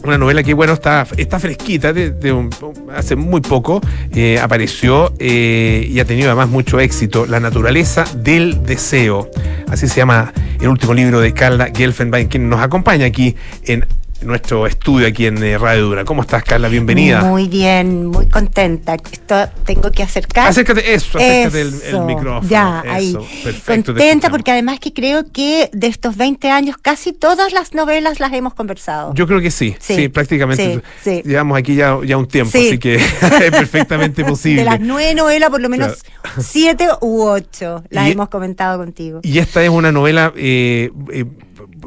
una 0.03 0.17
novela 0.17 0.41
que, 0.41 0.55
bueno, 0.55 0.73
está, 0.73 1.05
está 1.17 1.39
fresquita, 1.39 1.93
de, 1.93 2.49
hace 2.95 3.15
muy 3.15 3.41
poco 3.41 3.79
eh, 4.11 4.39
apareció 4.39 5.13
eh, 5.19 5.87
y 5.87 5.99
ha 5.99 6.05
tenido 6.05 6.29
además 6.29 6.49
mucho 6.49 6.79
éxito, 6.79 7.27
La 7.27 7.39
naturaleza 7.39 8.05
del 8.15 8.63
deseo. 8.63 9.29
Así 9.69 9.87
se 9.87 9.97
llama 9.97 10.33
el 10.63 10.69
último 10.69 10.93
libro 10.93 11.19
de 11.19 11.33
Carla 11.33 11.71
Gelfenbein, 11.75 12.29
quien 12.29 12.47
nos 12.47 12.61
acompaña 12.61 13.05
aquí 13.05 13.35
en 13.65 13.85
nuestro 14.25 14.65
estudio, 14.67 15.07
aquí 15.07 15.25
en 15.25 15.41
eh, 15.43 15.57
Radio 15.57 15.83
Dura. 15.85 16.05
¿Cómo 16.05 16.21
estás, 16.21 16.43
Carla? 16.43 16.67
Bienvenida. 16.69 17.21
Muy 17.23 17.47
bien, 17.47 18.07
muy 18.07 18.27
contenta. 18.27 18.95
Esto 19.11 19.49
tengo 19.65 19.91
que 19.91 20.03
acercar. 20.03 20.47
Acércate, 20.47 20.93
eso, 20.93 21.17
acércate 21.17 21.61
el- 21.61 22.01
micrófono, 22.05 22.47
Ya, 22.49 22.81
eso, 22.85 22.91
ahí. 23.19 23.41
perfecto, 23.43 23.93
te 23.93 23.99
Contenta 23.99 24.29
porque 24.29 24.51
además 24.51 24.79
que 24.79 24.93
creo 24.93 25.23
que 25.31 25.69
de 25.73 25.87
estos 25.87 26.15
20 26.17 26.49
años 26.49 26.77
casi 26.81 27.13
todas 27.13 27.53
las 27.53 27.73
novelas 27.73 28.19
las 28.19 28.33
hemos 28.33 28.53
conversado. 28.53 29.13
Yo 29.13 29.27
creo 29.27 29.41
que 29.41 29.51
sí, 29.51 29.75
sí, 29.79 29.95
Sí, 29.95 30.07
prácticamente. 30.09 30.81
sí, 31.03 31.21
sí. 31.21 31.21
Llevamos 31.25 31.57
aquí 31.57 31.75
ya, 31.75 31.97
ya 32.05 32.17
un 32.17 32.27
tiempo, 32.27 32.51
Sí. 32.51 32.67
así 32.69 32.79
que 32.79 32.95
es 33.45 33.51
perfectamente 33.51 34.23
posible. 34.25 34.61
de 34.63 34.65
las 34.69 34.79
nueve 34.79 35.13
novelas, 35.15 35.49
por 35.49 35.61
lo 35.61 35.69
menos 35.69 36.03
siete 36.39 36.87
u 37.01 37.21
ocho 37.23 37.83
las 37.89 38.07
Y- 38.07 38.11
hemos 38.11 38.29
comentado 38.29 38.77
contigo. 38.77 39.19
Y 39.23 39.39
esta 39.39 39.63
es 39.63 39.69
una 39.69 39.91
novela, 39.91 40.33
eh, 40.35 40.91
eh, 41.11 41.25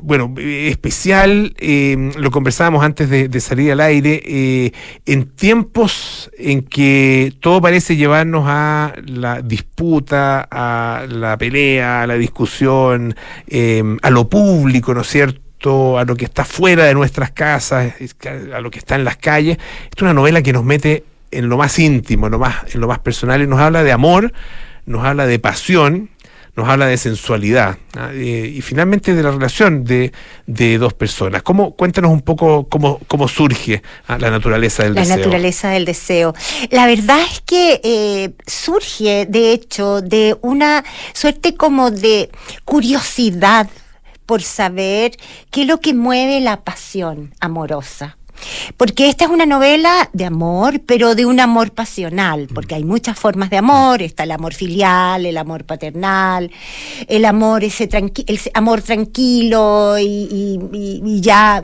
bueno, 0.02 0.34
eh, 0.38 0.68
especial, 0.68 1.54
eh, 1.58 2.10
lo 2.16 2.30
conversábamos 2.30 2.84
antes 2.84 3.08
de, 3.10 3.40
salir 3.40 3.72
al 3.72 3.80
aire, 3.80 4.22
eh, 4.24 4.72
en 5.04 5.26
tiempos 5.26 6.30
en 6.38 6.62
que 6.62 7.32
todo 7.40 7.60
parece 7.60 7.96
llevarnos 7.96 8.44
a 8.46 8.94
la 9.04 9.42
disputa, 9.42 10.46
a 10.50 11.06
la 11.08 11.36
pelea, 11.36 12.02
a 12.02 12.06
la 12.06 12.14
discusión, 12.14 13.14
eh, 13.46 13.82
a 14.02 14.10
lo 14.10 14.28
público, 14.28 14.94
¿no 14.94 15.02
es 15.02 15.08
cierto? 15.08 15.98
a 15.98 16.04
lo 16.04 16.14
que 16.14 16.26
está 16.26 16.44
fuera 16.44 16.84
de 16.84 16.94
nuestras 16.94 17.32
casas, 17.32 17.94
a 18.54 18.60
lo 18.60 18.70
que 18.70 18.78
está 18.78 18.94
en 18.94 19.02
las 19.02 19.16
calles. 19.16 19.58
Es 19.94 20.00
una 20.00 20.14
novela 20.14 20.40
que 20.40 20.52
nos 20.52 20.62
mete 20.62 21.02
en 21.32 21.48
lo 21.48 21.56
más 21.56 21.78
íntimo, 21.80 22.26
en 22.26 22.32
lo 22.32 22.38
más, 22.38 22.72
en 22.72 22.80
lo 22.80 22.86
más 22.86 23.00
personal, 23.00 23.42
y 23.42 23.48
nos 23.48 23.58
habla 23.58 23.82
de 23.82 23.90
amor, 23.90 24.32
nos 24.84 25.04
habla 25.04 25.26
de 25.26 25.40
pasión, 25.40 26.10
nos 26.56 26.68
habla 26.68 26.86
de 26.86 26.96
sensualidad 26.96 27.76
¿ah? 27.96 28.10
Eh, 28.12 28.52
y 28.54 28.62
finalmente 28.62 29.14
de 29.14 29.22
la 29.22 29.30
relación 29.30 29.84
de, 29.84 30.12
de 30.46 30.78
dos 30.78 30.94
personas. 30.94 31.42
¿Cómo, 31.42 31.76
cuéntanos 31.76 32.10
un 32.10 32.22
poco 32.22 32.66
cómo, 32.68 32.98
cómo 33.06 33.28
surge 33.28 33.82
ah, 34.08 34.18
la 34.18 34.30
naturaleza 34.30 34.82
del 34.82 34.94
La 34.94 35.02
deseo. 35.02 35.16
naturaleza 35.18 35.70
del 35.70 35.84
deseo. 35.84 36.34
La 36.70 36.86
verdad 36.86 37.20
es 37.30 37.40
que 37.42 37.80
eh, 37.84 38.32
surge, 38.46 39.26
de 39.26 39.52
hecho, 39.52 40.00
de 40.00 40.36
una 40.40 40.82
suerte 41.12 41.54
como 41.54 41.90
de 41.90 42.30
curiosidad 42.64 43.68
por 44.24 44.42
saber 44.42 45.12
qué 45.50 45.62
es 45.62 45.68
lo 45.68 45.80
que 45.80 45.94
mueve 45.94 46.40
la 46.40 46.62
pasión 46.62 47.34
amorosa. 47.38 48.16
Porque 48.76 49.08
esta 49.08 49.24
es 49.24 49.30
una 49.30 49.46
novela 49.46 50.08
de 50.12 50.24
amor, 50.24 50.80
pero 50.86 51.14
de 51.14 51.26
un 51.26 51.40
amor 51.40 51.70
pasional, 51.72 52.48
porque 52.54 52.74
hay 52.74 52.84
muchas 52.84 53.18
formas 53.18 53.50
de 53.50 53.56
amor, 53.58 54.02
está 54.02 54.24
el 54.24 54.30
amor 54.32 54.54
filial, 54.54 55.26
el 55.26 55.36
amor 55.36 55.64
paternal, 55.64 56.50
el 57.08 57.24
amor 57.24 57.64
ese 57.64 57.88
tranqui- 57.88 58.24
el 58.26 58.38
amor 58.54 58.82
tranquilo 58.82 59.98
y, 59.98 60.04
y- 60.04 61.00
y- 61.04 61.20
ya 61.20 61.62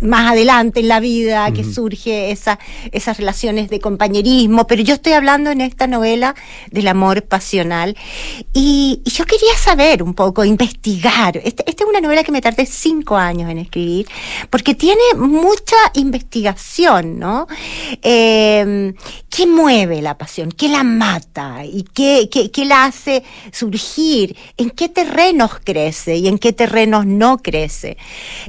más 0.00 0.32
adelante 0.32 0.80
en 0.80 0.88
la 0.88 1.00
vida 1.00 1.52
que 1.52 1.64
surge 1.64 2.30
esa, 2.30 2.58
esas 2.92 3.16
relaciones 3.18 3.68
de 3.70 3.80
compañerismo, 3.80 4.66
pero 4.66 4.82
yo 4.82 4.94
estoy 4.94 5.12
hablando 5.12 5.50
en 5.50 5.60
esta 5.60 5.86
novela 5.86 6.34
del 6.70 6.88
amor 6.88 7.22
pasional 7.22 7.96
y, 8.52 9.02
y 9.04 9.10
yo 9.10 9.24
quería 9.26 9.54
saber 9.58 10.02
un 10.02 10.14
poco, 10.14 10.44
investigar. 10.44 11.36
Este- 11.36 11.64
Esta 11.68 11.84
es 11.84 11.88
una 11.90 12.00
novela 12.00 12.24
que 12.24 12.32
me 12.32 12.40
tardé 12.40 12.66
cinco 12.66 13.16
años 13.16 13.50
en 13.50 13.58
escribir 13.58 14.06
porque 14.48 14.74
tiene 14.74 15.02
mucha 15.16 15.76
investigación, 15.94 17.18
¿no? 17.18 17.46
Eh, 18.02 18.94
¿Qué 19.28 19.46
mueve 19.46 20.02
la 20.02 20.16
pasión? 20.18 20.50
¿Qué 20.50 20.68
la 20.68 20.82
mata? 20.82 21.64
¿Y 21.64 21.84
qué, 21.84 22.28
qué, 22.30 22.50
qué 22.50 22.64
la 22.64 22.84
hace 22.86 23.22
surgir? 23.52 24.36
¿En 24.56 24.70
qué 24.70 24.88
terrenos 24.88 25.52
crece 25.62 26.16
y 26.16 26.26
en 26.28 26.38
qué 26.38 26.52
terrenos 26.52 27.06
no 27.06 27.38
crece? 27.38 27.96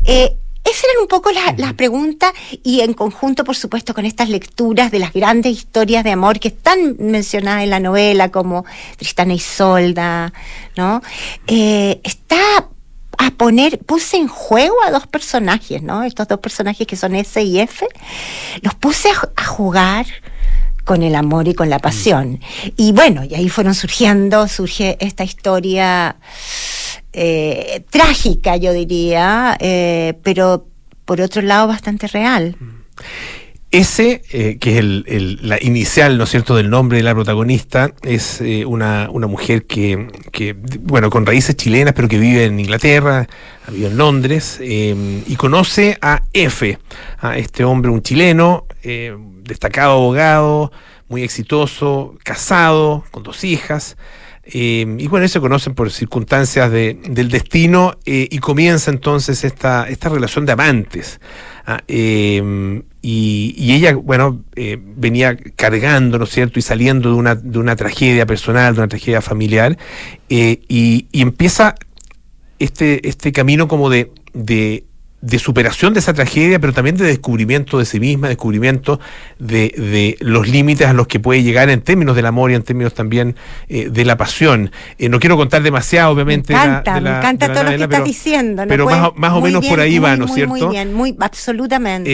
Eh, 0.05 0.35
esas 0.63 0.83
eran 0.83 1.01
un 1.01 1.07
poco 1.07 1.31
la- 1.31 1.53
las 1.57 1.73
preguntas 1.73 2.31
y 2.63 2.81
en 2.81 2.93
conjunto, 2.93 3.43
por 3.43 3.55
supuesto, 3.55 3.93
con 3.93 4.05
estas 4.05 4.29
lecturas 4.29 4.91
de 4.91 4.99
las 4.99 5.11
grandes 5.13 5.53
historias 5.53 6.03
de 6.03 6.11
amor 6.11 6.39
que 6.39 6.49
están 6.49 6.95
mencionadas 6.99 7.63
en 7.63 7.69
la 7.71 7.79
novela, 7.79 8.29
como 8.29 8.65
Tristana 8.97 9.33
y 9.33 9.39
Solda, 9.39 10.31
¿no? 10.77 11.01
Eh, 11.47 11.99
está 12.03 12.37
a 13.17 13.31
poner, 13.31 13.77
puse 13.79 14.17
en 14.17 14.27
juego 14.27 14.75
a 14.85 14.91
dos 14.91 15.05
personajes, 15.07 15.83
¿no? 15.83 16.03
Estos 16.03 16.27
dos 16.27 16.39
personajes 16.39 16.87
que 16.87 16.95
son 16.95 17.15
S 17.15 17.41
y 17.41 17.59
F, 17.59 17.85
los 18.61 18.73
puse 18.75 19.09
a, 19.09 19.29
a 19.35 19.45
jugar 19.45 20.05
con 20.85 21.03
el 21.03 21.13
amor 21.15 21.47
y 21.47 21.53
con 21.53 21.69
la 21.69 21.77
pasión. 21.79 22.39
Y 22.77 22.91
bueno, 22.93 23.23
y 23.23 23.35
ahí 23.35 23.49
fueron 23.49 23.75
surgiendo, 23.75 24.47
surge 24.47 24.97
esta 24.99 25.23
historia 25.23 26.15
eh, 27.13 27.83
trágica, 27.89 28.57
yo 28.57 28.73
diría, 28.73 29.57
eh, 29.59 30.13
pero 30.23 30.67
por 31.05 31.21
otro 31.21 31.41
lado 31.41 31.67
bastante 31.67 32.07
real. 32.07 32.55
Ese, 33.71 34.21
eh, 34.31 34.57
que 34.59 34.71
es 34.73 34.77
el, 34.79 35.39
la 35.41 35.57
inicial, 35.61 36.17
¿no 36.17 36.25
es 36.25 36.29
cierto?, 36.29 36.55
del 36.55 36.69
nombre 36.69 36.97
de 36.97 37.03
la 37.03 37.13
protagonista, 37.13 37.93
es 38.03 38.41
una, 38.65 39.09
una 39.09 39.27
mujer 39.27 39.65
que, 39.65 40.09
que, 40.31 40.53
bueno, 40.81 41.09
con 41.09 41.25
raíces 41.25 41.55
chilenas, 41.55 41.93
pero 41.93 42.09
que 42.09 42.17
vive 42.17 42.45
en 42.45 42.59
Inglaterra, 42.59 43.27
vivido 43.69 43.89
en 43.89 43.97
Londres, 43.97 44.59
y 44.61 45.35
conoce 45.37 45.97
a 46.01 46.21
F, 46.33 46.77
a 47.19 47.37
este 47.37 47.63
hombre, 47.63 47.91
un 47.91 48.01
chileno, 48.01 48.65
destacado 48.83 49.93
abogado, 49.93 50.73
muy 51.07 51.23
exitoso, 51.23 52.17
casado, 52.23 53.03
con 53.11 53.23
dos 53.23 53.43
hijas. 53.43 53.97
Eh, 54.51 54.95
y 54.99 55.07
bueno, 55.07 55.27
se 55.27 55.39
conocen 55.39 55.73
por 55.73 55.91
circunstancias 55.91 56.71
de- 56.71 56.99
del 57.09 57.29
destino 57.29 57.97
eh, 58.05 58.27
y 58.29 58.37
comienza 58.39 58.91
entonces 58.91 59.43
esta, 59.43 59.87
esta 59.89 60.09
relación 60.09 60.45
de 60.45 60.51
amantes. 60.51 61.19
Ah, 61.65 61.81
eh, 61.87 62.81
y, 63.03 63.73
ella, 63.73 63.95
bueno, 63.95 64.43
eh, 64.55 64.77
venía 64.79 65.35
cargando, 65.55 66.17
¿no 66.19 66.25
es 66.25 66.29
cierto?, 66.31 66.59
y 66.59 66.61
saliendo 66.61 67.09
de 67.09 67.15
una, 67.15 67.35
de 67.35 67.57
una 67.57 67.75
tragedia 67.75 68.25
personal, 68.25 68.75
de 68.75 68.81
una 68.81 68.87
tragedia 68.87 69.21
familiar, 69.21 69.77
eh, 70.29 70.61
y, 70.67 71.07
empieza 71.13 71.75
este, 72.59 73.07
este 73.07 73.31
camino 73.31 73.67
como 73.67 73.89
de, 73.89 74.11
de 75.21 75.37
superación 75.37 75.93
de 75.93 75.99
esa 75.99 76.13
tragedia, 76.13 76.59
pero 76.59 76.73
también 76.73 76.97
de 76.97 77.05
descubrimiento 77.05 77.77
de 77.77 77.85
sí 77.85 77.99
misma, 77.99 78.27
descubrimiento 78.27 78.99
de, 79.37 79.69
de 79.77 80.17
los 80.19 80.47
límites 80.47 80.87
a 80.87 80.93
los 80.93 81.05
que 81.07 81.19
puede 81.19 81.43
llegar 81.43 81.69
en 81.69 81.81
términos 81.81 82.15
del 82.15 82.25
amor 82.25 82.49
y 82.51 82.55
en 82.55 82.63
términos 82.63 82.93
también 82.95 83.35
eh, 83.69 83.89
de 83.91 84.03
la 84.05 84.17
pasión. 84.17 84.71
Eh, 84.97 85.09
no 85.09 85.19
quiero 85.19 85.37
contar 85.37 85.61
demasiado, 85.61 86.11
obviamente. 86.11 86.53
Me 86.53 86.59
encanta, 86.59 86.95
de 86.95 87.01
la- 87.01 87.11
me 87.11 87.17
encanta 87.19 87.47
de 87.47 87.49
la 87.49 87.53
todo 87.53 87.63
lo 87.63 87.69
que 87.69 87.77
novela, 87.77 87.85
estás 87.85 87.97
pero- 87.99 88.05
diciendo. 88.07 88.61
¿no? 88.65 88.67
pero 88.69 88.83
Puedes- 88.85 88.99
más 88.99 89.09
o- 89.09 89.13
más 89.15 89.33
o 89.33 89.41
menos 89.41 89.65
por 89.67 89.79
ahí 89.79 89.91
muy, 89.91 89.99
va, 89.99 90.15
¿no 90.17 90.25
es 90.25 90.33
cierto? 90.33 90.49
Muy 90.55 90.65
bien, 90.67 90.93
muy, 90.93 91.15
absolutamente. 91.19 92.09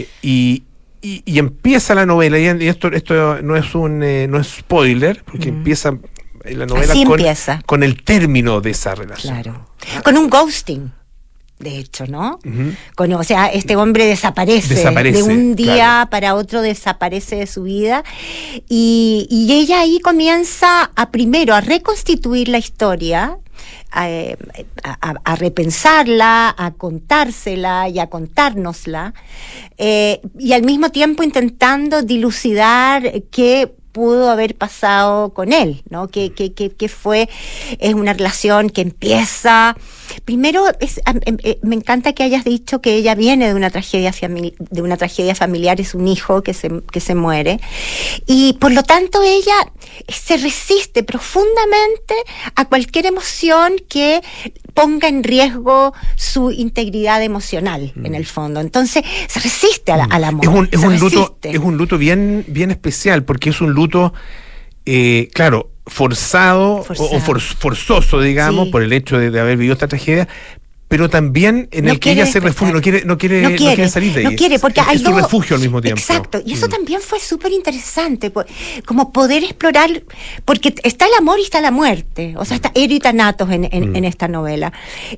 Eh, 0.00 0.08
y, 0.22 0.62
y- 1.02 1.22
y 1.26 1.38
empieza 1.38 1.94
la 1.94 2.06
novela, 2.06 2.38
y 2.38 2.46
esto, 2.66 2.88
esto 2.88 3.42
no 3.42 3.56
es 3.56 3.74
un 3.74 3.98
no 4.30 4.38
es 4.40 4.46
spoiler, 4.48 5.22
porque 5.24 5.50
empieza 5.50 5.98
eh, 6.44 6.54
la 6.54 6.64
novela 6.66 6.92
Así 6.92 7.04
con, 7.04 7.18
empieza. 7.20 7.60
con 7.66 7.82
el 7.82 8.02
término 8.02 8.60
de 8.62 8.70
esa 8.70 8.94
relación. 8.94 9.34
Claro. 9.42 9.66
Con 10.02 10.16
un 10.16 10.30
ghosting, 10.30 10.92
de 11.58 11.78
hecho, 11.78 12.06
¿no? 12.06 12.38
Con, 12.94 13.12
o 13.14 13.24
sea, 13.24 13.46
este 13.46 13.74
hombre 13.76 14.06
desaparece, 14.06 14.74
Desaparece, 14.74 15.18
de 15.18 15.22
un 15.24 15.56
día 15.56 15.74
claro. 15.74 16.10
para 16.10 16.34
otro 16.34 16.62
desaparece 16.62 17.36
de 17.36 17.46
su 17.46 17.64
vida 17.64 18.04
y, 18.68 19.26
y 19.30 19.52
ella 19.52 19.80
ahí 19.80 19.98
comienza 20.00 20.90
a 20.94 21.10
primero 21.10 21.54
a 21.54 21.60
reconstituir 21.60 22.48
la 22.48 22.58
historia, 22.58 23.38
a, 23.90 24.08
eh, 24.10 24.36
a- 24.84 24.98
a- 25.10 25.14
a 25.24 25.36
repensarla, 25.36 26.54
a 26.56 26.70
contársela 26.72 27.88
y 27.88 27.98
a 27.98 28.06
contárnosla 28.08 29.14
eh, 29.78 30.20
y 30.38 30.52
al 30.52 30.62
mismo 30.62 30.90
tiempo 30.90 31.22
intentando 31.22 32.02
dilucidar 32.02 33.22
qué 33.30 33.72
pudo 33.92 34.30
haber 34.30 34.54
pasado 34.54 35.30
con 35.34 35.52
él, 35.52 35.82
¿no? 35.90 36.08
Que, 36.08 36.32
que, 36.32 36.52
que, 36.52 36.88
fue, 36.88 37.28
es 37.78 37.94
una 37.94 38.12
relación 38.12 38.70
que 38.70 38.82
empieza, 38.82 39.76
primero, 40.24 40.64
es, 40.80 41.00
em- 41.06 41.38
eh, 41.42 41.58
me 41.62 41.74
encanta 41.74 42.12
que 42.12 42.22
hayas 42.22 42.44
dicho 42.44 42.80
que 42.80 42.94
ella 42.94 43.14
viene 43.14 43.48
de 43.48 43.54
una 43.54 43.70
tragedia, 43.70 44.12
de 44.12 44.82
una 44.82 44.96
tragedia 44.96 45.34
familiar, 45.34 45.80
es 45.80 45.94
un 45.94 46.06
hijo 46.08 46.42
que 46.42 46.54
se, 46.54 46.70
que 46.92 47.00
se 47.00 47.14
muere, 47.14 47.60
y 48.26 48.54
por 48.54 48.72
lo 48.72 48.82
tanto 48.82 49.22
ella 49.22 49.72
se 50.08 50.36
resiste 50.36 51.02
profundamente 51.02 52.14
a 52.54 52.66
cualquier 52.66 53.06
emoción 53.06 53.76
que 53.88 54.20
ponga 54.80 55.08
en 55.08 55.22
riesgo 55.24 55.92
su 56.16 56.50
integridad 56.50 57.22
emocional, 57.22 57.92
en 58.02 58.14
el 58.14 58.26
fondo. 58.26 58.60
Entonces, 58.60 59.02
se 59.28 59.40
resiste 59.40 59.92
a 59.92 59.96
la- 59.96 60.04
al 60.04 60.24
amor. 60.24 60.44
Es 60.44 60.50
un, 60.50 60.68
es 60.70 60.80
se 60.80 60.86
un 60.86 60.98
luto, 60.98 61.38
es 61.42 61.58
un 61.58 61.76
luto 61.76 61.98
bien, 61.98 62.44
bien 62.48 62.70
especial, 62.70 63.24
porque 63.24 63.50
es 63.50 63.60
un 63.60 63.72
luto, 63.72 64.12
eh, 64.86 65.28
claro, 65.34 65.70
forzado, 65.86 66.76
o- 66.76 66.84
Forzado. 66.84 67.10
o, 67.10 67.20
for- 67.20 67.40
forzoso, 67.40 68.20
digamos, 68.20 68.66
Sí. 68.66 68.72
por 68.72 68.82
el 68.82 68.92
hecho 68.92 69.18
de, 69.18 69.30
de 69.30 69.40
haber 69.40 69.56
vivido 69.56 69.72
esta 69.72 69.88
tragedia, 69.88 70.28
pero 70.88 71.10
también 71.10 71.68
en 71.70 71.84
No 71.84 71.92
el 71.92 72.00
que 72.00 72.12
ella 72.12 72.24
se 72.26 72.40
refugia, 72.40 72.72
no 72.72 72.80
quiere, 72.80 73.04
no 73.04 73.18
quiere, 73.18 73.42
no 73.42 73.50
no 73.50 73.56
quiere, 73.56 73.74
quiere 73.76 73.90
salir 73.90 74.12
de 74.14 74.20
ahí. 74.20 74.24
no 74.24 74.32
quiere, 74.32 74.58
porque 74.58 74.80
es, 74.80 74.86
hay 74.88 74.96
es 74.96 75.02
su 75.02 75.12
refugio 75.12 75.56
al 75.56 75.62
mismo 75.62 75.82
tiempo. 75.82 76.00
Exacto, 76.00 76.40
y 76.44 76.54
eso 76.54 76.66
Mm. 76.66 76.70
también 76.70 77.00
fue 77.02 77.20
súper 77.20 77.52
interesante, 77.52 78.32
como 78.86 79.12
poder 79.12 79.44
explorar, 79.44 80.02
porque 80.46 80.74
está 80.82 81.06
el 81.06 81.12
amor 81.18 81.38
y 81.38 81.42
está 81.42 81.60
la 81.60 81.70
muerte, 81.70 82.34
o 82.38 82.44
sea, 82.46 82.54
está 82.56 82.72
Ero 82.74 82.94
y 82.94 83.00
Thanatos 83.00 83.50
en, 83.50 83.68
en- 83.70 83.90
Mm. 83.92 83.96
en 83.96 84.04
esta 84.06 84.28
novela. 84.28 84.72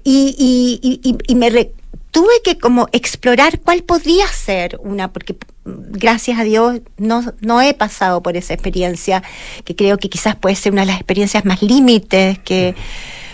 Y, 0.05 0.35
y- 0.83 1.17
y- 1.29 1.35
me 1.37 1.51
re- 1.51 1.73
tuve 2.11 2.33
que 2.43 2.59
como 2.59 2.89
explorar 2.91 3.61
cuál 3.61 3.85
podría 3.85 4.27
ser 4.27 4.79
una, 4.83 5.13
porque 5.13 5.35
mm, 5.65 5.71
gracias 5.93 6.41
a 6.41 6.43
Dios 6.43 6.81
no, 6.99 7.23
no 7.41 7.63
he 7.63 7.73
pasado 7.75 8.21
por 8.23 8.37
esa 8.37 8.53
experiencia, 8.55 9.23
que 9.65 9.77
creo 9.77 9.97
que 9.99 10.09
quizás 10.11 10.35
puede 10.35 10.57
ser 10.57 10.73
una 10.73 10.83
de 10.83 10.87
las 10.89 10.97
experiencias 10.97 11.45
más 11.45 11.63
límites 11.63 12.41
que 12.41 12.75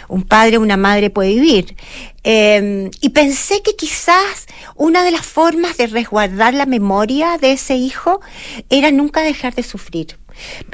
un 0.09 0.23
padre 0.23 0.59
o 0.59 0.61
una 0.61 0.77
madre 0.77 1.11
puede 1.11 1.35
vivir. 1.35 1.77
Eh, 2.25 2.91
y 3.01 3.11
pensé 3.11 3.63
que 3.63 3.77
quizás 3.77 4.47
una 4.75 5.05
de 5.05 5.11
las 5.11 5.27
formas 5.27 5.77
de 5.77 5.87
resguardar 5.87 6.55
la 6.55 6.67
memoria 6.67 7.39
de 7.39 7.53
ese 7.53 7.77
hijo 7.77 8.21
era 8.69 8.91
nunca 8.91 9.23
dejar 9.23 9.55
de 9.55 9.63
sufrir. 9.63 10.19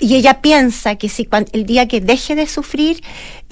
Y 0.01 0.16
ella 0.16 0.41
piensa 0.41 0.97
que 0.97 1.09
si 1.09 1.28
el 1.53 1.66
día 1.66 1.87
que 1.87 2.01
deje 2.01 2.35
de 2.35 2.47
sufrir, 2.47 3.03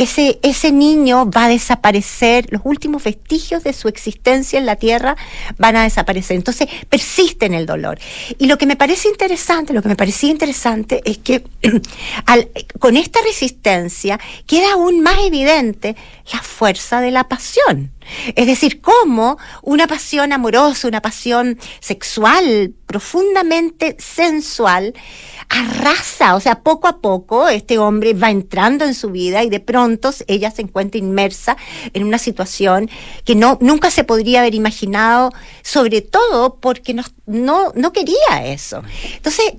ese, 0.01 0.41
ese 0.43 0.73
niño 0.73 1.31
va 1.31 1.45
a 1.45 1.49
desaparecer, 1.49 2.47
los 2.51 2.63
últimos 2.65 3.05
vestigios 3.05 3.63
de 3.65 3.75
su 3.75 3.87
existencia 3.87 4.59
en 4.59 4.65
la 4.65 4.77
tierra 4.77 5.15
van 5.59 5.77
a 5.77 5.83
desaparecer. 5.83 6.39
Entonces 6.39 6.69
persiste 6.89 7.45
en 7.45 7.53
el 7.53 7.67
dolor. 7.67 7.99
Y 8.39 8.47
lo 8.47 8.57
que 8.57 8.65
me 8.65 8.77
parece 8.77 9.09
interesante, 9.09 9.75
lo 9.75 9.83
que 9.83 9.89
me 9.89 9.97
parecía 9.97 10.31
interesante 10.31 11.03
es 11.05 11.19
que 11.19 11.45
con 12.79 12.97
esta 12.97 13.21
resistencia 13.21 14.19
queda 14.47 14.73
aún 14.73 15.03
más 15.03 15.19
evidente 15.23 15.97
la 16.33 16.41
fuerza 16.41 17.03
de 17.03 17.11
la 17.11 17.29
pasión. 17.29 17.93
Es 18.35 18.47
decir, 18.47 18.81
cómo 18.81 19.39
una 19.63 19.87
pasión 19.87 20.33
amorosa, 20.33 20.89
una 20.89 21.03
pasión 21.03 21.59
sexual, 21.81 22.73
profundamente 22.87 23.97
sensual, 23.99 24.95
arrasa, 25.49 26.35
o 26.35 26.41
sea, 26.41 26.61
poco 26.61 26.89
a 26.89 26.99
poco 26.99 27.49
este 27.49 27.79
hombre 27.79 28.15
va 28.15 28.31
entrando 28.31 28.85
en 28.85 28.95
su 28.95 29.11
vida 29.11 29.43
y 29.43 29.51
de 29.51 29.61
pronto 29.61 29.90
ella 30.27 30.51
se 30.51 30.63
encuentra 30.63 30.99
inmersa 30.99 31.57
en 31.93 32.05
una 32.05 32.19
situación 32.19 32.91
que 33.25 33.35
no 33.35 33.59
nunca 33.61 33.91
se 33.91 34.05
podría 34.05 34.41
haber 34.41 34.55
imaginado, 34.55 35.33
sobre 35.63 36.03
todo 36.03 36.57
porque 36.57 36.95
no, 36.95 37.03
no, 37.27 37.73
no 37.75 37.93
quería 37.93 38.45
eso. 38.45 38.83
Entonces, 39.17 39.55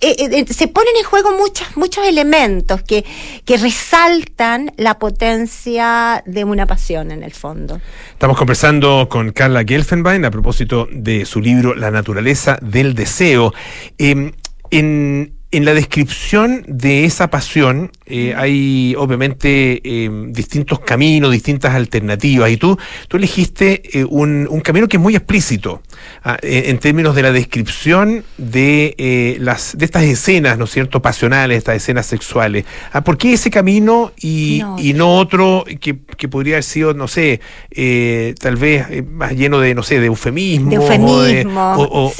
eh, 0.00 0.16
eh, 0.18 0.52
se 0.52 0.68
ponen 0.68 0.94
en 0.98 1.04
juego 1.04 1.36
muchos, 1.36 1.76
muchos 1.76 2.06
elementos 2.06 2.82
que, 2.82 3.04
que 3.44 3.56
resaltan 3.56 4.72
la 4.76 4.98
potencia 4.98 6.22
de 6.26 6.44
una 6.44 6.66
pasión 6.66 7.10
en 7.10 7.22
el 7.22 7.32
fondo. 7.32 7.80
Estamos 8.10 8.36
conversando 8.36 9.08
con 9.08 9.32
Carla 9.32 9.64
Gelfenbein 9.64 10.24
a 10.24 10.30
propósito 10.30 10.88
de 10.90 11.24
su 11.24 11.40
libro 11.40 11.74
La 11.74 11.90
naturaleza 11.90 12.58
del 12.60 12.94
deseo. 12.94 13.52
Eh, 13.98 14.32
en, 14.70 15.32
en 15.56 15.64
la 15.64 15.74
descripción 15.74 16.64
de 16.66 17.04
esa 17.04 17.30
pasión 17.30 17.90
eh, 18.06 18.34
hay 18.36 18.94
obviamente 18.98 19.80
eh, 19.84 20.10
distintos 20.28 20.80
caminos, 20.80 21.32
distintas 21.32 21.74
alternativas 21.74 22.50
y 22.50 22.56
tú, 22.56 22.78
tú 23.08 23.16
elegiste 23.16 23.82
eh, 23.98 24.04
un, 24.04 24.46
un 24.50 24.60
camino 24.60 24.88
que 24.88 24.96
es 24.96 25.02
muy 25.02 25.14
explícito 25.14 25.80
ah, 26.22 26.36
en, 26.42 26.78
términos 26.78 27.14
de 27.14 27.22
la 27.22 27.32
descripción 27.32 28.24
de, 28.36 29.36
las, 29.40 29.78
de 29.78 29.84
estas 29.84 30.02
escenas, 30.04 30.58
¿no 30.58 30.64
es 30.64 30.70
cierto?, 30.70 31.00
pasionales, 31.00 31.58
estas 31.58 31.76
escenas 31.76 32.06
sexuales. 32.06 32.64
Ah, 32.92 33.02
¿Por 33.02 33.16
qué 33.16 33.32
ese 33.32 33.50
camino 33.50 34.12
y 34.20 34.58
No. 34.60 34.76
y 34.78 34.92
no 34.92 35.16
otro 35.16 35.64
que, 35.80 35.98
que 36.16 36.28
podría 36.28 36.56
haber 36.56 36.64
sido, 36.64 36.94
no 36.94 37.08
sé, 37.08 37.40
eh, 37.70 38.34
tal 38.40 38.56
vez 38.56 39.04
más 39.06 39.32
lleno 39.32 39.60
de, 39.60 39.74
no 39.74 39.82
sé, 39.82 40.00
de 40.00 40.06
eufemismo. 40.06 40.70
De 40.70 40.76
eufemismo, 40.76 41.74
o, 41.76 42.12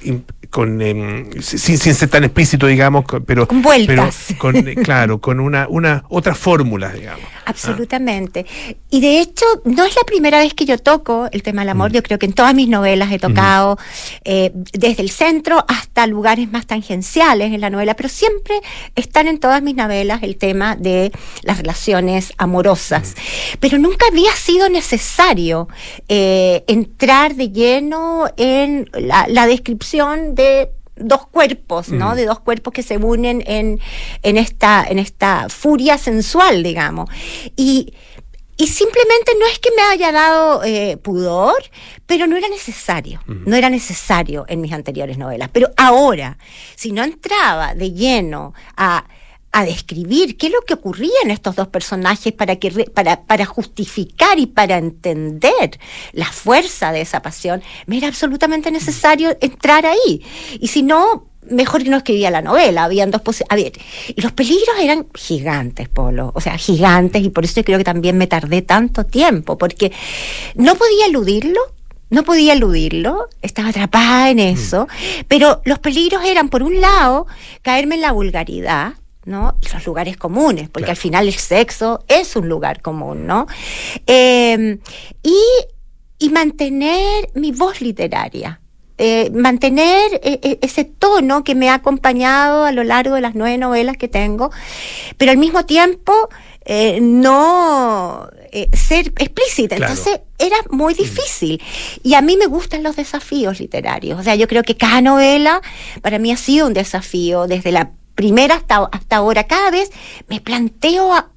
sí. 0.00 0.22
Con, 0.56 0.80
em, 0.80 1.30
sin, 1.42 1.76
sin 1.76 1.94
ser 1.94 2.08
tan 2.08 2.24
explícito, 2.24 2.66
digamos, 2.66 3.04
pero. 3.26 3.46
Con 3.46 3.60
vueltas. 3.60 4.24
pero 4.28 4.38
con, 4.38 4.56
eh, 4.56 4.74
claro, 4.74 5.20
con 5.20 5.38
una, 5.38 5.66
una 5.68 6.04
otra 6.08 6.34
fórmula, 6.34 6.90
digamos. 6.94 7.26
Absolutamente. 7.44 8.46
Y 8.88 9.02
de 9.02 9.20
hecho, 9.20 9.44
no 9.66 9.84
es 9.84 9.94
la 9.94 10.02
primera 10.06 10.38
vez 10.38 10.54
que 10.54 10.64
yo 10.64 10.78
toco 10.78 11.28
el 11.30 11.42
tema 11.42 11.60
del 11.60 11.68
Mm. 11.68 11.76
amor. 11.76 11.92
Yo 11.92 12.02
creo 12.02 12.18
que 12.18 12.24
en 12.24 12.32
todas 12.32 12.54
mis 12.54 12.70
novelas 12.70 13.12
he 13.12 13.18
tocado 13.18 13.76
eh, 14.24 14.50
desde 14.72 15.02
el 15.02 15.10
centro 15.10 15.62
hasta 15.68 16.06
lugares 16.06 16.50
más 16.50 16.66
tangenciales 16.66 17.52
en 17.52 17.60
la 17.60 17.68
novela, 17.68 17.92
pero 17.94 18.08
siempre 18.08 18.54
están 18.94 19.26
en 19.26 19.38
todas 19.38 19.60
mis 19.62 19.76
novelas 19.76 20.22
el 20.22 20.36
tema 20.38 20.74
de 20.74 21.12
las 21.42 21.58
relaciones 21.58 22.32
amorosas. 22.38 23.10
Mm. 23.14 23.56
Pero 23.60 23.78
nunca 23.78 24.06
había 24.10 24.32
sido 24.34 24.70
necesario 24.70 25.68
eh, 26.08 26.64
entrar 26.66 27.34
de 27.34 27.50
lleno 27.50 28.24
en 28.38 28.88
la, 28.94 29.26
la 29.28 29.46
descripción 29.46 30.34
de 30.34 30.45
dos 30.96 31.26
cuerpos, 31.26 31.90
¿no? 31.90 32.12
Mm. 32.12 32.16
De 32.16 32.26
dos 32.26 32.40
cuerpos 32.40 32.72
que 32.72 32.82
se 32.82 32.96
unen 32.96 33.42
en, 33.46 33.80
en 34.22 34.36
esta, 34.36 34.84
en 34.88 34.98
esta 34.98 35.48
furia 35.48 35.98
sensual, 35.98 36.62
digamos. 36.62 37.10
Y, 37.54 37.92
y 38.56 38.66
simplemente 38.68 39.32
no 39.38 39.46
es 39.46 39.58
que 39.58 39.70
me 39.76 39.82
haya 39.82 40.12
dado 40.12 40.64
eh, 40.64 40.96
pudor, 40.96 41.62
pero 42.06 42.26
no 42.26 42.36
era 42.36 42.48
necesario. 42.48 43.20
No 43.26 43.54
era 43.54 43.68
necesario 43.68 44.46
en 44.48 44.62
mis 44.62 44.72
anteriores 44.72 45.18
novelas. 45.18 45.50
Pero 45.52 45.68
ahora, 45.76 46.38
si 46.74 46.92
no 46.92 47.04
entraba 47.04 47.74
de 47.74 47.92
lleno 47.92 48.54
a 48.76 49.04
a 49.52 49.64
describir 49.64 50.36
qué 50.36 50.48
es 50.48 50.52
lo 50.52 50.60
que 50.62 50.74
ocurría 50.74 51.14
en 51.24 51.30
estos 51.30 51.56
dos 51.56 51.68
personajes 51.68 52.32
para 52.32 52.56
que 52.56 52.70
para, 52.92 53.22
para 53.22 53.46
justificar 53.46 54.38
y 54.38 54.46
para 54.46 54.76
entender 54.76 55.78
la 56.12 56.26
fuerza 56.30 56.92
de 56.92 57.00
esa 57.00 57.22
pasión, 57.22 57.62
me 57.86 57.96
era 57.96 58.08
absolutamente 58.08 58.70
necesario 58.70 59.36
entrar 59.40 59.86
ahí. 59.86 60.22
Y 60.60 60.68
si 60.68 60.82
no, 60.82 61.28
mejor 61.48 61.82
que 61.84 61.88
no 61.90 61.96
escribía 61.96 62.30
la 62.30 62.42
novela. 62.42 62.84
Habían 62.84 63.10
dos 63.10 63.22
posi- 63.22 63.46
A 63.48 63.54
ver, 63.56 63.72
y 64.14 64.20
los 64.20 64.32
peligros 64.32 64.76
eran 64.80 65.06
gigantes, 65.14 65.88
Polo. 65.88 66.32
O 66.34 66.40
sea, 66.40 66.58
gigantes, 66.58 67.22
y 67.24 67.30
por 67.30 67.44
eso 67.44 67.54
yo 67.60 67.64
creo 67.64 67.78
que 67.78 67.84
también 67.84 68.18
me 68.18 68.26
tardé 68.26 68.62
tanto 68.62 69.04
tiempo, 69.04 69.56
porque 69.56 69.90
no 70.54 70.74
podía 70.74 71.06
eludirlo. 71.06 71.60
No 72.08 72.22
podía 72.22 72.52
eludirlo, 72.52 73.28
estaba 73.42 73.70
atrapada 73.70 74.30
en 74.30 74.38
eso, 74.38 74.86
pero 75.26 75.60
los 75.64 75.80
peligros 75.80 76.24
eran, 76.24 76.50
por 76.50 76.62
un 76.62 76.80
lado, 76.80 77.26
caerme 77.62 77.96
en 77.96 78.00
la 78.02 78.12
vulgaridad, 78.12 78.92
¿no? 79.26 79.56
Y 79.60 79.68
los 79.74 79.84
lugares 79.84 80.16
comunes, 80.16 80.70
porque 80.70 80.90
al 80.90 80.96
final 80.96 81.26
el 81.28 81.34
sexo 81.34 82.02
es 82.08 82.34
un 82.36 82.48
lugar 82.48 82.80
común, 82.80 83.26
¿no? 83.26 83.46
Eh, 84.06 84.78
y, 85.22 85.38
y 86.18 86.30
mantener 86.30 87.28
mi 87.34 87.52
voz 87.52 87.80
literaria. 87.82 88.60
eh, 88.98 89.30
mantener 89.34 90.14
eh, 90.22 90.40
eh, 90.42 90.58
ese 90.62 90.84
tono 90.84 91.44
que 91.44 91.54
me 91.54 91.68
ha 91.68 91.74
acompañado 91.74 92.64
a 92.64 92.72
lo 92.72 92.82
largo 92.82 93.14
de 93.14 93.20
las 93.20 93.34
nueve 93.34 93.58
novelas 93.58 93.96
que 93.98 94.08
tengo, 94.08 94.50
pero 95.18 95.32
al 95.32 95.38
mismo 95.38 95.64
tiempo 95.66 96.12
no 97.00 98.28
ser 98.72 99.12
explícita. 99.18 99.76
Claro. 99.76 99.92
Entonces 99.92 100.20
era 100.38 100.56
muy 100.70 100.94
difícil. 100.94 101.62
Y 102.02 102.14
a 102.14 102.22
mí 102.22 102.36
me 102.36 102.46
gustan 102.46 102.82
los 102.82 102.96
desafíos 102.96 103.60
literarios. 103.60 104.18
O 104.18 104.22
sea, 104.24 104.34
yo 104.34 104.48
creo 104.48 104.64
que 104.64 104.76
cada 104.76 105.00
novela 105.00 105.60
para 106.02 106.18
mí 106.18 106.32
ha 106.32 106.36
sido 106.36 106.66
un 106.66 106.72
desafío 106.72 107.46
desde 107.46 107.70
la 107.70 107.92
primera 108.16 108.56
hasta, 108.56 108.78
hasta 108.90 109.16
ahora. 109.18 109.44
Cada 109.44 109.70
vez 109.70 109.90
me 110.28 110.40
planteo 110.40 111.14
a- 111.14 111.30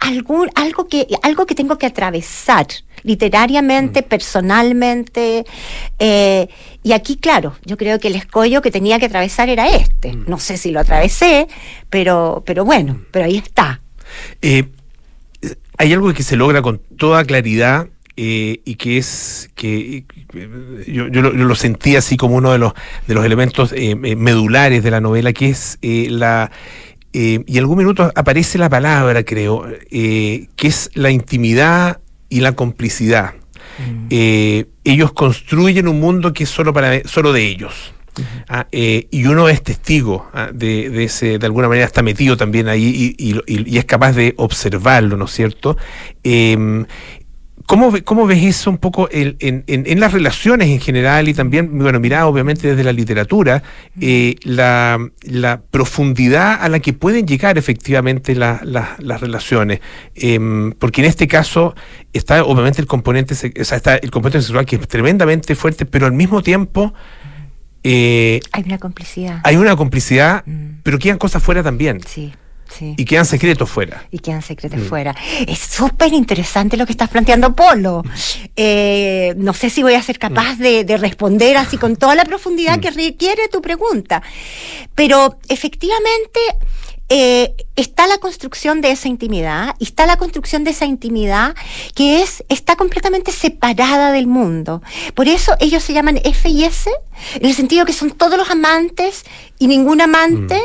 algún, 0.00 0.50
algo, 0.54 0.88
que, 0.88 1.06
algo 1.22 1.46
que 1.46 1.54
tengo 1.54 1.78
que 1.78 1.86
atravesar 1.86 2.66
literariamente, 3.02 4.02
personalmente. 4.02 5.46
eh, 5.98 6.48
y 6.82 6.92
aquí, 6.92 7.16
claro, 7.16 7.56
yo 7.64 7.76
creo 7.76 7.98
que 7.98 8.08
el 8.08 8.16
escollo 8.16 8.60
que 8.62 8.70
tenía 8.70 8.98
que 8.98 9.06
atravesar 9.06 9.48
era 9.48 9.68
este. 9.68 10.12
No 10.14 10.38
sé 10.38 10.56
si 10.56 10.70
lo 10.70 10.80
atravesé, 10.80 11.48
pero, 11.88 12.42
pero 12.44 12.64
bueno, 12.64 13.00
pero 13.12 13.24
ahí 13.24 13.36
está. 13.38 13.80
Eh, 14.42 14.68
hay 15.78 15.92
algo 15.92 16.12
que 16.14 16.22
se 16.22 16.36
logra 16.36 16.62
con 16.62 16.78
toda 16.98 17.24
claridad 17.24 17.88
eh, 18.16 18.60
y 18.64 18.74
que 18.76 18.98
es 18.98 19.50
que 19.54 20.04
eh, 20.34 20.84
yo, 20.86 21.08
yo 21.08 21.22
lo, 21.22 21.34
yo 21.34 21.44
lo 21.44 21.54
sentí 21.54 21.96
así 21.96 22.16
como 22.16 22.36
uno 22.36 22.52
de 22.52 22.58
los 22.58 22.72
de 23.06 23.14
los 23.14 23.24
elementos 23.24 23.72
eh, 23.72 23.96
eh, 24.02 24.16
medulares 24.16 24.82
de 24.82 24.90
la 24.90 25.00
novela 25.00 25.32
que 25.32 25.48
es 25.50 25.78
eh, 25.82 26.08
la 26.10 26.50
eh, 27.12 27.42
y 27.46 27.52
en 27.52 27.58
algún 27.58 27.78
minuto 27.78 28.10
aparece 28.14 28.58
la 28.58 28.68
palabra 28.68 29.22
creo 29.24 29.66
eh, 29.90 30.48
que 30.56 30.68
es 30.68 30.90
la 30.94 31.10
intimidad 31.10 32.00
y 32.28 32.40
la 32.40 32.52
complicidad. 32.52 33.34
Eh, 34.10 34.66
ellos 34.84 35.12
construyen 35.12 35.86
un 35.88 36.00
mundo 36.00 36.32
que 36.32 36.44
es 36.44 36.50
solo 36.50 36.72
para 36.72 37.06
solo 37.06 37.32
de 37.32 37.46
ellos. 37.46 37.92
Ah, 38.48 38.66
eh, 38.72 39.08
y 39.10 39.26
uno 39.26 39.46
es 39.50 39.62
testigo 39.62 40.30
ah, 40.32 40.48
de, 40.52 40.88
de 40.88 41.04
ese, 41.04 41.38
de 41.38 41.44
alguna 41.46 41.68
manera 41.68 41.84
está 41.84 42.02
metido 42.02 42.34
también 42.38 42.66
ahí 42.68 43.14
y, 43.18 43.32
y- 43.32 43.40
y- 43.46 43.74
y 43.74 43.76
es 43.78 43.84
capaz 43.84 44.12
de 44.12 44.32
observarlo, 44.38 45.18
¿no 45.18 45.26
es 45.26 45.32
cierto? 45.32 45.76
Em, 46.22 46.86
¿Cómo, 47.66 47.92
¿Cómo 48.04 48.26
ves 48.26 48.44
eso 48.44 48.70
un 48.70 48.78
poco 48.78 49.08
en, 49.10 49.36
en- 49.40 49.64
en- 49.66 49.84
en 49.86 49.98
las 50.00 50.12
relaciones 50.12 50.68
en 50.68 50.80
general 50.80 51.28
y 51.28 51.34
también, 51.34 51.76
bueno, 51.78 51.98
mirá, 51.98 52.26
obviamente 52.26 52.68
desde 52.68 52.84
la 52.84 52.92
literatura, 52.92 53.62
eh, 54.00 54.36
la, 54.44 54.98
la 55.22 55.60
profundidad 55.62 56.58
a 56.62 56.68
la 56.68 56.78
que 56.78 56.92
pueden 56.92 57.26
llegar 57.26 57.58
efectivamente 57.58 58.34
la- 58.36 58.60
la- 58.62 58.94
las 59.00 59.20
relaciones? 59.20 59.80
Em, 60.14 60.72
porque 60.78 61.00
en 61.00 61.08
este 61.08 61.26
caso 61.26 61.74
está 62.12 62.44
obviamente 62.44 62.80
el 62.80 62.86
componente, 62.86 63.34
o 63.34 63.64
sea, 63.64 63.76
está 63.76 63.96
el 63.96 64.10
componente 64.12 64.42
sexual 64.42 64.64
que 64.64 64.76
es 64.76 64.86
tremendamente 64.88 65.54
fuerte, 65.56 65.86
pero 65.86 66.06
al 66.06 66.12
mismo 66.12 66.42
tiempo 66.42 66.94
eh, 67.82 68.40
Hay 68.52 68.64
una 68.64 68.78
complicidad. 68.78 69.40
hay 69.44 69.56
una 69.56 69.76
complicidad, 69.76 70.44
pero 70.82 70.98
quedan 70.98 71.18
cosas 71.18 71.42
fuera 71.42 71.62
también. 71.62 72.00
Sí, 72.06 72.32
sí. 72.68 72.94
Y 72.96 73.04
quedan 73.04 73.24
secretos 73.24 73.70
fuera. 73.70 74.06
y 74.10 74.18
quedan 74.18 74.42
secretos 74.42 74.80
fuera. 74.82 75.14
Es 75.46 75.58
súper 75.58 76.12
interesante 76.12 76.76
lo 76.76 76.86
que 76.86 76.92
estás 76.92 77.08
planteando, 77.08 77.54
Polo. 77.54 78.02
Eh, 78.54 79.34
no 79.36 79.52
sé 79.52 79.70
si 79.70 79.82
voy 79.82 79.94
a 79.94 80.02
ser 80.02 80.18
capaz 80.18 80.56
de, 80.56 80.84
de 80.84 80.96
responder 80.96 81.56
así 81.56 81.76
con 81.76 81.96
toda 81.96 82.14
la 82.14 82.24
profundidad 82.24 82.80
que 82.80 82.90
requiere 82.90 83.48
tu 83.48 83.60
pregunta, 83.62 84.22
pero 84.94 85.38
efectivamente 85.48 86.40
eh, 87.08 87.54
está 87.76 88.08
la 88.08 88.18
construcción 88.18 88.80
de 88.80 88.90
esa 88.90 89.06
intimidad 89.06 89.76
está 89.78 90.06
la 90.06 90.16
construcción 90.16 90.64
de 90.64 90.72
esa 90.72 90.86
intimidad 90.86 91.54
que 91.94 92.20
es 92.20 92.42
está 92.48 92.74
completamente 92.74 93.30
separada 93.30 94.10
del 94.10 94.26
mundo. 94.26 94.82
Por 95.14 95.28
eso 95.28 95.54
ellos 95.60 95.84
se 95.84 95.92
llaman 95.92 96.18
F 96.24 96.48
y 96.48 96.64
S, 96.64 96.90
en 97.34 97.46
el 97.46 97.54
sentido 97.54 97.86
que 97.86 97.92
son 97.92 98.10
todos 98.10 98.36
los 98.36 98.50
amantes 98.50 99.24
y 99.58 99.66
ningún 99.68 100.00
amante, 100.00 100.60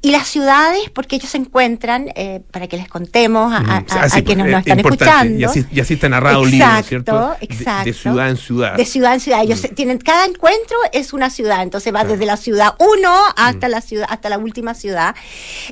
y 0.00 0.10
las 0.10 0.26
ciudades, 0.28 0.90
porque 0.94 1.16
ellos 1.16 1.30
se 1.30 1.38
encuentran, 1.38 2.10
eh, 2.14 2.40
para 2.50 2.66
que 2.66 2.76
les 2.76 2.88
contemos 2.88 3.52
a, 3.52 3.56
a- 3.58 3.60
Mm, 3.60 3.86
a- 3.90 4.02
así, 4.04 4.18
a 4.20 4.24
quienes 4.24 4.46
eh, 4.46 4.50
nos 4.50 4.58
están 4.60 4.80
escuchando. 4.80 5.38
Y 5.40 5.44
así, 5.44 5.64
y 5.70 5.80
así 5.80 5.94
está 5.94 6.08
narrado 6.08 6.44
el 6.44 6.50
libro, 6.50 6.66
¿no 6.66 6.78
es 6.78 6.86
¿cierto? 6.86 7.36
Exacto, 7.40 7.84
De, 7.84 7.92
ciudad 7.92 8.30
en 8.30 8.36
ciudad. 8.36 8.76
de 8.76 8.84
ciudad 8.84 9.14
en 9.14 9.20
ciudad. 9.20 9.42
Ellos 9.42 9.60
se- 9.60 9.68
tienen, 9.68 9.98
cada 9.98 10.24
encuentro 10.24 10.76
es 10.92 11.12
una 11.12 11.30
ciudad. 11.30 11.62
Entonces 11.62 11.94
va 11.94 12.04
desde 12.04 12.24
la 12.26 12.36
ciudad 12.36 12.74
1 12.78 13.14
hasta 13.36 13.68
la 13.68 13.80
ciudad, 13.80 14.06
hasta 14.10 14.28
la 14.30 14.38
última 14.38 14.74
ciudad. 14.74 15.14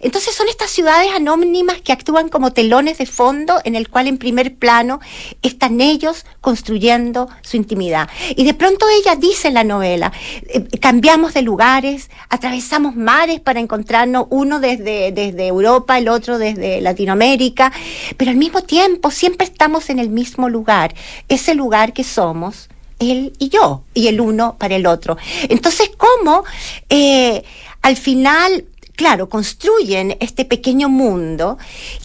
Entonces 0.02 0.34
son 0.34 0.48
estas 0.48 0.70
ciudades 0.70 1.08
anónimas 1.14 1.80
que 1.80 1.92
actúan 1.92 2.28
como 2.28 2.52
telones 2.52 2.98
de 2.98 3.06
fondo 3.06 3.60
en 3.64 3.74
el 3.74 3.88
cual 3.88 4.06
en 4.06 4.18
primer 4.18 4.54
plano 4.56 5.00
están 5.42 5.80
ellos 5.80 6.24
construyendo 6.40 7.28
su 7.42 7.56
intimidad. 7.56 8.08
Y 8.36 8.44
de 8.44 8.54
pronto 8.54 8.86
ella 9.00 9.16
dice 9.16 9.48
en 9.48 9.54
la 9.54 9.64
novela, 9.64 10.12
eh, 10.48 10.66
cambiamos 10.80 11.34
de 11.34 11.42
lugares, 11.42 12.10
atravesamos 12.50 12.96
mares 12.96 13.38
para 13.38 13.60
encontrarnos, 13.60 14.26
uno 14.30 14.58
desde, 14.58 15.12
desde 15.12 15.46
Europa, 15.46 15.96
el 15.98 16.08
otro 16.08 16.36
desde 16.36 16.80
Latinoamérica, 16.80 17.72
pero 18.16 18.32
al 18.32 18.36
mismo 18.36 18.62
tiempo 18.62 19.12
siempre 19.12 19.46
estamos 19.46 19.88
en 19.88 20.00
el 20.00 20.08
mismo 20.08 20.48
lugar, 20.48 20.92
ese 21.28 21.54
lugar 21.54 21.92
que 21.92 22.02
somos 22.02 22.68
él 22.98 23.34
y 23.38 23.50
yo, 23.50 23.84
y 23.94 24.08
el 24.08 24.20
uno 24.20 24.56
para 24.58 24.74
el 24.74 24.86
otro. 24.86 25.16
Entonces, 25.48 25.92
¿cómo 25.96 26.42
eh, 26.88 27.44
al 27.82 27.96
final 27.96 28.64
claro, 29.00 29.30
construyen 29.30 30.14
este 30.20 30.44
pequeño 30.44 30.90
mundo 30.90 31.56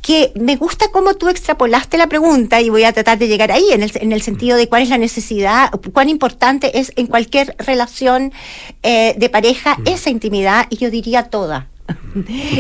que 0.01 0.31
me 0.35 0.55
gusta 0.55 0.85
cómo 0.93 1.15
tú 1.15 1.27
extrapolaste 1.27 1.97
la 1.97 2.07
pregunta 2.07 2.61
y 2.61 2.69
voy 2.69 2.85
a 2.85 2.93
tratar 2.93 3.17
de 3.17 3.27
llegar 3.27 3.51
ahí 3.51 3.65
en 3.73 3.83
el, 3.83 3.91
en 3.95 4.13
el 4.13 4.21
sentido 4.21 4.55
de 4.55 4.69
cuál 4.69 4.83
es 4.83 4.87
la 4.87 4.97
necesidad, 4.97 5.71
cuán 5.91 6.07
importante 6.07 6.79
es 6.79 6.93
en 6.95 7.07
cualquier 7.07 7.53
relación 7.59 8.31
eh, 8.81 9.13
de 9.17 9.27
pareja 9.27 9.77
esa 9.85 10.09
intimidad 10.09 10.67
y 10.69 10.77
yo 10.77 10.89
diría 10.89 11.23
toda. 11.23 11.67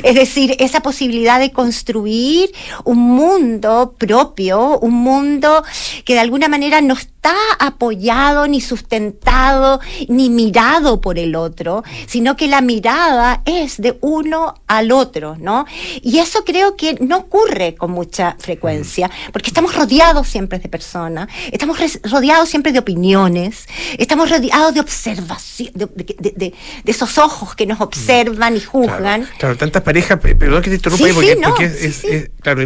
Es 0.03 0.15
decir, 0.15 0.55
esa 0.59 0.81
posibilidad 0.81 1.39
de 1.39 1.51
construir 1.51 2.51
un 2.83 2.99
mundo 2.99 3.95
propio, 3.97 4.77
un 4.79 4.93
mundo 4.95 5.63
que 6.03 6.13
de 6.13 6.19
alguna 6.19 6.49
manera 6.49 6.81
no 6.81 6.95
está 7.25 7.65
apoyado, 7.65 8.45
ni 8.47 8.61
sustentado, 8.61 9.79
ni 10.09 10.29
mirado 10.29 11.01
por 11.01 11.17
el 11.17 11.35
otro, 11.35 11.83
sino 12.05 12.35
que 12.37 12.47
la 12.47 12.61
mirada 12.61 13.41
es 13.45 13.81
de 13.81 13.97
uno 14.01 14.53
al 14.67 14.91
otro, 14.91 15.35
¿no? 15.39 15.65
Y 16.03 16.19
eso 16.19 16.43
creo 16.45 16.75
que 16.75 16.95
no 17.01 17.17
ocurre 17.17 17.73
con 17.73 17.89
mucha 17.91 18.35
frecuencia, 18.39 19.09
porque 19.33 19.49
estamos 19.49 19.73
rodeados 19.75 20.27
siempre 20.27 20.59
de 20.59 20.69
personas, 20.69 21.27
estamos 21.51 21.79
rodeados 22.03 22.47
siempre 22.47 22.71
de 22.71 22.77
opiniones, 22.79 23.65
estamos 23.97 24.29
rodeados 24.29 24.75
de 24.75 24.81
observación, 24.81 25.71
de, 25.73 25.87
de- 25.87 26.15
de- 26.19 26.33
de- 26.35 26.53
de 26.83 26.91
esos 26.91 27.17
ojos 27.17 27.55
que 27.55 27.65
nos 27.65 27.81
observan 27.81 28.55
y 28.55 28.59
juzgan. 28.61 29.27
Claro, 29.39 29.57
tantas 29.57 29.81
parejas, 29.81 30.19
pe- 30.19 30.35
perdón 30.35 30.61
que 30.61 30.69
te 30.69 30.75
interrumpa 30.75 31.07
Sí, 31.07 31.13
porque, 31.13 31.33
sí, 31.33 31.39
no, 31.41 31.49
porque 31.49 31.65
es, 31.65 31.75
sí, 31.79 31.85
es- 31.87 31.95
sí. 31.95 32.07
es- 32.11 32.29
claro, 32.41 32.61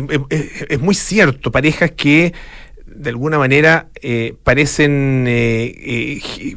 es 0.70 0.80
muy 0.82 0.96
cierto, 0.96 1.50
parejas 1.50 1.92
que 1.96 2.34
de 3.00 3.10
alguna 3.10 3.38
manera 3.40 3.88
eh, 4.02 4.36
parecen 4.44 5.26
eh, 5.28 5.74
eh, 5.84 6.56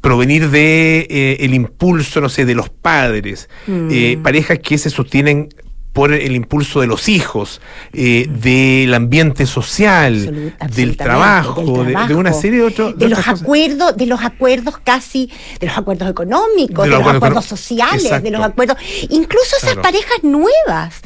provenir 0.00 0.50
de 0.50 1.06
eh, 1.08 1.36
el 1.40 1.54
impulso, 1.54 2.20
no 2.20 2.28
sé, 2.28 2.44
de 2.44 2.54
los 2.54 2.68
padres, 2.70 3.48
Mm. 3.66 3.88
eh, 3.90 4.18
parejas 4.22 4.58
que 4.60 4.76
se 4.78 4.90
sostienen 4.90 5.48
por 5.94 6.12
el 6.12 6.34
impulso 6.34 6.80
de 6.80 6.88
los 6.88 7.08
hijos, 7.08 7.60
eh, 7.92 8.26
del 8.28 8.92
ambiente 8.92 9.46
social, 9.46 10.54
del 10.74 10.96
trabajo, 10.96 11.84
del 11.84 12.08
de- 12.08 12.14
una 12.16 12.32
serie 12.32 12.58
de 12.58 12.64
otros. 12.66 12.98
de 12.98 13.08
los 13.08 13.26
acuerdos, 13.26 13.96
de 13.96 14.06
los 14.06 14.20
acuerdos 14.22 14.74
casi, 14.82 15.30
de 15.60 15.68
los 15.68 15.78
acuerdos 15.78 16.10
económicos, 16.10 16.84
De 16.84 16.90
los 16.90 17.06
acuerdos 17.06 17.44
sociales, 17.46 18.22
de 18.22 18.30
los 18.32 18.42
acuerdos, 18.42 18.76
incluso 19.08 19.56
esas 19.56 19.74
Claro. 19.74 19.82
parejas 19.82 20.24
nuevas. 20.24 20.96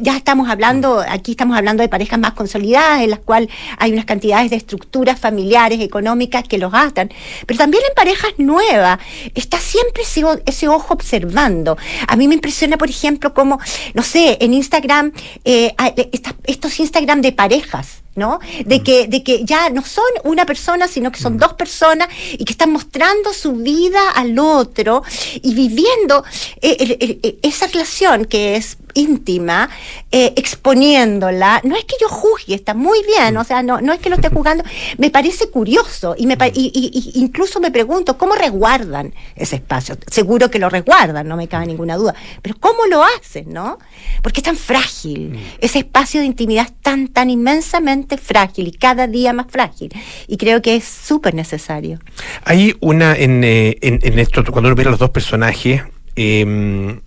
Ya 0.00 0.16
estamos 0.16 0.48
hablando, 0.48 1.04
aquí 1.06 1.32
estamos 1.32 1.56
hablando 1.58 1.82
de 1.82 1.90
parejas 1.90 2.18
más 2.18 2.32
consolidadas, 2.32 3.02
en 3.02 3.10
las 3.10 3.18
cuales 3.20 3.50
hay 3.76 3.92
unas 3.92 4.06
cantidades 4.06 4.48
de 4.50 4.56
estructuras 4.56 5.20
familiares, 5.20 5.78
económicas 5.80 6.44
que 6.48 6.56
los 6.56 6.72
atan, 6.72 7.10
pero 7.46 7.58
también 7.58 7.82
en 7.86 7.94
parejas 7.94 8.32
nuevas 8.38 8.98
está 9.34 9.58
siempre 9.60 10.04
ese, 10.04 10.22
ese 10.46 10.68
ojo 10.68 10.94
observando. 10.94 11.76
A 12.08 12.16
mí 12.16 12.28
me 12.28 12.34
impresiona, 12.34 12.78
por 12.78 12.88
ejemplo, 12.88 13.34
como, 13.34 13.60
no 13.92 14.02
sé, 14.02 14.21
en 14.40 14.54
Instagram, 14.54 15.12
eh, 15.44 15.74
estos 16.44 16.80
Instagram 16.80 17.20
de 17.20 17.32
parejas. 17.32 18.02
¿no? 18.14 18.40
De 18.66 18.82
que, 18.82 19.08
de 19.08 19.22
que 19.22 19.42
ya 19.42 19.70
no 19.70 19.82
son 19.82 20.04
una 20.24 20.44
persona, 20.44 20.86
sino 20.86 21.10
que 21.10 21.18
son 21.18 21.38
dos 21.38 21.54
personas 21.54 22.08
y 22.32 22.44
que 22.44 22.52
están 22.52 22.70
mostrando 22.70 23.32
su 23.32 23.52
vida 23.52 24.10
al 24.10 24.38
otro 24.38 25.02
y 25.40 25.54
viviendo 25.54 26.22
eh, 26.60 27.38
esa 27.42 27.68
relación 27.68 28.26
que 28.26 28.56
es 28.56 28.76
íntima, 28.94 29.68
eh, 30.10 30.32
exponiéndola. 30.36 31.60
No 31.64 31.76
es 31.76 31.84
que 31.84 31.96
yo 32.00 32.08
juzgue, 32.08 32.54
está 32.54 32.74
muy 32.74 32.98
bien, 33.06 33.36
o 33.36 33.44
sea, 33.44 33.62
no, 33.62 33.80
no 33.80 33.92
es 33.92 34.00
que 34.00 34.08
lo 34.10 34.16
esté 34.16 34.28
juzgando, 34.28 34.64
me 34.98 35.10
parece 35.10 35.48
curioso 35.50 36.14
y, 36.16 36.26
me, 36.26 36.36
y, 36.54 36.70
y- 36.74 37.12
y 37.14 37.20
incluso 37.20 37.60
me 37.60 37.70
pregunto, 37.70 38.18
¿cómo 38.18 38.34
resguardan 38.34 39.14
ese 39.36 39.56
espacio? 39.56 39.96
Seguro 40.10 40.50
que 40.50 40.58
lo 40.58 40.68
resguardan, 40.68 41.26
no 41.28 41.36
me 41.36 41.48
cabe 41.48 41.66
ninguna 41.66 41.96
duda, 41.96 42.14
pero 42.42 42.56
¿cómo 42.58 42.86
lo 42.86 43.02
hacen, 43.04 43.52
no? 43.52 43.78
Porque 44.22 44.40
es 44.40 44.44
tan 44.44 44.56
frágil, 44.56 45.38
ese 45.60 45.78
espacio 45.80 46.20
de 46.20 46.26
intimidad 46.26 46.66
es 46.66 46.72
tan, 46.82 47.08
tan 47.08 47.30
inmensamente 47.30 48.16
frágil 48.18 48.68
y 48.68 48.72
cada 48.72 49.06
día 49.06 49.32
más 49.32 49.46
frágil. 49.48 49.90
Y 50.26 50.36
creo 50.36 50.62
que 50.62 50.76
es 50.76 50.84
súper 50.84 51.34
necesario. 51.34 51.98
Hay 52.44 52.74
una 52.80 53.14
en, 53.14 53.42
eh, 53.44 53.76
en, 53.80 53.98
en 54.02 54.18
esto, 54.18 54.42
cuando 54.50 54.68
uno 54.68 54.76
ve 54.76 54.82
a 54.84 54.90
los 54.90 54.98
dos 54.98 55.10
personajes, 55.10 55.82
eh, 56.16 57.00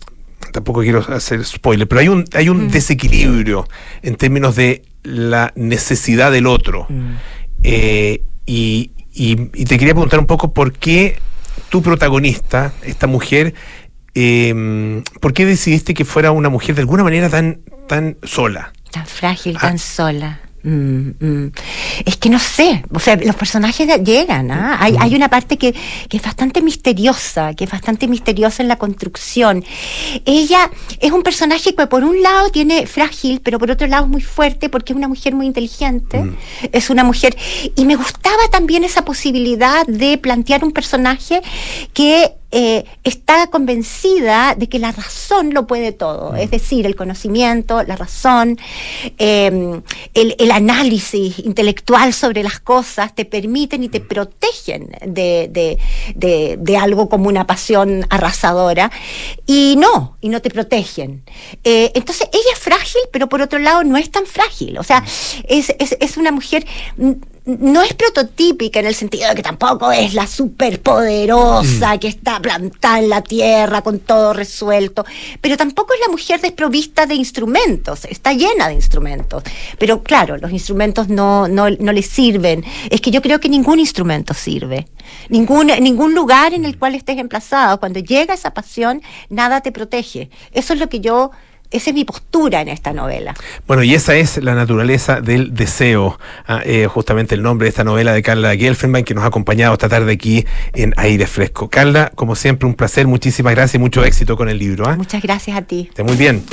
tampoco 0.56 0.82
quiero 0.82 0.99
hacer 1.14 1.43
spoiler, 1.43 1.86
pero 1.86 1.99
hay 1.99 2.08
un, 2.08 2.24
hay 2.34 2.47
un 2.47 2.72
desequilibrio 2.72 3.68
en 4.01 4.16
términos 4.16 4.56
de 4.56 4.84
la 5.03 5.51
necesidad 5.56 6.32
del 6.32 6.47
otro. 6.47 6.88
Eh, 7.62 8.22
y, 8.45 8.91
y- 9.14 9.49
y 9.53 9.66
te 9.66 9.78
quería 9.78 9.93
preguntar 9.93 10.20
un 10.20 10.26
poco 10.28 10.53
por 10.53 10.72
qué 10.72 11.20
tu 11.70 11.82
protagonista, 11.82 12.72
esta 12.84 13.06
mujer, 13.06 13.53
eh, 14.14 15.03
¿por 15.20 15.34
qué 15.34 15.45
decidiste 15.45 15.93
que 15.93 16.06
fuera 16.06 16.32
una 16.32 16.47
mujer 16.49 16.76
de 16.76 16.82
alguna 16.82 17.03
manera 17.03 17.30
tan, 17.30 17.60
tan 17.88 18.18
sola? 18.24 18.72
Tan 18.91 19.06
frágil, 19.06 19.58
tan 19.58 19.78
sola. 19.78 20.39
Mm, 20.66 21.11
mm. 21.20 21.51
Es 22.05 22.18
que 22.18 22.28
no 22.28 22.39
sé, 22.39 22.84
o 22.91 22.99
sea, 22.99 23.16
los 23.18 23.36
personajes 23.36 23.88
llegan, 24.03 24.49
¿ah? 24.49 24.78
hay, 24.80 24.95
hay 24.99 25.13
una 25.13 25.30
parte 25.30 25.57
que, 25.57 25.76
que 26.09 26.18
es 26.18 26.24
bastante 26.24 26.63
misteriosa, 26.63 27.53
que 27.53 27.66
es 27.66 27.72
bastante 27.72 28.07
misteriosa 28.07 28.63
en 28.63 28.70
la 28.70 28.78
construcción. 28.78 29.63
Ella 30.26 30.72
es 30.99 31.11
un 31.11 31.22
personaje 31.22 31.76
que 31.76 31.86
por 31.86 32.03
un 32.03 32.20
lado 32.24 32.49
tiene 32.49 32.88
frágil, 32.88 33.41
pero 33.43 33.59
por 33.59 33.70
otro 33.70 33.86
lado 33.86 34.05
es 34.05 34.09
muy 34.09 34.24
fuerte 34.24 34.70
porque 34.70 34.93
es 34.93 34.97
una 34.97 35.07
mujer 35.07 35.36
muy 35.36 35.45
inteligente, 35.45 36.24
es 36.72 36.89
una 36.89 37.03
mujer, 37.03 37.38
y 37.76 37.86
me 37.86 37.95
gustaba 37.95 38.49
también 38.51 38.84
esa 38.84 39.05
posibilidad 39.05 39.86
de 39.86 40.18
plantear 40.18 40.63
un 40.63 40.72
personaje 40.72 41.41
que 41.93 42.34
eh, 42.58 42.86
está 43.03 43.47
convencida 43.47 44.56
de 44.56 44.70
que 44.70 44.80
la 44.80 44.93
razón 44.93 45.53
lo 45.53 45.68
puede 45.68 45.91
todo, 45.91 46.36
es 46.38 46.49
decir, 46.51 46.86
el 46.86 46.95
conocimiento, 46.95 47.84
la 47.84 47.97
razón, 47.97 48.58
eh, 49.18 49.82
el, 50.14 50.36
el 50.39 50.51
análisis 50.51 51.38
intelectual 51.39 52.14
sobre 52.14 52.43
las 52.43 52.62
cosas 52.62 53.14
te 53.14 53.26
permiten 53.26 53.84
y 53.84 53.89
te 53.89 53.99
protegen 53.99 54.89
de, 55.06 55.49
de- 55.51 55.78
de- 56.16 56.56
de 56.58 56.78
algo 56.78 57.10
como 57.10 57.28
una 57.28 57.45
pasión 57.45 58.06
arrasadora 58.10 58.89
y 59.45 59.76
no, 59.78 60.16
y 60.22 60.30
no 60.30 60.41
te 60.41 60.49
protegen. 60.49 61.24
Eh, 61.66 61.91
entonces 61.93 62.30
ella 62.32 62.53
es 62.53 62.60
frágil, 62.60 63.01
pero 63.12 63.28
por 63.28 63.41
otro 63.41 63.60
lado 63.60 63.84
no 63.84 63.97
es 63.97 64.10
tan 64.12 64.26
frágil. 64.26 64.78
O 64.78 64.84
sea, 64.84 65.03
es, 65.49 65.76
es, 65.78 65.97
es 65.99 66.16
una 66.16 66.32
mujer, 66.32 66.66
mm, 66.95 67.12
no 67.45 67.83
es 67.83 67.93
prototípica 67.93 68.79
en 68.79 68.87
el 68.87 68.95
sentido 68.95 69.29
de 69.29 69.35
que 69.35 69.43
tampoco 69.43 69.91
es 69.91 70.13
la 70.13 70.25
superpoderosa 70.25 71.97
que 71.99 72.07
está 72.07 72.39
plantada 72.39 72.99
en 72.99 73.09
la 73.09 73.21
tierra 73.21 73.81
con 73.81 73.99
todo 73.99 74.33
resuelto, 74.33 75.05
pero 75.41 75.55
tampoco 75.55 75.93
es 75.93 75.99
la 75.99 76.11
mujer 76.11 76.41
desprovista 76.41 77.05
de 77.05 77.15
instrumentos, 77.15 78.05
está 78.05 78.33
llena 78.33 78.67
de 78.67 78.73
instrumentos. 78.73 79.43
Pero 79.77 80.01
claro, 80.01 80.37
los 80.37 80.51
instrumentos 80.51 81.07
no, 81.07 81.47
no, 81.47 81.69
no 81.69 81.91
le 81.91 82.01
sirven. 82.01 82.63
Es 82.89 82.99
que 83.01 83.11
yo 83.11 83.21
creo 83.21 83.39
que 83.39 83.49
ningún 83.49 83.79
instrumento 83.79 84.33
sirve. 84.33 84.87
Ningún, 85.29 85.67
ningún 85.81 86.15
lugar 86.15 86.53
en 86.53 86.65
el 86.65 86.79
cual 86.79 86.95
estés 86.95 87.17
emplazado, 87.17 87.79
cuando 87.79 87.99
llega 87.99 88.33
esa 88.33 88.53
pasión, 88.53 89.01
nada 89.29 89.61
te 89.61 89.71
protege. 89.71 90.29
Eso 90.51 90.73
es 90.73 90.79
lo 90.79 90.89
que 90.89 90.99
yo, 90.99 91.31
esa 91.76 91.89
es 91.89 91.93
mi 91.93 92.05
postura 92.05 92.61
en 92.61 92.69
esta 92.69 92.93
novela. 92.93 93.34
Bueno, 93.67 93.84
y 93.84 93.93
esa 93.93 94.15
es 94.15 94.41
la 94.43 94.55
naturaleza 94.55 95.21
del 95.21 95.53
deseo. 95.53 96.19
Ah, 96.47 96.61
eh, 96.63 96.88
justamente 96.88 97.36
el 97.36 97.41
nombre 97.41 97.65
de 97.65 97.69
esta 97.69 97.84
novela 97.84 98.13
de 98.13 98.21
Carla 98.21 98.55
Gelfenbein 98.55 99.05
que 99.05 99.13
nos 99.13 99.23
ha 99.23 99.28
acompañado 99.28 99.73
esta 99.73 99.89
tarde 99.89 100.13
aquí 100.13 100.45
en 100.73 100.93
Aire 100.97 101.28
Fresco. 101.28 101.69
Carla, 101.69 102.11
como 102.15 102.36
siempre, 102.36 102.67
un 102.67 102.76
placer, 102.76 103.07
muchísimas 103.07 103.53
gracias 103.53 103.76
y 103.76 103.80
mucho 103.80 104.03
éxito 104.03 104.38
con 104.38 104.49
el 104.49 104.57
libro. 104.57 104.88
¿ah? 104.88 104.95
Muchas 104.95 105.21
gracias 105.21 105.57
a 105.57 105.61
ti. 105.61 105.88
Esté 105.89 106.03
muy 106.03 106.15
bien. 106.15 106.43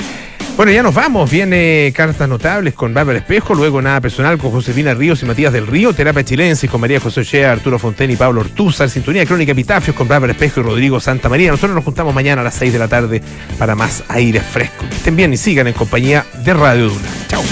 Bueno, 0.55 0.71
ya 0.71 0.83
nos 0.83 0.93
vamos. 0.93 1.31
Viene 1.31 1.91
Cartas 1.95 2.29
Notables 2.29 2.75
con 2.75 2.93
Bárbara 2.93 3.17
Espejo, 3.17 3.55
luego 3.55 3.81
Nada 3.81 3.99
Personal 4.01 4.37
con 4.37 4.51
Josefina 4.51 4.93
Ríos 4.93 5.23
y 5.23 5.25
Matías 5.25 5.51
del 5.51 5.65
Río, 5.65 5.93
Terapia 5.93 6.23
Chilensis 6.23 6.69
con 6.69 6.79
María 6.79 6.99
José 6.99 7.21
Ochea, 7.21 7.51
Arturo 7.51 7.79
Fonten 7.79 8.11
y 8.11 8.15
Pablo 8.15 8.41
Ortúzar, 8.41 8.87
Sintonía 8.87 9.25
Crónica 9.25 9.53
Epitafios 9.53 9.95
con 9.95 10.07
Bárbara 10.07 10.33
Espejo 10.33 10.59
y 10.59 10.63
Rodrigo 10.63 10.99
Santa 10.99 11.27
María. 11.27 11.49
Nosotros 11.49 11.73
nos 11.73 11.83
juntamos 11.83 12.13
mañana 12.13 12.41
a 12.41 12.43
las 12.43 12.53
6 12.53 12.71
de 12.71 12.77
la 12.77 12.87
tarde 12.87 13.23
para 13.57 13.73
más 13.73 14.03
aire 14.09 14.41
fresco. 14.41 14.85
Que 14.87 14.95
estén 14.95 15.12
bien 15.15 15.33
y 15.33 15.37
sigan 15.37 15.67
en 15.67 15.73
compañía 15.73 16.25
de 16.43 16.53
Radio 16.53 16.89
Duna. 16.89 17.09
Chao. 17.27 17.43